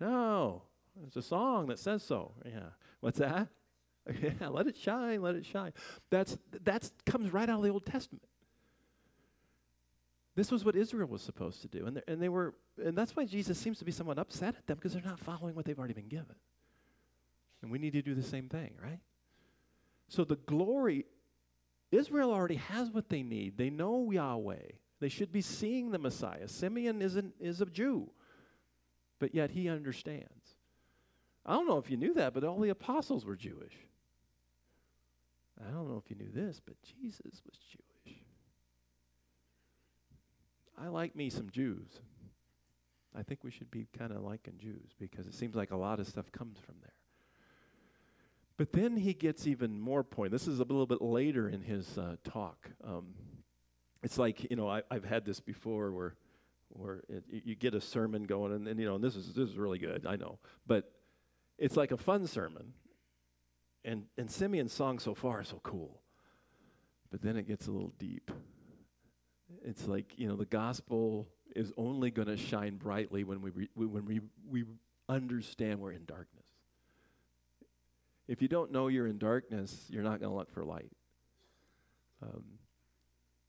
No, 0.02 0.64
it's 1.08 1.16
a 1.16 1.22
song 1.22 1.68
that 1.68 1.80
says 1.80 2.04
so. 2.04 2.34
Yeah. 2.46 2.72
What's 3.00 3.20
that? 3.20 3.48
yeah, 4.22 4.50
let 4.50 4.68
it 4.68 4.76
shine, 4.76 5.22
let 5.22 5.36
it 5.36 5.46
shine. 5.46 5.72
That's 6.10 6.38
that's 6.64 6.92
comes 7.06 7.32
right 7.32 7.48
out 7.48 7.60
of 7.60 7.64
the 7.64 7.70
Old 7.70 7.86
Testament. 7.86 8.26
This 10.36 10.52
was 10.52 10.66
what 10.66 10.76
Israel 10.76 11.08
was 11.08 11.22
supposed 11.22 11.62
to 11.62 11.68
do, 11.68 11.86
and 11.86 12.02
and 12.08 12.22
they 12.22 12.28
were, 12.28 12.56
and 12.84 12.98
that's 12.98 13.16
why 13.16 13.24
Jesus 13.26 13.58
seems 13.58 13.80
to 13.80 13.86
be 13.86 13.92
somewhat 13.92 14.18
upset 14.18 14.56
at 14.58 14.68
them 14.68 14.78
because 14.78 14.94
they're 14.94 15.02
not 15.04 15.20
following 15.20 15.56
what 15.56 15.64
they've 15.64 15.78
already 15.78 15.94
been 15.94 16.10
given. 16.10 16.36
And 17.63 17.71
we 17.71 17.80
need 17.80 17.93
to 17.93 18.02
do 18.02 18.13
the 18.13 18.21
same 18.21 18.49
thing, 18.49 18.73
right? 18.84 18.99
So 20.10 20.26
the 20.26 20.36
glory, 20.36 21.06
Israel 21.91 22.32
already 22.32 22.56
has 22.58 22.91
what 22.91 23.08
they 23.08 23.23
need. 23.23 23.58
They 23.58 23.69
know 23.69 24.12
Yahweh. 24.12 24.73
They 24.99 25.08
should 25.08 25.32
be 25.32 25.41
seeing 25.41 25.89
the 25.89 25.97
Messiah. 25.97 26.49
Simeon 26.49 27.02
isn't, 27.02 27.34
is 27.39 27.62
a 27.62 27.65
Jew, 27.65 28.10
but 29.17 29.34
yet 29.34 29.52
he 29.52 29.69
understands. 29.69 30.58
I 31.45 31.54
don't 31.54 31.67
know 31.67 31.78
if 31.78 31.89
you 31.89 31.95
knew 31.95 32.13
that, 32.15 32.34
but 32.34 32.43
all 32.43 32.60
the 32.60 32.69
apostles 32.69 33.26
were 33.26 33.38
Jewish. 33.38 33.73
I 35.65 35.71
don't 35.71 35.88
know 35.89 36.02
if 36.04 36.10
you 36.10 36.17
knew 36.17 36.32
this, 36.32 36.62
but 36.65 36.76
Jesus 36.82 37.41
was 37.45 37.58
Jewish. 37.58 38.17
I 40.78 40.89
like 40.89 41.15
me 41.15 41.30
some 41.30 41.49
Jews. 41.49 42.02
I 43.15 43.23
think 43.23 43.41
we 43.43 43.52
should 43.52 43.71
be 43.71 43.88
kind 43.97 44.12
of 44.12 44.21
liking 44.21 44.58
Jews 44.58 44.95
because 44.99 45.28
it 45.28 45.34
seems 45.34 45.56
like 45.56 45.71
a 45.71 45.78
lot 45.78 46.02
of 46.02 46.08
stuff 46.08 46.30
comes 46.32 46.58
from 46.60 46.76
there. 46.82 46.91
But 48.58 48.72
then 48.72 48.98
he 48.98 49.13
gets 49.13 49.48
even 49.48 49.80
more 49.80 50.04
point. 50.04 50.32
This 50.32 50.48
is 50.48 50.60
a 50.60 50.63
little 50.63 50.86
bit 50.86 51.02
later 51.02 51.50
in 51.50 51.62
his 51.62 51.98
uh, 51.98 52.18
talk. 52.24 52.70
Um, 52.84 53.13
it's 54.04 54.18
like 54.18 54.50
you 54.50 54.56
know 54.56 54.70
I, 54.70 54.84
have 54.92 55.06
had 55.06 55.26
this 55.26 55.39
before 55.39 55.92
where 55.92 56.16
where 56.70 57.02
it, 57.10 57.24
you 57.46 57.56
get 57.56 57.74
a 57.74 57.82
sermon 57.82 58.24
going 58.24 58.52
and, 58.52 58.68
and 58.68 58.80
you 58.80 58.86
know 58.86 58.96
and 58.96 59.04
this 59.04 59.16
is 59.16 59.34
this 59.34 59.50
is 59.50 59.58
really 59.58 59.80
good 59.80 60.06
I 60.08 60.18
know. 60.18 60.39
But 60.68 60.92
it's 61.58 61.76
like 61.76 61.92
a 61.92 61.98
fun 61.98 62.28
sermon. 62.28 62.74
And 63.86 64.06
and 64.18 64.30
Simeon's 64.30 64.74
song 64.74 65.00
so 65.00 65.16
far 65.16 65.42
is 65.42 65.48
so 65.48 65.60
cool. 65.63 66.02
But 67.10 67.22
then 67.22 67.38
it 67.38 67.48
gets 67.48 67.68
a 67.68 67.72
little 67.72 67.94
deep. 67.98 68.32
It's 69.66 69.88
like 69.88 70.13
you 70.18 70.28
know 70.28 70.36
the 70.36 70.46
gospel 70.46 71.28
is 71.56 71.72
only 71.76 72.12
going 72.12 72.28
to 72.28 72.38
shine 72.38 72.78
brightly 72.78 73.24
when 73.24 73.42
we, 73.42 73.52
re, 73.52 73.70
when 73.76 74.06
we 74.06 74.22
we 74.48 74.66
understand 75.10 75.80
we're 75.80 75.92
in 75.92 76.06
darkness 76.06 76.42
if 78.28 78.42
you 78.42 78.48
don't 78.48 78.72
know 78.72 78.88
you're 78.88 79.08
in 79.08 79.18
darkness, 79.18 79.86
you're 79.90 80.04
not 80.04 80.20
going 80.20 80.32
to 80.32 80.38
look 80.38 80.52
for 80.52 80.64
light. 80.64 80.92
Um, 82.22 82.44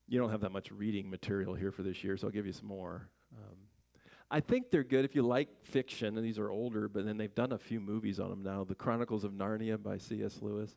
you 0.07 0.19
don't 0.19 0.29
have 0.29 0.41
that 0.41 0.51
much 0.51 0.71
reading 0.71 1.09
material 1.09 1.55
here 1.55 1.71
for 1.71 1.83
this 1.83 2.03
year, 2.03 2.17
so 2.17 2.27
I'll 2.27 2.33
give 2.33 2.45
you 2.45 2.51
some 2.51 2.67
more. 2.67 3.09
Um, 3.35 3.55
I 4.29 4.39
think 4.39 4.69
they're 4.69 4.83
good 4.83 5.05
if 5.05 5.15
you 5.15 5.21
like 5.21 5.49
fiction, 5.63 6.17
and 6.17 6.25
these 6.25 6.39
are 6.39 6.49
older, 6.49 6.87
but 6.87 7.05
then 7.05 7.17
they've 7.17 7.33
done 7.33 7.51
a 7.51 7.57
few 7.57 7.79
movies 7.79 8.19
on 8.19 8.29
them 8.29 8.43
now. 8.43 8.63
The 8.63 8.75
Chronicles 8.75 9.23
of 9.23 9.31
Narnia 9.31 9.81
by 9.81 9.97
C.S. 9.97 10.39
Lewis. 10.41 10.75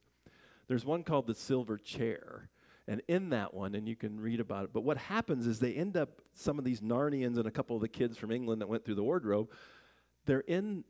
There's 0.68 0.84
one 0.84 1.02
called 1.02 1.26
The 1.26 1.34
Silver 1.34 1.78
Chair. 1.78 2.50
And 2.86 3.02
in 3.06 3.30
that 3.30 3.52
one, 3.52 3.74
and 3.74 3.86
you 3.86 3.96
can 3.96 4.18
read 4.18 4.40
about 4.40 4.64
it, 4.64 4.70
but 4.72 4.82
what 4.82 4.96
happens 4.96 5.46
is 5.46 5.58
they 5.58 5.74
end 5.74 5.96
up, 5.96 6.22
some 6.32 6.58
of 6.58 6.64
these 6.64 6.80
Narnians 6.80 7.36
and 7.36 7.46
a 7.46 7.50
couple 7.50 7.76
of 7.76 7.82
the 7.82 7.88
kids 7.88 8.16
from 8.16 8.30
England 8.30 8.62
that 8.62 8.68
went 8.68 8.84
through 8.84 8.94
the 8.94 9.02
wardrobe, 9.02 9.50
they're 10.24 10.40
in 10.40 10.84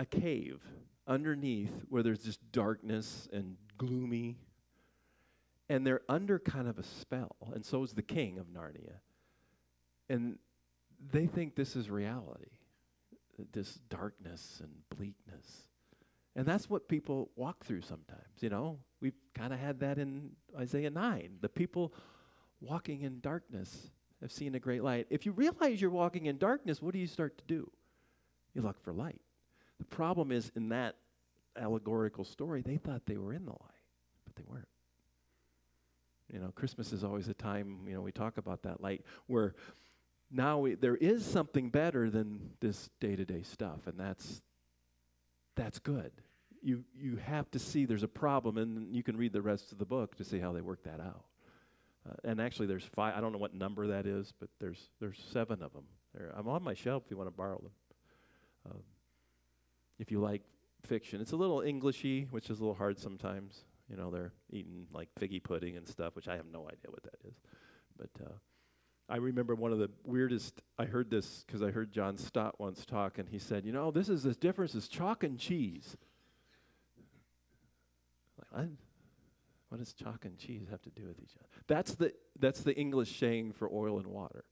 a 0.00 0.06
cave 0.06 0.60
underneath 1.08 1.72
where 1.88 2.04
there's 2.04 2.22
just 2.22 2.52
darkness 2.52 3.28
and 3.32 3.56
gloomy. 3.76 4.36
And 5.70 5.86
they're 5.86 6.02
under 6.08 6.38
kind 6.38 6.66
of 6.66 6.78
a 6.78 6.82
spell, 6.82 7.36
and 7.52 7.62
so 7.62 7.82
is 7.82 7.92
the 7.92 8.00
king 8.00 8.38
of 8.38 8.46
Narnia. 8.46 9.00
And 10.08 10.38
they 11.12 11.26
think 11.26 11.56
this 11.56 11.76
is 11.76 11.90
reality, 11.90 12.52
this 13.52 13.74
darkness 13.90 14.62
and 14.62 14.70
bleakness. 14.96 15.68
And 16.34 16.46
that's 16.46 16.70
what 16.70 16.88
people 16.88 17.30
walk 17.36 17.66
through 17.66 17.82
sometimes, 17.82 18.40
you 18.40 18.48
know. 18.48 18.78
We've 19.02 19.18
kind 19.34 19.52
of 19.52 19.58
had 19.58 19.80
that 19.80 19.98
in 19.98 20.30
Isaiah 20.58 20.88
9. 20.88 21.38
The 21.42 21.50
people 21.50 21.92
walking 22.62 23.02
in 23.02 23.20
darkness 23.20 23.90
have 24.22 24.32
seen 24.32 24.54
a 24.54 24.58
great 24.58 24.82
light. 24.82 25.06
If 25.10 25.26
you 25.26 25.32
realize 25.32 25.82
you're 25.82 25.90
walking 25.90 26.26
in 26.26 26.38
darkness, 26.38 26.80
what 26.80 26.94
do 26.94 26.98
you 26.98 27.06
start 27.06 27.36
to 27.38 27.44
do? 27.44 27.70
You 28.54 28.62
look 28.62 28.82
for 28.82 28.94
light. 28.94 29.20
The 29.78 29.84
problem 29.84 30.32
is 30.32 30.50
in 30.54 30.70
that 30.70 30.96
allegorical 31.56 32.24
story, 32.24 32.62
they 32.62 32.76
thought 32.76 33.02
they 33.06 33.16
were 33.16 33.32
in 33.32 33.44
the 33.44 33.52
light, 33.52 33.86
but 34.24 34.36
they 34.36 34.44
weren't. 34.46 34.68
You 36.32 36.40
know, 36.40 36.52
Christmas 36.54 36.92
is 36.92 37.04
always 37.04 37.28
a 37.28 37.34
time, 37.34 37.80
you 37.86 37.94
know, 37.94 38.02
we 38.02 38.12
talk 38.12 38.36
about 38.36 38.62
that 38.62 38.82
light 38.82 39.02
where 39.26 39.54
now 40.30 40.58
we, 40.58 40.74
there 40.74 40.96
is 40.96 41.24
something 41.24 41.70
better 41.70 42.10
than 42.10 42.50
this 42.60 42.90
day-to-day 43.00 43.42
stuff 43.42 43.86
and 43.86 43.98
that's 43.98 44.42
that's 45.56 45.78
good. 45.78 46.12
You 46.62 46.84
you 46.94 47.16
have 47.16 47.50
to 47.52 47.58
see 47.58 47.84
there's 47.86 48.02
a 48.02 48.08
problem 48.08 48.58
and 48.58 48.94
you 48.94 49.02
can 49.02 49.16
read 49.16 49.32
the 49.32 49.42
rest 49.42 49.72
of 49.72 49.78
the 49.78 49.86
book 49.86 50.16
to 50.16 50.24
see 50.24 50.38
how 50.38 50.52
they 50.52 50.60
work 50.60 50.84
that 50.84 51.00
out. 51.00 51.24
Uh, 52.08 52.14
and 52.24 52.40
actually 52.40 52.66
there's 52.66 52.84
five 52.84 53.14
I 53.16 53.20
don't 53.20 53.32
know 53.32 53.38
what 53.38 53.54
number 53.54 53.86
that 53.86 54.06
is, 54.06 54.32
but 54.38 54.50
there's 54.60 54.90
there's 55.00 55.18
seven 55.32 55.62
of 55.62 55.72
them. 55.72 55.84
I'm 56.36 56.48
on 56.48 56.62
my 56.62 56.74
shelf 56.74 57.04
if 57.06 57.10
you 57.10 57.16
want 57.16 57.28
to 57.28 57.36
borrow 57.36 57.58
them. 57.58 57.72
Um, 58.66 58.82
if 59.98 60.10
you 60.10 60.20
like 60.20 60.42
fiction. 60.84 61.20
It's 61.20 61.32
a 61.32 61.36
little 61.36 61.62
Englishy, 61.62 62.28
which 62.30 62.50
is 62.50 62.58
a 62.58 62.62
little 62.62 62.74
hard 62.74 62.98
sometimes. 62.98 63.64
You 63.90 63.96
know, 63.96 64.10
they're 64.10 64.32
eating 64.50 64.86
like 64.92 65.08
figgy 65.18 65.42
pudding 65.42 65.76
and 65.76 65.88
stuff, 65.88 66.14
which 66.14 66.28
I 66.28 66.36
have 66.36 66.46
no 66.52 66.66
idea 66.66 66.90
what 66.90 67.02
that 67.04 67.16
is. 67.26 67.34
But 67.96 68.10
uh, 68.24 68.32
I 69.08 69.16
remember 69.16 69.54
one 69.54 69.72
of 69.72 69.78
the 69.78 69.90
weirdest. 70.04 70.60
I 70.78 70.84
heard 70.84 71.10
this 71.10 71.44
because 71.46 71.62
I 71.62 71.70
heard 71.70 71.92
John 71.92 72.16
Stott 72.18 72.60
once 72.60 72.84
talk, 72.84 73.18
and 73.18 73.28
he 73.28 73.38
said, 73.38 73.64
"You 73.64 73.72
know, 73.72 73.90
this 73.90 74.08
is 74.08 74.26
as 74.26 74.36
different 74.36 74.74
as 74.74 74.88
chalk 74.88 75.24
and 75.24 75.38
cheese." 75.38 75.96
Like 78.36 78.52
what? 78.52 78.68
What 79.70 79.78
does 79.78 79.92
chalk 79.92 80.24
and 80.24 80.38
cheese 80.38 80.66
have 80.70 80.82
to 80.82 80.90
do 80.90 81.06
with 81.06 81.18
each 81.20 81.34
other? 81.38 81.48
That's 81.66 81.94
the 81.94 82.12
that's 82.38 82.60
the 82.60 82.74
English 82.76 83.18
saying 83.18 83.52
for 83.52 83.70
oil 83.72 83.98
and 83.98 84.06
water. 84.06 84.44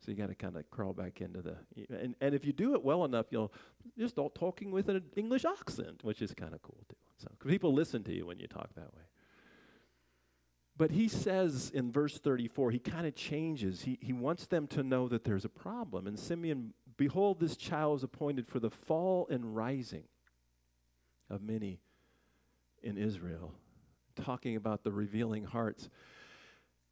So 0.00 0.10
you 0.10 0.16
got 0.16 0.28
to 0.28 0.34
kind 0.34 0.56
of 0.56 0.70
crawl 0.70 0.92
back 0.92 1.20
into 1.20 1.42
the 1.42 1.56
and 1.90 2.14
and 2.20 2.34
if 2.34 2.44
you 2.44 2.52
do 2.52 2.74
it 2.74 2.84
well 2.84 3.04
enough, 3.04 3.26
you'll 3.30 3.52
just 3.98 4.14
start 4.14 4.34
talking 4.34 4.70
with 4.70 4.88
an 4.88 5.02
English 5.16 5.44
accent, 5.44 6.04
which 6.04 6.22
is 6.22 6.32
kind 6.34 6.54
of 6.54 6.62
cool 6.62 6.78
too. 6.88 6.96
So 7.18 7.28
people 7.46 7.72
listen 7.72 8.04
to 8.04 8.14
you 8.14 8.26
when 8.26 8.38
you 8.38 8.46
talk 8.46 8.74
that 8.74 8.94
way. 8.94 9.02
But 10.78 10.90
he 10.90 11.08
says 11.08 11.70
in 11.74 11.90
verse 11.90 12.18
34, 12.18 12.70
he 12.70 12.78
kind 12.78 13.06
of 13.06 13.14
changes. 13.14 13.82
He, 13.82 13.98
he 14.02 14.12
wants 14.12 14.46
them 14.46 14.66
to 14.68 14.82
know 14.82 15.08
that 15.08 15.24
there's 15.24 15.44
a 15.44 15.48
problem. 15.48 16.06
And 16.06 16.18
Simeon, 16.18 16.74
behold, 16.98 17.40
this 17.40 17.56
child 17.56 18.00
is 18.00 18.04
appointed 18.04 18.46
for 18.46 18.60
the 18.60 18.70
fall 18.70 19.26
and 19.30 19.56
rising 19.56 20.04
of 21.30 21.42
many 21.42 21.80
in 22.82 22.98
Israel, 22.98 23.54
talking 24.22 24.54
about 24.54 24.84
the 24.84 24.92
revealing 24.92 25.44
hearts. 25.44 25.88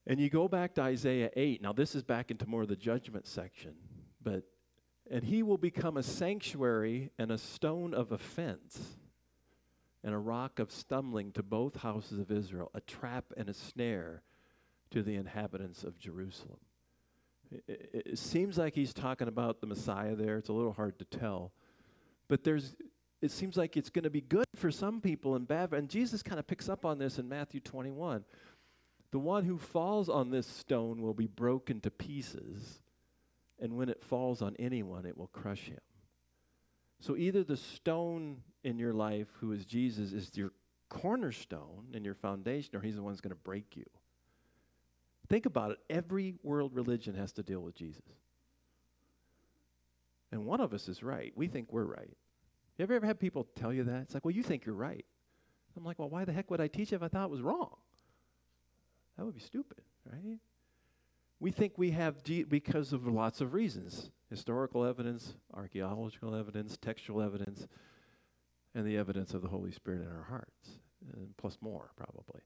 And 0.06 0.20
you 0.20 0.28
go 0.28 0.48
back 0.48 0.74
to 0.74 0.82
Isaiah 0.82 1.30
8. 1.34 1.62
Now, 1.62 1.72
this 1.72 1.94
is 1.94 2.02
back 2.02 2.30
into 2.30 2.46
more 2.46 2.62
of 2.62 2.68
the 2.68 2.76
judgment 2.76 3.26
section. 3.26 3.74
But, 4.22 4.44
and 5.10 5.24
he 5.24 5.42
will 5.42 5.58
become 5.58 5.96
a 5.96 6.02
sanctuary 6.02 7.10
and 7.18 7.30
a 7.30 7.38
stone 7.38 7.94
of 7.94 8.12
offense 8.12 8.96
and 10.02 10.14
a 10.14 10.18
rock 10.18 10.58
of 10.58 10.70
stumbling 10.70 11.32
to 11.32 11.42
both 11.42 11.76
houses 11.76 12.18
of 12.18 12.30
Israel, 12.30 12.70
a 12.74 12.80
trap 12.82 13.24
and 13.36 13.48
a 13.48 13.54
snare 13.54 14.22
to 14.90 15.02
the 15.02 15.14
inhabitants 15.14 15.82
of 15.82 15.98
Jerusalem. 15.98 16.58
It, 17.50 17.64
it, 17.66 18.02
it 18.06 18.18
seems 18.18 18.58
like 18.58 18.74
he's 18.74 18.92
talking 18.92 19.28
about 19.28 19.60
the 19.60 19.66
Messiah 19.66 20.14
there. 20.14 20.36
It's 20.36 20.50
a 20.50 20.52
little 20.52 20.74
hard 20.74 20.98
to 20.98 21.04
tell. 21.06 21.52
But 22.28 22.44
there's, 22.44 22.74
it 23.22 23.30
seems 23.30 23.56
like 23.56 23.76
it's 23.78 23.90
going 23.90 24.02
to 24.04 24.10
be 24.10 24.20
good 24.20 24.46
for 24.54 24.70
some 24.70 25.00
people 25.00 25.34
and 25.34 25.48
bad. 25.48 25.72
And 25.72 25.88
Jesus 25.88 26.22
kind 26.22 26.38
of 26.38 26.46
picks 26.46 26.68
up 26.68 26.84
on 26.84 26.98
this 26.98 27.18
in 27.18 27.28
Matthew 27.28 27.60
21. 27.60 28.24
The 29.14 29.20
one 29.20 29.44
who 29.44 29.58
falls 29.58 30.08
on 30.08 30.30
this 30.30 30.44
stone 30.44 31.00
will 31.00 31.14
be 31.14 31.28
broken 31.28 31.80
to 31.82 31.90
pieces, 31.92 32.80
and 33.60 33.76
when 33.76 33.88
it 33.88 34.02
falls 34.02 34.42
on 34.42 34.56
anyone, 34.58 35.06
it 35.06 35.16
will 35.16 35.28
crush 35.28 35.66
him. 35.66 35.78
So 36.98 37.16
either 37.16 37.44
the 37.44 37.56
stone 37.56 38.38
in 38.64 38.76
your 38.76 38.92
life, 38.92 39.28
who 39.38 39.52
is 39.52 39.66
Jesus, 39.66 40.12
is 40.12 40.36
your 40.36 40.50
cornerstone 40.88 41.92
and 41.94 42.04
your 42.04 42.16
foundation, 42.16 42.74
or 42.74 42.80
he's 42.80 42.96
the 42.96 43.04
one 43.04 43.12
who's 43.12 43.20
going 43.20 43.30
to 43.30 43.36
break 43.36 43.76
you. 43.76 43.86
Think 45.28 45.46
about 45.46 45.70
it. 45.70 45.78
Every 45.88 46.34
world 46.42 46.74
religion 46.74 47.14
has 47.14 47.30
to 47.34 47.44
deal 47.44 47.60
with 47.60 47.76
Jesus. 47.76 48.02
And 50.32 50.44
one 50.44 50.60
of 50.60 50.74
us 50.74 50.88
is 50.88 51.04
right. 51.04 51.32
We 51.36 51.46
think 51.46 51.72
we're 51.72 51.84
right. 51.84 52.16
You 52.78 52.82
ever 52.82 52.94
ever 52.94 53.06
had 53.06 53.20
people 53.20 53.46
tell 53.54 53.72
you 53.72 53.84
that? 53.84 54.02
It's 54.02 54.14
like, 54.14 54.24
well, 54.24 54.34
you 54.34 54.42
think 54.42 54.66
you're 54.66 54.74
right. 54.74 55.04
I'm 55.76 55.84
like, 55.84 56.00
well, 56.00 56.10
why 56.10 56.24
the 56.24 56.32
heck 56.32 56.50
would 56.50 56.60
I 56.60 56.66
teach 56.66 56.92
if 56.92 57.00
I 57.00 57.06
thought 57.06 57.26
it 57.26 57.30
was 57.30 57.42
wrong? 57.42 57.76
That 59.16 59.24
would 59.24 59.34
be 59.34 59.40
stupid, 59.40 59.80
right? 60.10 60.38
We 61.40 61.50
think 61.50 61.74
we 61.76 61.90
have 61.90 62.16
because 62.48 62.92
of 62.92 63.06
lots 63.06 63.40
of 63.40 63.54
reasons 63.54 64.10
historical 64.30 64.84
evidence, 64.84 65.34
archaeological 65.52 66.34
evidence, 66.34 66.76
textual 66.76 67.22
evidence, 67.22 67.68
and 68.74 68.84
the 68.84 68.96
evidence 68.96 69.32
of 69.34 69.42
the 69.42 69.48
Holy 69.48 69.70
Spirit 69.70 70.02
in 70.02 70.08
our 70.08 70.24
hearts, 70.24 70.80
and 71.12 71.36
plus 71.36 71.58
more, 71.60 71.90
probably. 71.96 72.40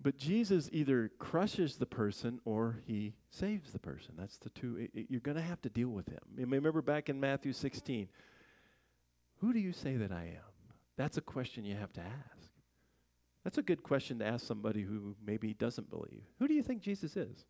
But 0.00 0.16
Jesus 0.16 0.68
either 0.72 1.10
crushes 1.18 1.76
the 1.76 1.86
person 1.86 2.40
or 2.44 2.80
he 2.86 3.14
saves 3.30 3.72
the 3.72 3.78
person. 3.78 4.14
That's 4.16 4.38
the 4.38 4.50
two. 4.50 4.88
You're 4.94 5.20
going 5.20 5.36
to 5.36 5.42
have 5.42 5.60
to 5.62 5.68
deal 5.68 5.88
with 5.88 6.08
him. 6.08 6.20
You 6.36 6.46
remember 6.46 6.82
back 6.82 7.08
in 7.08 7.18
Matthew 7.18 7.52
16, 7.52 8.08
who 9.40 9.52
do 9.52 9.58
you 9.58 9.72
say 9.72 9.96
that 9.96 10.12
I 10.12 10.22
am? 10.22 10.74
That's 10.96 11.16
a 11.16 11.20
question 11.20 11.64
you 11.64 11.76
have 11.76 11.92
to 11.94 12.00
ask. 12.00 12.37
That's 13.48 13.56
a 13.56 13.62
good 13.62 13.82
question 13.82 14.18
to 14.18 14.26
ask 14.26 14.46
somebody 14.46 14.82
who 14.82 15.16
maybe 15.24 15.54
doesn't 15.54 15.88
believe. 15.88 16.20
Who 16.38 16.46
do 16.46 16.52
you 16.52 16.62
think 16.62 16.82
Jesus 16.82 17.16
is? 17.16 17.46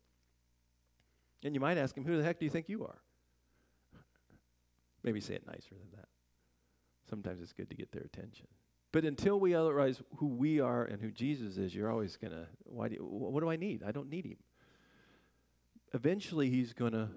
And 1.43 1.53
you 1.53 1.59
might 1.59 1.77
ask 1.77 1.97
him, 1.97 2.05
Who 2.05 2.15
the 2.15 2.23
heck 2.23 2.39
do 2.39 2.45
you 2.45 2.49
think 2.49 2.69
you 2.69 2.85
are? 2.85 3.01
maybe 5.03 5.19
say 5.19 5.33
it 5.33 5.45
nicer 5.45 5.75
than 5.75 5.89
that. 5.97 6.07
Sometimes 7.09 7.41
it's 7.41 7.51
good 7.51 7.69
to 7.69 7.75
get 7.75 7.91
their 7.91 8.03
attention. 8.03 8.47
But 8.93 9.03
until 9.03 9.41
we 9.41 9.49
realize 9.49 10.01
who 10.15 10.27
we 10.27 10.61
are 10.61 10.85
and 10.85 11.01
who 11.01 11.11
Jesus 11.11 11.57
is, 11.57 11.75
you're 11.75 11.91
always 11.91 12.15
going 12.15 12.31
to, 12.31 12.47
why 12.63 12.87
do 12.87 12.95
what 13.01 13.41
do 13.41 13.49
I 13.49 13.57
need? 13.57 13.83
I 13.85 13.91
don't 13.91 14.09
need 14.09 14.25
him. 14.25 14.37
Eventually, 15.93 16.49
he's 16.49 16.71
going 16.71 16.93
to 16.93 17.09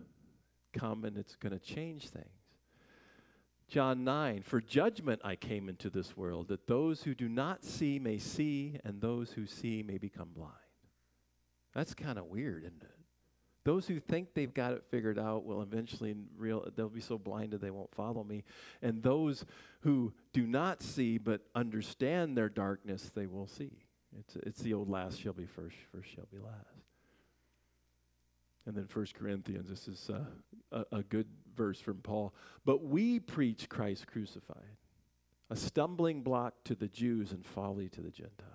come 0.77 1.05
and 1.05 1.17
it's 1.17 1.37
going 1.37 1.57
to 1.57 1.61
change 1.61 2.09
things. 2.09 2.42
John 3.73 4.05
9, 4.05 4.43
for 4.43 4.61
judgment 4.61 5.23
I 5.25 5.35
came 5.35 5.67
into 5.67 5.89
this 5.89 6.15
world, 6.15 6.49
that 6.49 6.67
those 6.67 7.05
who 7.05 7.15
do 7.15 7.27
not 7.27 7.65
see 7.65 7.99
may 7.99 8.19
see, 8.19 8.77
and 8.85 9.01
those 9.01 9.33
who 9.33 9.47
see 9.47 9.83
may 9.83 9.97
become 9.97 10.29
blind. 10.35 10.53
That's 11.75 11.95
kind 11.95 12.19
of 12.19 12.27
weird, 12.27 12.65
isn't 12.65 12.83
it? 12.83 12.91
Those 13.65 13.87
who 13.87 13.99
think 13.99 14.35
they've 14.35 14.53
got 14.53 14.75
it 14.75 14.85
figured 14.91 15.19
out 15.19 15.47
will 15.47 15.63
eventually 15.63 16.15
real 16.37 16.69
they'll 16.77 16.91
be 16.91 17.01
so 17.01 17.17
blinded 17.17 17.63
they 17.63 17.71
won't 17.71 17.95
follow 17.95 18.23
me. 18.23 18.45
And 18.83 19.03
those 19.03 19.47
who 19.81 20.13
do 20.35 20.47
not 20.47 20.83
see 20.83 21.17
but 21.17 21.41
understand 21.55 22.37
their 22.37 22.51
darkness, 22.51 23.11
they 23.15 23.27
will 23.27 23.47
see. 23.47 23.71
It's, 24.19 24.37
it's 24.43 24.61
the 24.61 24.75
old 24.75 24.91
last 24.91 25.19
shall 25.19 25.33
be 25.33 25.47
first, 25.47 25.77
first 25.91 26.11
shall 26.15 26.29
be 26.31 26.41
last. 26.41 26.82
And 28.67 28.77
then 28.77 28.87
First 28.87 29.15
Corinthians, 29.15 29.69
this 29.69 29.89
is 29.89 30.11
uh, 30.11 30.25
a, 30.71 30.99
a 30.99 31.03
good 31.03 31.27
verse 31.57 31.81
from 31.81 31.99
Paul. 31.99 32.35
But 32.65 32.85
we 32.85 33.19
preach 33.19 33.69
Christ 33.69 34.07
crucified, 34.07 34.77
a 35.51 35.57
stumbling 35.57 36.23
block 36.23 36.55
to 36.65 36.75
the 36.75 36.89
Jews 36.89 37.33
and 37.33 37.45
folly 37.45 37.89
to 37.89 38.01
the 38.01 38.11
Gentiles. 38.11 38.49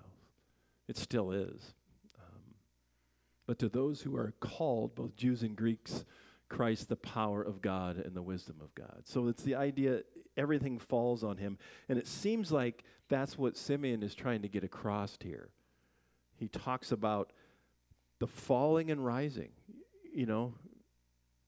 It 0.87 0.97
still 0.97 1.31
is. 1.31 1.73
But 3.47 3.59
to 3.59 3.69
those 3.69 4.01
who 4.01 4.15
are 4.17 4.33
called, 4.41 4.93
both 4.93 5.15
Jews 5.15 5.41
and 5.41 5.55
Greeks, 5.55 6.05
Christ, 6.49 6.89
the 6.89 6.97
power 6.97 7.41
of 7.41 7.61
God 7.61 7.97
and 7.97 8.13
the 8.13 8.21
wisdom 8.21 8.57
of 8.61 8.75
God. 8.75 9.03
So 9.05 9.27
it's 9.27 9.43
the 9.43 9.55
idea 9.55 10.01
everything 10.35 10.77
falls 10.77 11.23
on 11.23 11.37
him. 11.37 11.57
And 11.89 11.97
it 11.97 12.07
seems 12.07 12.51
like 12.51 12.83
that's 13.09 13.37
what 13.37 13.57
Simeon 13.57 14.03
is 14.03 14.13
trying 14.13 14.41
to 14.41 14.49
get 14.49 14.63
across 14.63 15.17
here. 15.21 15.49
He 16.35 16.49
talks 16.49 16.91
about 16.91 17.31
the 18.19 18.27
falling 18.27 18.91
and 18.91 19.03
rising. 19.03 19.49
You 20.17 20.25
know, 20.25 20.53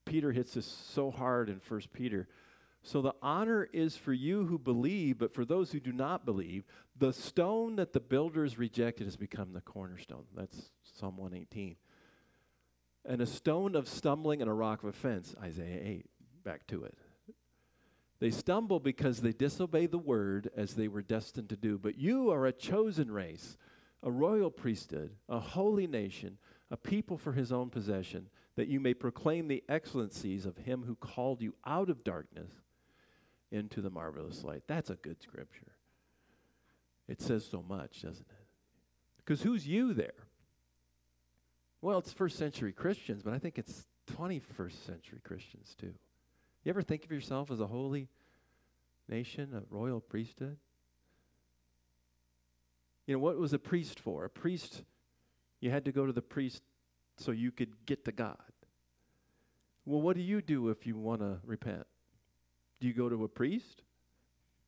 Peter 0.06 0.32
hits 0.32 0.54
this 0.54 0.66
so 0.66 1.10
hard 1.10 1.50
in 1.50 1.60
First 1.60 1.92
Peter. 1.92 2.28
So 2.84 3.02
the 3.02 3.16
honor 3.22 3.68
is 3.74 3.98
for 3.98 4.14
you 4.14 4.46
who 4.46 4.60
believe, 4.60 5.18
but 5.18 5.34
for 5.34 5.44
those 5.44 5.72
who 5.72 5.80
do 5.80 5.92
not 5.92 6.24
believe, 6.24 6.66
the 6.96 7.12
stone 7.12 7.78
that 7.78 7.94
the 7.94 8.00
builders 8.00 8.60
rejected 8.60 9.06
has 9.06 9.18
become 9.18 9.54
the 9.54 9.62
cornerstone. 9.62 10.26
That's 10.36 10.72
Psalm 10.84 11.18
118 11.18 11.78
and 13.06 13.22
a 13.22 13.26
stone 13.26 13.76
of 13.76 13.88
stumbling 13.88 14.42
and 14.42 14.50
a 14.50 14.54
rock 14.54 14.84
of 14.84 14.90
offense. 14.90 15.34
Isaiah 15.42 15.82
8. 15.84 16.06
Back 16.44 16.68
to 16.68 16.84
it. 16.84 16.96
They 18.20 18.30
stumble 18.30 18.80
because 18.80 19.22
they 19.22 19.32
disobey 19.32 19.88
the 19.88 19.98
word 19.98 20.52
as 20.56 20.76
they 20.76 20.88
were 20.88 21.02
destined 21.02 21.50
to 21.50 21.56
do. 21.56 21.80
But 21.80 21.98
you 21.98 22.30
are 22.32 22.46
a 22.46 22.52
chosen 22.52 23.12
race, 23.12 23.58
a 24.04 24.12
royal 24.12 24.52
priesthood, 24.52 25.16
a 25.28 25.40
holy 25.40 25.88
nation, 25.88 26.38
a 26.70 26.78
people 26.78 27.18
for 27.18 27.32
his 27.32 27.52
own 27.52 27.70
possession, 27.70 28.30
that 28.60 28.68
you 28.68 28.82
may 28.82 28.94
proclaim 28.94 29.48
the 29.48 29.64
excellencies 29.70 30.46
of 30.46 30.58
him 30.58 30.84
who 30.86 30.94
called 30.94 31.42
you 31.42 31.56
out 31.66 31.90
of 31.90 32.04
darkness 32.04 32.52
into 33.54 33.80
the 33.80 33.90
marvelous 33.90 34.44
light. 34.44 34.64
That's 34.68 34.90
a 34.90 34.96
good 34.96 35.22
scripture. 35.22 35.72
It 37.08 37.22
says 37.22 37.46
so 37.50 37.64
much, 37.66 38.02
doesn't 38.02 38.28
it? 38.30 38.46
Because 39.16 39.44
who's 39.44 39.66
you 39.66 39.94
there? 39.94 40.26
Well, 41.82 42.00
it's 42.00 42.12
first 42.12 42.38
century 42.38 42.74
Christians, 42.74 43.24
but 43.24 43.34
I 43.34 43.40
think 43.40 43.58
it's 43.58 43.88
21st 44.18 44.86
century 44.86 45.22
Christians 45.24 45.74
too. 45.80 45.94
You 46.66 46.70
ever 46.70 46.82
think 46.82 47.06
of 47.06 47.14
yourself 47.14 47.52
as 47.52 47.62
a 47.62 47.68
holy 47.68 48.10
nation, 49.08 49.52
a 49.56 49.74
royal 49.74 50.02
priesthood? 50.02 50.58
You 53.08 53.14
know, 53.14 53.20
what 53.20 53.38
was 53.38 53.54
a 53.54 53.58
priest 53.58 54.02
for? 54.02 54.26
A 54.26 54.30
priest, 54.30 54.84
you 55.62 55.72
had 55.72 55.86
to 55.86 55.94
go 55.94 56.06
to 56.06 56.12
the 56.12 56.22
priest 56.22 56.62
so 57.20 57.32
you 57.32 57.52
could 57.52 57.86
get 57.86 58.06
to 58.06 58.12
God. 58.12 58.38
Well, 59.86 60.02
what 60.02 60.16
do 60.16 60.22
you 60.22 60.42
do 60.42 60.70
if 60.70 60.86
you 60.86 60.96
want 60.96 61.22
to 61.22 61.40
repent? 61.46 61.86
Do 62.80 62.88
you 62.88 62.94
go 62.94 63.10
to 63.10 63.24
a 63.24 63.28
priest? 63.28 63.84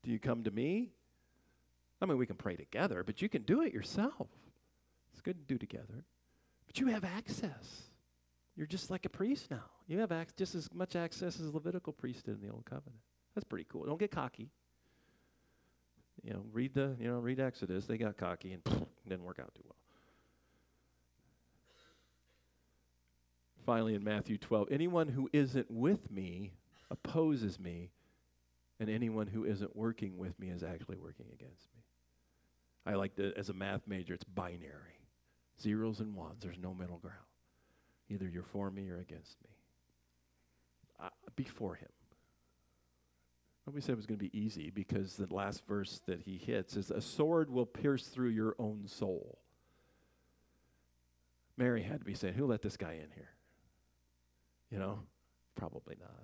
Do 0.03 0.11
you 0.11 0.19
come 0.19 0.43
to 0.43 0.51
me? 0.51 0.89
I 2.01 2.05
mean, 2.05 2.17
we 2.17 2.25
can 2.25 2.35
pray 2.35 2.55
together, 2.55 3.03
but 3.03 3.21
you 3.21 3.29
can 3.29 3.43
do 3.43 3.61
it 3.61 3.73
yourself. 3.73 4.27
It's 5.13 5.21
good 5.21 5.47
to 5.47 5.53
do 5.53 5.57
together. 5.57 6.05
But 6.65 6.79
you 6.79 6.87
have 6.87 7.03
access. 7.03 7.83
You're 8.55 8.67
just 8.67 8.89
like 8.89 9.05
a 9.05 9.09
priest 9.09 9.51
now. 9.51 9.63
You 9.87 9.99
have 9.99 10.11
ac- 10.11 10.31
just 10.37 10.55
as 10.55 10.73
much 10.73 10.95
access 10.95 11.39
as 11.39 11.47
a 11.47 11.51
Levitical 11.51 11.93
priest 11.93 12.25
did 12.25 12.35
in 12.35 12.47
the 12.47 12.53
Old 12.53 12.65
Covenant. 12.65 13.01
That's 13.35 13.45
pretty 13.45 13.65
cool. 13.69 13.85
Don't 13.85 13.99
get 13.99 14.11
cocky. 14.11 14.49
You 16.23 16.33
know, 16.33 16.43
read 16.51 16.73
the 16.73 16.95
you 16.99 17.07
know 17.07 17.19
read 17.19 17.39
Exodus. 17.39 17.85
They 17.85 17.97
got 17.97 18.17
cocky 18.17 18.53
and 18.53 18.63
didn't 19.07 19.23
work 19.23 19.39
out 19.39 19.53
too 19.55 19.63
well. 19.65 19.75
Finally, 23.65 23.95
in 23.95 24.03
Matthew 24.03 24.37
12, 24.37 24.69
anyone 24.71 25.09
who 25.09 25.29
isn't 25.33 25.69
with 25.69 26.11
me 26.11 26.53
opposes 26.89 27.59
me, 27.59 27.91
and 28.79 28.89
anyone 28.89 29.27
who 29.27 29.45
isn't 29.45 29.75
working 29.75 30.17
with 30.17 30.37
me 30.39 30.49
is 30.49 30.63
actually 30.63 30.97
working 30.97 31.27
against 31.33 31.67
me. 31.75 31.83
I 32.85 32.95
like 32.95 33.15
to, 33.15 33.33
as 33.37 33.49
a 33.49 33.53
math 33.53 33.87
major, 33.87 34.15
it's 34.15 34.23
binary 34.23 35.01
zeros 35.61 35.99
and 35.99 36.15
ones. 36.15 36.41
There's 36.41 36.57
no 36.57 36.73
middle 36.73 36.97
ground. 36.97 37.17
Either 38.09 38.27
you're 38.27 38.43
for 38.43 38.69
me 38.71 38.89
or 38.89 38.97
against 38.99 39.37
me. 39.43 39.49
Uh, 40.99 41.09
before 41.35 41.75
him. 41.75 41.89
Nobody 43.65 43.81
said 43.81 43.93
it 43.93 43.97
was 43.97 44.05
going 44.05 44.19
to 44.19 44.25
be 44.25 44.37
easy 44.37 44.71
because 44.71 45.15
the 45.15 45.33
last 45.33 45.65
verse 45.67 46.01
that 46.07 46.21
he 46.21 46.37
hits 46.37 46.75
is 46.75 46.89
a 46.89 47.01
sword 47.01 47.49
will 47.49 47.65
pierce 47.65 48.07
through 48.07 48.29
your 48.29 48.55
own 48.57 48.87
soul. 48.87 49.39
Mary 51.57 51.83
had 51.83 51.99
to 51.99 52.05
be 52.05 52.15
saying, 52.15 52.33
Who 52.33 52.47
let 52.47 52.63
this 52.63 52.77
guy 52.77 52.93
in 52.93 53.11
here? 53.13 53.29
You 54.71 54.79
know, 54.79 54.99
probably 55.55 55.95
not. 55.99 56.23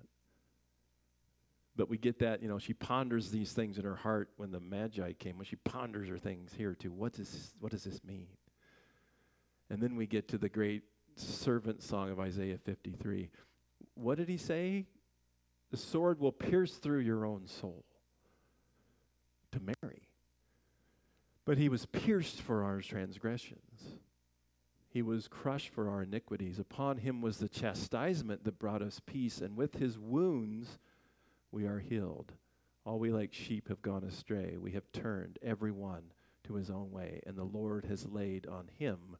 But 1.76 1.88
we 1.88 1.96
get 1.96 2.18
that, 2.18 2.42
you 2.42 2.48
know, 2.48 2.58
she 2.58 2.72
ponders 2.72 3.30
these 3.30 3.52
things 3.52 3.78
in 3.78 3.84
her 3.84 3.94
heart 3.94 4.30
when 4.36 4.50
the 4.50 4.58
Magi 4.58 5.12
came, 5.12 5.36
when 5.36 5.44
she 5.44 5.56
ponders 5.56 6.08
her 6.08 6.18
things 6.18 6.52
here 6.56 6.74
too. 6.74 6.90
What 6.90 7.12
does 7.12 7.30
this, 7.30 7.54
what 7.60 7.70
does 7.70 7.84
this 7.84 8.02
mean? 8.02 8.26
And 9.70 9.80
then 9.80 9.94
we 9.94 10.06
get 10.06 10.28
to 10.28 10.38
the 10.38 10.48
great 10.48 10.82
servant 11.14 11.82
song 11.82 12.10
of 12.10 12.18
Isaiah 12.18 12.58
53. 12.58 13.30
What 13.94 14.18
did 14.18 14.28
he 14.28 14.38
say? 14.38 14.86
The 15.70 15.76
sword 15.76 16.18
will 16.18 16.32
pierce 16.32 16.74
through 16.74 17.00
your 17.00 17.26
own 17.26 17.46
soul 17.46 17.84
to 19.52 19.60
Mary. 19.60 20.08
But 21.44 21.58
he 21.58 21.68
was 21.68 21.86
pierced 21.86 22.40
for 22.40 22.64
our 22.64 22.80
transgressions. 22.80 23.98
He 24.98 25.02
was 25.02 25.28
crushed 25.28 25.68
for 25.68 25.88
our 25.88 26.02
iniquities. 26.02 26.58
Upon 26.58 26.98
him 26.98 27.20
was 27.20 27.38
the 27.38 27.48
chastisement 27.48 28.42
that 28.42 28.58
brought 28.58 28.82
us 28.82 29.00
peace, 29.06 29.40
and 29.40 29.56
with 29.56 29.76
his 29.76 29.96
wounds 29.96 30.76
we 31.52 31.66
are 31.66 31.78
healed. 31.78 32.32
All 32.84 32.98
we 32.98 33.12
like 33.12 33.32
sheep 33.32 33.68
have 33.68 33.80
gone 33.80 34.02
astray. 34.02 34.56
We 34.56 34.72
have 34.72 34.90
turned 34.90 35.38
every 35.40 35.70
one 35.70 36.02
to 36.48 36.54
his 36.54 36.68
own 36.68 36.90
way, 36.90 37.20
and 37.28 37.36
the 37.36 37.44
Lord 37.44 37.84
has 37.84 38.08
laid 38.08 38.48
on 38.48 38.70
him 38.76 39.16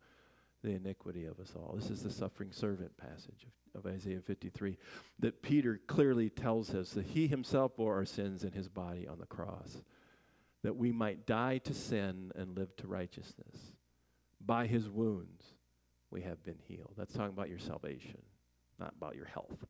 the 0.64 0.72
iniquity 0.72 1.26
of 1.26 1.38
us 1.38 1.52
all. 1.54 1.74
This 1.76 1.90
is 1.90 2.02
the 2.02 2.10
suffering 2.10 2.50
servant 2.50 2.96
passage 2.96 3.46
of, 3.76 3.84
of, 3.84 3.94
Isaiah 3.94 4.20
53 4.20 4.78
that 5.20 5.42
Peter 5.42 5.80
clearly 5.86 6.28
tells 6.28 6.74
us 6.74 6.90
that 6.90 7.06
he 7.06 7.28
himself 7.28 7.76
bore 7.76 7.94
our 7.94 8.04
sins 8.04 8.42
in 8.42 8.50
his 8.50 8.68
body 8.68 9.06
on 9.06 9.20
the 9.20 9.26
cross, 9.26 9.80
that 10.64 10.74
we 10.74 10.90
might 10.90 11.24
die 11.24 11.58
to 11.58 11.72
sin 11.72 12.32
and 12.34 12.58
live 12.58 12.74
to 12.78 12.88
righteousness. 12.88 13.74
By 14.44 14.66
his 14.66 14.88
wounds, 14.88 15.54
we 16.10 16.22
have 16.22 16.42
been 16.44 16.58
healed. 16.66 16.94
That's 16.96 17.12
talking 17.12 17.32
about 17.32 17.48
your 17.48 17.58
salvation, 17.58 18.18
not 18.78 18.94
about 18.96 19.14
your 19.14 19.26
health. 19.26 19.66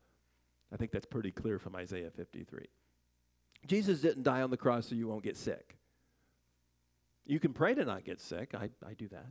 I 0.73 0.77
think 0.77 0.91
that's 0.91 1.07
pretty 1.07 1.31
clear 1.31 1.59
from 1.59 1.75
Isaiah 1.77 2.11
53. 2.15 2.67
Jesus 3.67 4.01
didn't 4.01 4.23
die 4.23 4.43
on 4.43 4.51
the 4.51 4.57
cross 4.57 4.89
so 4.89 4.95
you 4.95 5.09
won't 5.09 5.25
get 5.25 5.37
sick. 5.37 5.77
You 7.27 7.41
can 7.41 7.53
pray 7.53 7.75
to 7.75 7.85
not 7.85 8.05
get 8.05 8.21
sick. 8.21 8.55
I, 8.55 8.71
I 8.87 8.95
do 8.95 9.09
that. 9.09 9.27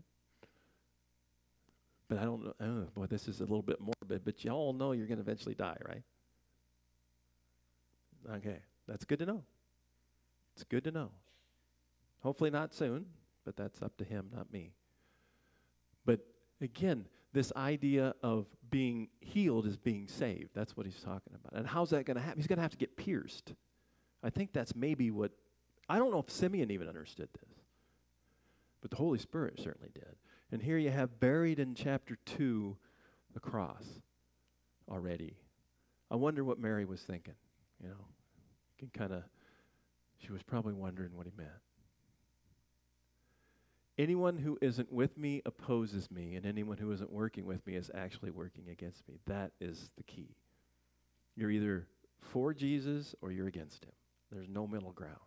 But 2.09 2.19
I 2.19 2.23
don't 2.23 2.43
know. 2.45 2.53
Oh, 2.61 2.88
boy, 2.95 3.05
this 3.07 3.27
is 3.27 3.39
a 3.39 3.43
little 3.43 3.61
bit 3.61 3.79
morbid, 3.79 4.23
but 4.23 4.43
you 4.43 4.51
all 4.51 4.73
know 4.73 4.91
you're 4.91 5.07
going 5.07 5.17
to 5.17 5.23
eventually 5.23 5.55
die, 5.55 5.77
right? 5.88 6.03
Okay, 8.38 8.59
that's 8.88 9.05
good 9.05 9.19
to 9.19 9.25
know. 9.25 9.43
It's 10.53 10.63
good 10.63 10.84
to 10.86 10.91
know. 10.91 11.11
Hopefully 12.21 12.49
not 12.49 12.73
soon, 12.73 13.05
but 13.45 13.55
that's 13.55 13.82
up 13.82 13.95
to 13.97 14.03
him, 14.03 14.29
not 14.36 14.51
me. 14.51 14.73
But 16.05 16.19
again, 16.62 17.08
this 17.34 17.51
idea 17.55 18.14
of 18.24 18.47
being 18.70 19.10
healed 19.20 19.66
is 19.66 19.78
being 19.78 20.08
saved. 20.08 20.49
That's 20.53 20.76
what 20.76 20.86
he's 20.86 21.01
talking 21.01 21.34
about. 21.36 21.58
And 21.58 21.68
how's 21.68 21.91
that 21.91 22.05
going 22.05 22.18
to 22.18 22.24
happen? 22.24 22.39
He's 22.39 22.47
going 22.47 22.58
to 22.58 22.64
have 22.64 22.72
to 22.72 22.78
get 22.78 22.97
pierced. 22.97 23.53
I 24.24 24.30
think 24.30 24.53
that's 24.53 24.76
maybe 24.76 25.12
what, 25.12 25.32
I 25.88 25.99
don't 25.99 26.12
know 26.12 26.20
if 26.20 26.30
Simeon 26.30 26.72
even 26.72 26.88
understood 26.88 27.30
this, 27.34 27.53
but 28.82 28.91
the 28.91 28.97
Holy 28.97 29.20
Spirit 29.20 29.60
certainly 29.60 29.91
did. 29.93 30.16
And 30.51 30.62
here 30.62 30.78
you 30.78 30.89
have 30.89 31.20
buried 31.20 31.60
in 31.60 31.76
chapter 31.76 32.18
2 32.26 32.78
the 33.34 33.39
cross 33.39 33.86
already. 34.89 35.38
I 36.10 36.16
wonder 36.16 36.43
what 36.43 36.60
Mary 36.60 36.86
was 36.86 37.01
thinking. 37.01 37.36
You 37.82 37.89
know, 37.89 38.05
can 38.80 38.89
kind 38.89 39.12
of, 39.12 39.24
she 40.18 40.32
was 40.32 40.41
probably 40.41 40.74
wondering 40.74 41.16
what 41.16 41.28
he 41.28 41.34
meant. 41.38 41.49
Anyone 43.97 44.37
who 44.37 44.59
isn't 44.61 44.91
with 44.91 45.17
me 45.17 45.41
opposes 45.45 46.11
me, 46.11 46.35
and 46.35 46.45
anyone 46.45 46.77
who 46.77 46.91
isn't 46.91 47.11
working 47.11 47.45
with 47.45 47.65
me 47.65 47.75
is 47.75 47.89
actually 47.95 48.29
working 48.29 48.69
against 48.69 49.07
me. 49.07 49.19
That 49.25 49.51
is 49.59 49.89
the 49.97 50.03
key. 50.03 50.35
You're 51.35 51.49
either 51.49 51.87
for 52.19 52.53
Jesus 52.53 53.15
or 53.21 53.31
you're 53.31 53.47
against 53.47 53.85
him. 53.85 53.93
There's 54.31 54.49
no 54.49 54.67
middle 54.67 54.91
ground. 54.91 55.17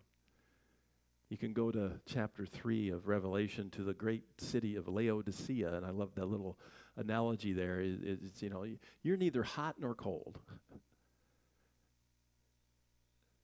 You 1.30 1.36
can 1.36 1.52
go 1.52 1.70
to 1.70 1.92
chapter 2.06 2.44
3 2.44 2.90
of 2.90 3.06
Revelation 3.06 3.70
to 3.70 3.82
the 3.82 3.94
great 3.94 4.24
city 4.38 4.76
of 4.76 4.88
Laodicea, 4.88 5.74
and 5.74 5.86
I 5.86 5.90
love 5.90 6.14
that 6.16 6.26
little 6.26 6.58
analogy 6.96 7.52
there. 7.52 7.80
It, 7.80 8.00
it's, 8.02 8.42
you 8.42 8.50
know, 8.50 8.66
you're 9.02 9.16
neither 9.16 9.42
hot 9.42 9.76
nor 9.78 9.94
cold. 9.94 10.38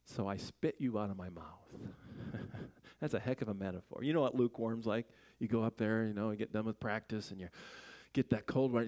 So 0.08 0.28
I 0.28 0.36
spit 0.36 0.76
you 0.78 1.00
out 1.00 1.10
of 1.10 1.16
my 1.16 1.30
mouth. 1.30 1.66
That's 3.00 3.14
a 3.14 3.18
heck 3.18 3.42
of 3.42 3.48
a 3.48 3.54
metaphor. 3.54 4.02
You 4.02 4.12
know 4.12 4.20
what 4.20 4.34
lukewarm's 4.34 4.86
like? 4.86 5.06
You 5.38 5.48
go 5.48 5.62
up 5.62 5.76
there, 5.76 6.06
you 6.06 6.14
know, 6.14 6.30
you 6.30 6.36
get 6.36 6.52
done 6.52 6.64
with 6.64 6.80
practice 6.80 7.30
and 7.30 7.40
you 7.40 7.48
get 8.14 8.30
that 8.30 8.46
cold 8.46 8.72
one, 8.72 8.86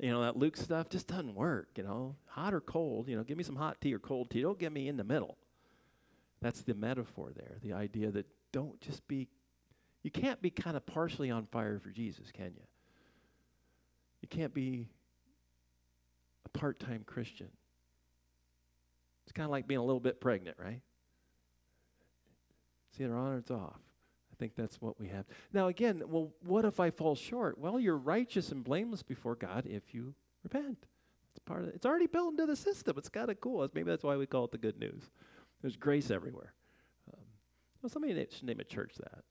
you 0.00 0.10
know, 0.10 0.22
that 0.22 0.36
Luke 0.36 0.56
stuff 0.56 0.88
just 0.88 1.06
doesn't 1.06 1.36
work, 1.36 1.68
you 1.76 1.84
know. 1.84 2.16
Hot 2.26 2.52
or 2.52 2.60
cold, 2.60 3.08
you 3.08 3.16
know, 3.16 3.22
give 3.22 3.38
me 3.38 3.44
some 3.44 3.54
hot 3.54 3.80
tea 3.80 3.94
or 3.94 4.00
cold 4.00 4.30
tea. 4.30 4.42
Don't 4.42 4.58
get 4.58 4.72
me 4.72 4.88
in 4.88 4.96
the 4.96 5.04
middle. 5.04 5.38
That's 6.42 6.62
the 6.62 6.74
metaphor 6.74 7.30
there. 7.36 7.58
The 7.62 7.74
idea 7.74 8.10
that 8.10 8.26
don't 8.50 8.80
just 8.80 9.06
be, 9.06 9.28
you 10.02 10.10
can't 10.10 10.42
be 10.42 10.50
kind 10.50 10.76
of 10.76 10.84
partially 10.84 11.30
on 11.30 11.46
fire 11.46 11.78
for 11.78 11.90
Jesus, 11.90 12.32
can 12.32 12.52
you? 12.56 12.62
You 14.22 14.28
can't 14.28 14.52
be 14.52 14.88
a 16.44 16.48
part 16.48 16.80
time 16.80 17.04
Christian. 17.06 17.48
It's 19.24 19.32
kind 19.32 19.44
of 19.44 19.50
like 19.52 19.68
being 19.68 19.78
a 19.78 19.84
little 19.84 20.00
bit 20.00 20.20
pregnant, 20.20 20.56
right? 20.58 20.80
It's 22.90 23.00
either 23.00 23.16
on 23.16 23.32
or 23.32 23.38
it's 23.38 23.50
off. 23.50 23.80
I 24.32 24.36
think 24.38 24.54
that's 24.56 24.80
what 24.80 24.98
we 24.98 25.08
have. 25.08 25.26
Now, 25.52 25.68
again, 25.68 26.02
well, 26.06 26.32
what 26.44 26.64
if 26.64 26.80
I 26.80 26.90
fall 26.90 27.14
short? 27.14 27.58
Well, 27.58 27.78
you're 27.78 27.96
righteous 27.96 28.52
and 28.52 28.64
blameless 28.64 29.02
before 29.02 29.36
God 29.36 29.66
if 29.66 29.94
you 29.94 30.14
repent. 30.42 30.86
It's 31.32 31.38
part 31.44 31.62
of 31.62 31.68
it. 31.68 31.74
It's 31.76 31.86
already 31.86 32.06
built 32.06 32.32
into 32.32 32.46
the 32.46 32.56
system. 32.56 32.96
It's 32.98 33.08
kind 33.08 33.30
of 33.30 33.40
cool. 33.40 33.68
Maybe 33.74 33.90
that's 33.90 34.02
why 34.02 34.16
we 34.16 34.26
call 34.26 34.44
it 34.44 34.52
the 34.52 34.58
good 34.58 34.78
news. 34.78 35.10
There's 35.62 35.76
grace 35.76 36.10
everywhere. 36.10 36.54
Um, 37.12 37.20
well, 37.82 37.90
somebody 37.90 38.14
should 38.30 38.44
name 38.44 38.60
a 38.60 38.64
church 38.64 38.94
that. 38.98 39.22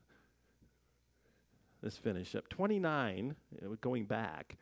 Let's 1.81 1.97
finish 1.97 2.35
up. 2.35 2.49
29, 2.49 3.35
you 3.61 3.67
know, 3.67 3.75
going 3.81 4.05
back. 4.05 4.57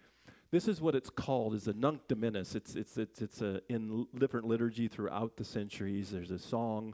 This 0.49 0.67
is 0.67 0.79
what 0.79 0.95
it's 0.95 1.09
called 1.09 1.55
is 1.55 1.65
the 1.65 1.73
Nunc 1.73 2.07
Dimittis. 2.07 2.55
It's, 2.55 2.75
it's, 2.75 2.97
it's, 2.97 3.21
it's 3.21 3.41
a, 3.41 3.61
in 3.69 4.07
different 4.17 4.47
liturgy 4.47 4.87
throughout 4.87 5.35
the 5.35 5.43
centuries. 5.43 6.11
There's 6.11 6.31
a 6.31 6.39
song 6.39 6.93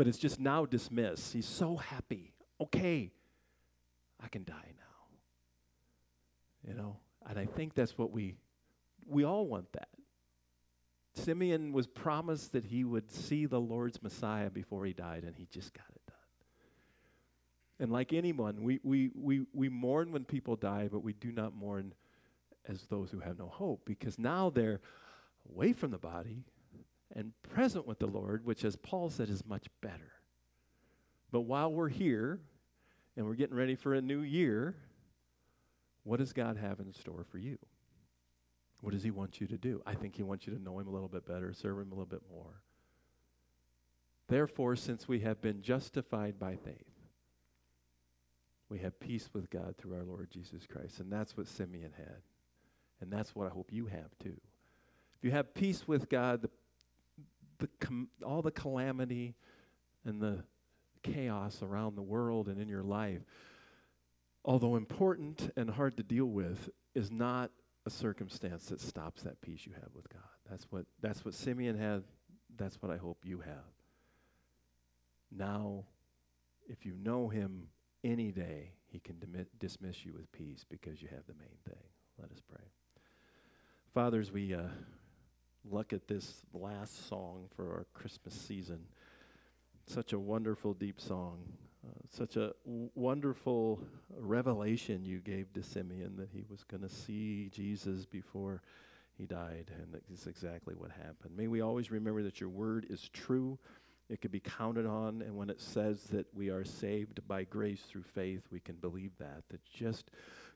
but 0.00 0.08
it's 0.08 0.16
just 0.16 0.40
now 0.40 0.64
dismissed. 0.64 1.34
He's 1.34 1.44
so 1.44 1.76
happy. 1.76 2.32
Okay, 2.58 3.12
I 4.18 4.28
can 4.28 4.44
die 4.44 4.54
now. 4.54 5.16
You 6.66 6.72
know, 6.72 6.96
and 7.28 7.38
I 7.38 7.44
think 7.44 7.74
that's 7.74 7.98
what 7.98 8.10
we 8.10 8.36
we 9.06 9.24
all 9.24 9.46
want 9.46 9.70
that. 9.74 9.90
Simeon 11.12 11.72
was 11.72 11.86
promised 11.86 12.52
that 12.52 12.64
he 12.64 12.82
would 12.82 13.10
see 13.10 13.44
the 13.44 13.60
Lord's 13.60 14.02
Messiah 14.02 14.48
before 14.48 14.86
he 14.86 14.94
died, 14.94 15.22
and 15.22 15.36
he 15.36 15.46
just 15.50 15.74
got 15.74 15.84
it 15.94 16.00
done. 16.06 16.16
And 17.78 17.92
like 17.92 18.14
anyone, 18.14 18.62
we, 18.62 18.80
we, 18.82 19.10
we, 19.14 19.42
we 19.52 19.68
mourn 19.68 20.12
when 20.12 20.24
people 20.24 20.56
die, 20.56 20.88
but 20.90 21.04
we 21.04 21.12
do 21.12 21.30
not 21.30 21.54
mourn 21.54 21.92
as 22.66 22.84
those 22.84 23.10
who 23.10 23.20
have 23.20 23.38
no 23.38 23.48
hope 23.48 23.82
because 23.84 24.18
now 24.18 24.48
they're 24.48 24.80
away 25.52 25.74
from 25.74 25.90
the 25.90 25.98
body, 25.98 26.46
and 27.14 27.32
present 27.42 27.86
with 27.86 27.98
the 27.98 28.06
Lord, 28.06 28.44
which, 28.44 28.64
as 28.64 28.76
Paul 28.76 29.10
said, 29.10 29.28
is 29.28 29.44
much 29.46 29.66
better. 29.80 30.12
But 31.30 31.42
while 31.42 31.72
we're 31.72 31.88
here 31.88 32.40
and 33.16 33.26
we're 33.26 33.34
getting 33.34 33.56
ready 33.56 33.74
for 33.74 33.94
a 33.94 34.00
new 34.00 34.20
year, 34.20 34.76
what 36.04 36.18
does 36.18 36.32
God 36.32 36.56
have 36.56 36.80
in 36.80 36.92
store 36.92 37.24
for 37.30 37.38
you? 37.38 37.58
What 38.80 38.92
does 38.92 39.02
He 39.02 39.10
want 39.10 39.40
you 39.40 39.46
to 39.48 39.58
do? 39.58 39.82
I 39.86 39.94
think 39.94 40.16
He 40.16 40.22
wants 40.22 40.46
you 40.46 40.54
to 40.54 40.62
know 40.62 40.78
Him 40.78 40.88
a 40.88 40.90
little 40.90 41.08
bit 41.08 41.26
better, 41.26 41.52
serve 41.52 41.78
Him 41.78 41.92
a 41.92 41.94
little 41.94 42.06
bit 42.06 42.22
more. 42.32 42.62
Therefore, 44.28 44.76
since 44.76 45.08
we 45.08 45.20
have 45.20 45.40
been 45.40 45.60
justified 45.60 46.38
by 46.38 46.56
faith, 46.56 46.84
we 48.68 48.78
have 48.78 48.98
peace 49.00 49.28
with 49.32 49.50
God 49.50 49.74
through 49.76 49.94
our 49.94 50.04
Lord 50.04 50.30
Jesus 50.30 50.66
Christ. 50.66 51.00
And 51.00 51.12
that's 51.12 51.36
what 51.36 51.48
Simeon 51.48 51.92
had. 51.96 52.22
And 53.00 53.10
that's 53.10 53.34
what 53.34 53.46
I 53.46 53.50
hope 53.50 53.72
you 53.72 53.86
have 53.86 54.16
too. 54.22 54.36
If 55.16 55.24
you 55.24 55.32
have 55.32 55.52
peace 55.52 55.88
with 55.88 56.08
God, 56.08 56.42
the 56.42 56.50
the 57.60 57.68
com- 57.78 58.08
all 58.24 58.42
the 58.42 58.50
calamity 58.50 59.36
and 60.04 60.20
the 60.20 60.44
chaos 61.02 61.62
around 61.62 61.96
the 61.96 62.02
world 62.02 62.48
and 62.48 62.60
in 62.60 62.68
your 62.68 62.82
life, 62.82 63.20
although 64.44 64.76
important 64.76 65.50
and 65.56 65.70
hard 65.70 65.96
to 65.96 66.02
deal 66.02 66.26
with, 66.26 66.68
is 66.94 67.10
not 67.10 67.50
a 67.86 67.90
circumstance 67.90 68.66
that 68.66 68.80
stops 68.80 69.22
that 69.22 69.40
peace 69.40 69.64
you 69.64 69.72
have 69.72 69.94
with 69.94 70.08
God. 70.08 70.22
That's 70.48 70.66
what 70.70 70.86
that's 71.00 71.24
what 71.24 71.34
Simeon 71.34 71.78
had. 71.78 72.02
That's 72.56 72.82
what 72.82 72.90
I 72.90 72.96
hope 72.96 73.18
you 73.24 73.40
have. 73.40 73.72
Now, 75.30 75.84
if 76.68 76.84
you 76.84 76.94
know 77.00 77.28
him 77.28 77.68
any 78.02 78.32
day, 78.32 78.72
he 78.86 78.98
can 78.98 79.16
dimi- 79.16 79.46
dismiss 79.58 80.04
you 80.04 80.12
with 80.12 80.30
peace 80.32 80.64
because 80.68 81.00
you 81.00 81.08
have 81.08 81.26
the 81.26 81.34
main 81.34 81.56
thing. 81.64 81.82
Let 82.20 82.32
us 82.32 82.40
pray. 82.46 82.64
Fathers, 83.94 84.32
we 84.32 84.54
uh, 84.54 84.62
look 85.68 85.92
at 85.92 86.08
this 86.08 86.42
last 86.52 87.08
song 87.08 87.48
for 87.54 87.72
our 87.72 87.86
Christmas 87.94 88.34
season. 88.34 88.80
Such 89.86 90.12
a 90.12 90.18
wonderful, 90.18 90.74
deep 90.74 91.00
song. 91.00 91.38
Uh, 91.86 91.92
such 92.10 92.36
a 92.36 92.52
w- 92.64 92.90
wonderful 92.94 93.80
revelation 94.16 95.04
you 95.04 95.18
gave 95.18 95.52
to 95.54 95.62
Simeon 95.62 96.16
that 96.16 96.28
he 96.32 96.44
was 96.48 96.62
going 96.64 96.82
to 96.82 96.88
see 96.88 97.50
Jesus 97.52 98.04
before 98.06 98.62
he 99.16 99.26
died, 99.26 99.70
and 99.76 99.92
that's 99.92 100.26
exactly 100.26 100.74
what 100.74 100.90
happened. 100.90 101.36
May 101.36 101.46
we 101.46 101.60
always 101.60 101.90
remember 101.90 102.22
that 102.22 102.40
your 102.40 102.50
word 102.50 102.86
is 102.88 103.08
true. 103.08 103.58
It 104.08 104.20
can 104.20 104.30
be 104.30 104.40
counted 104.40 104.86
on, 104.86 105.22
and 105.22 105.36
when 105.36 105.50
it 105.50 105.60
says 105.60 106.04
that 106.04 106.26
we 106.34 106.50
are 106.50 106.64
saved 106.64 107.26
by 107.28 107.44
grace 107.44 107.80
through 107.80 108.02
faith, 108.02 108.42
we 108.50 108.60
can 108.60 108.76
believe 108.76 109.12
that. 109.18 109.42
That 109.50 109.64
just 109.64 110.10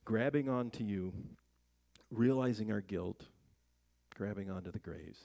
grabbing 0.04 0.48
onto 0.48 0.84
you, 0.84 1.12
realizing 2.10 2.72
our 2.72 2.80
guilt, 2.80 3.24
grabbing 4.14 4.50
onto 4.50 4.70
the 4.70 4.78
grace. 4.78 5.20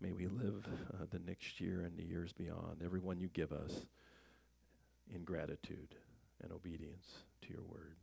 May 0.00 0.12
we 0.12 0.26
live 0.26 0.66
uh, 0.94 1.04
the 1.10 1.20
next 1.20 1.60
year 1.60 1.82
and 1.82 1.96
the 1.96 2.04
years 2.04 2.32
beyond, 2.32 2.82
every 2.84 3.00
one 3.00 3.20
you 3.20 3.28
give 3.32 3.52
us, 3.52 3.86
in 5.14 5.24
gratitude 5.24 5.94
and 6.42 6.52
obedience 6.52 7.06
to 7.42 7.52
your 7.52 7.62
word. 7.62 7.96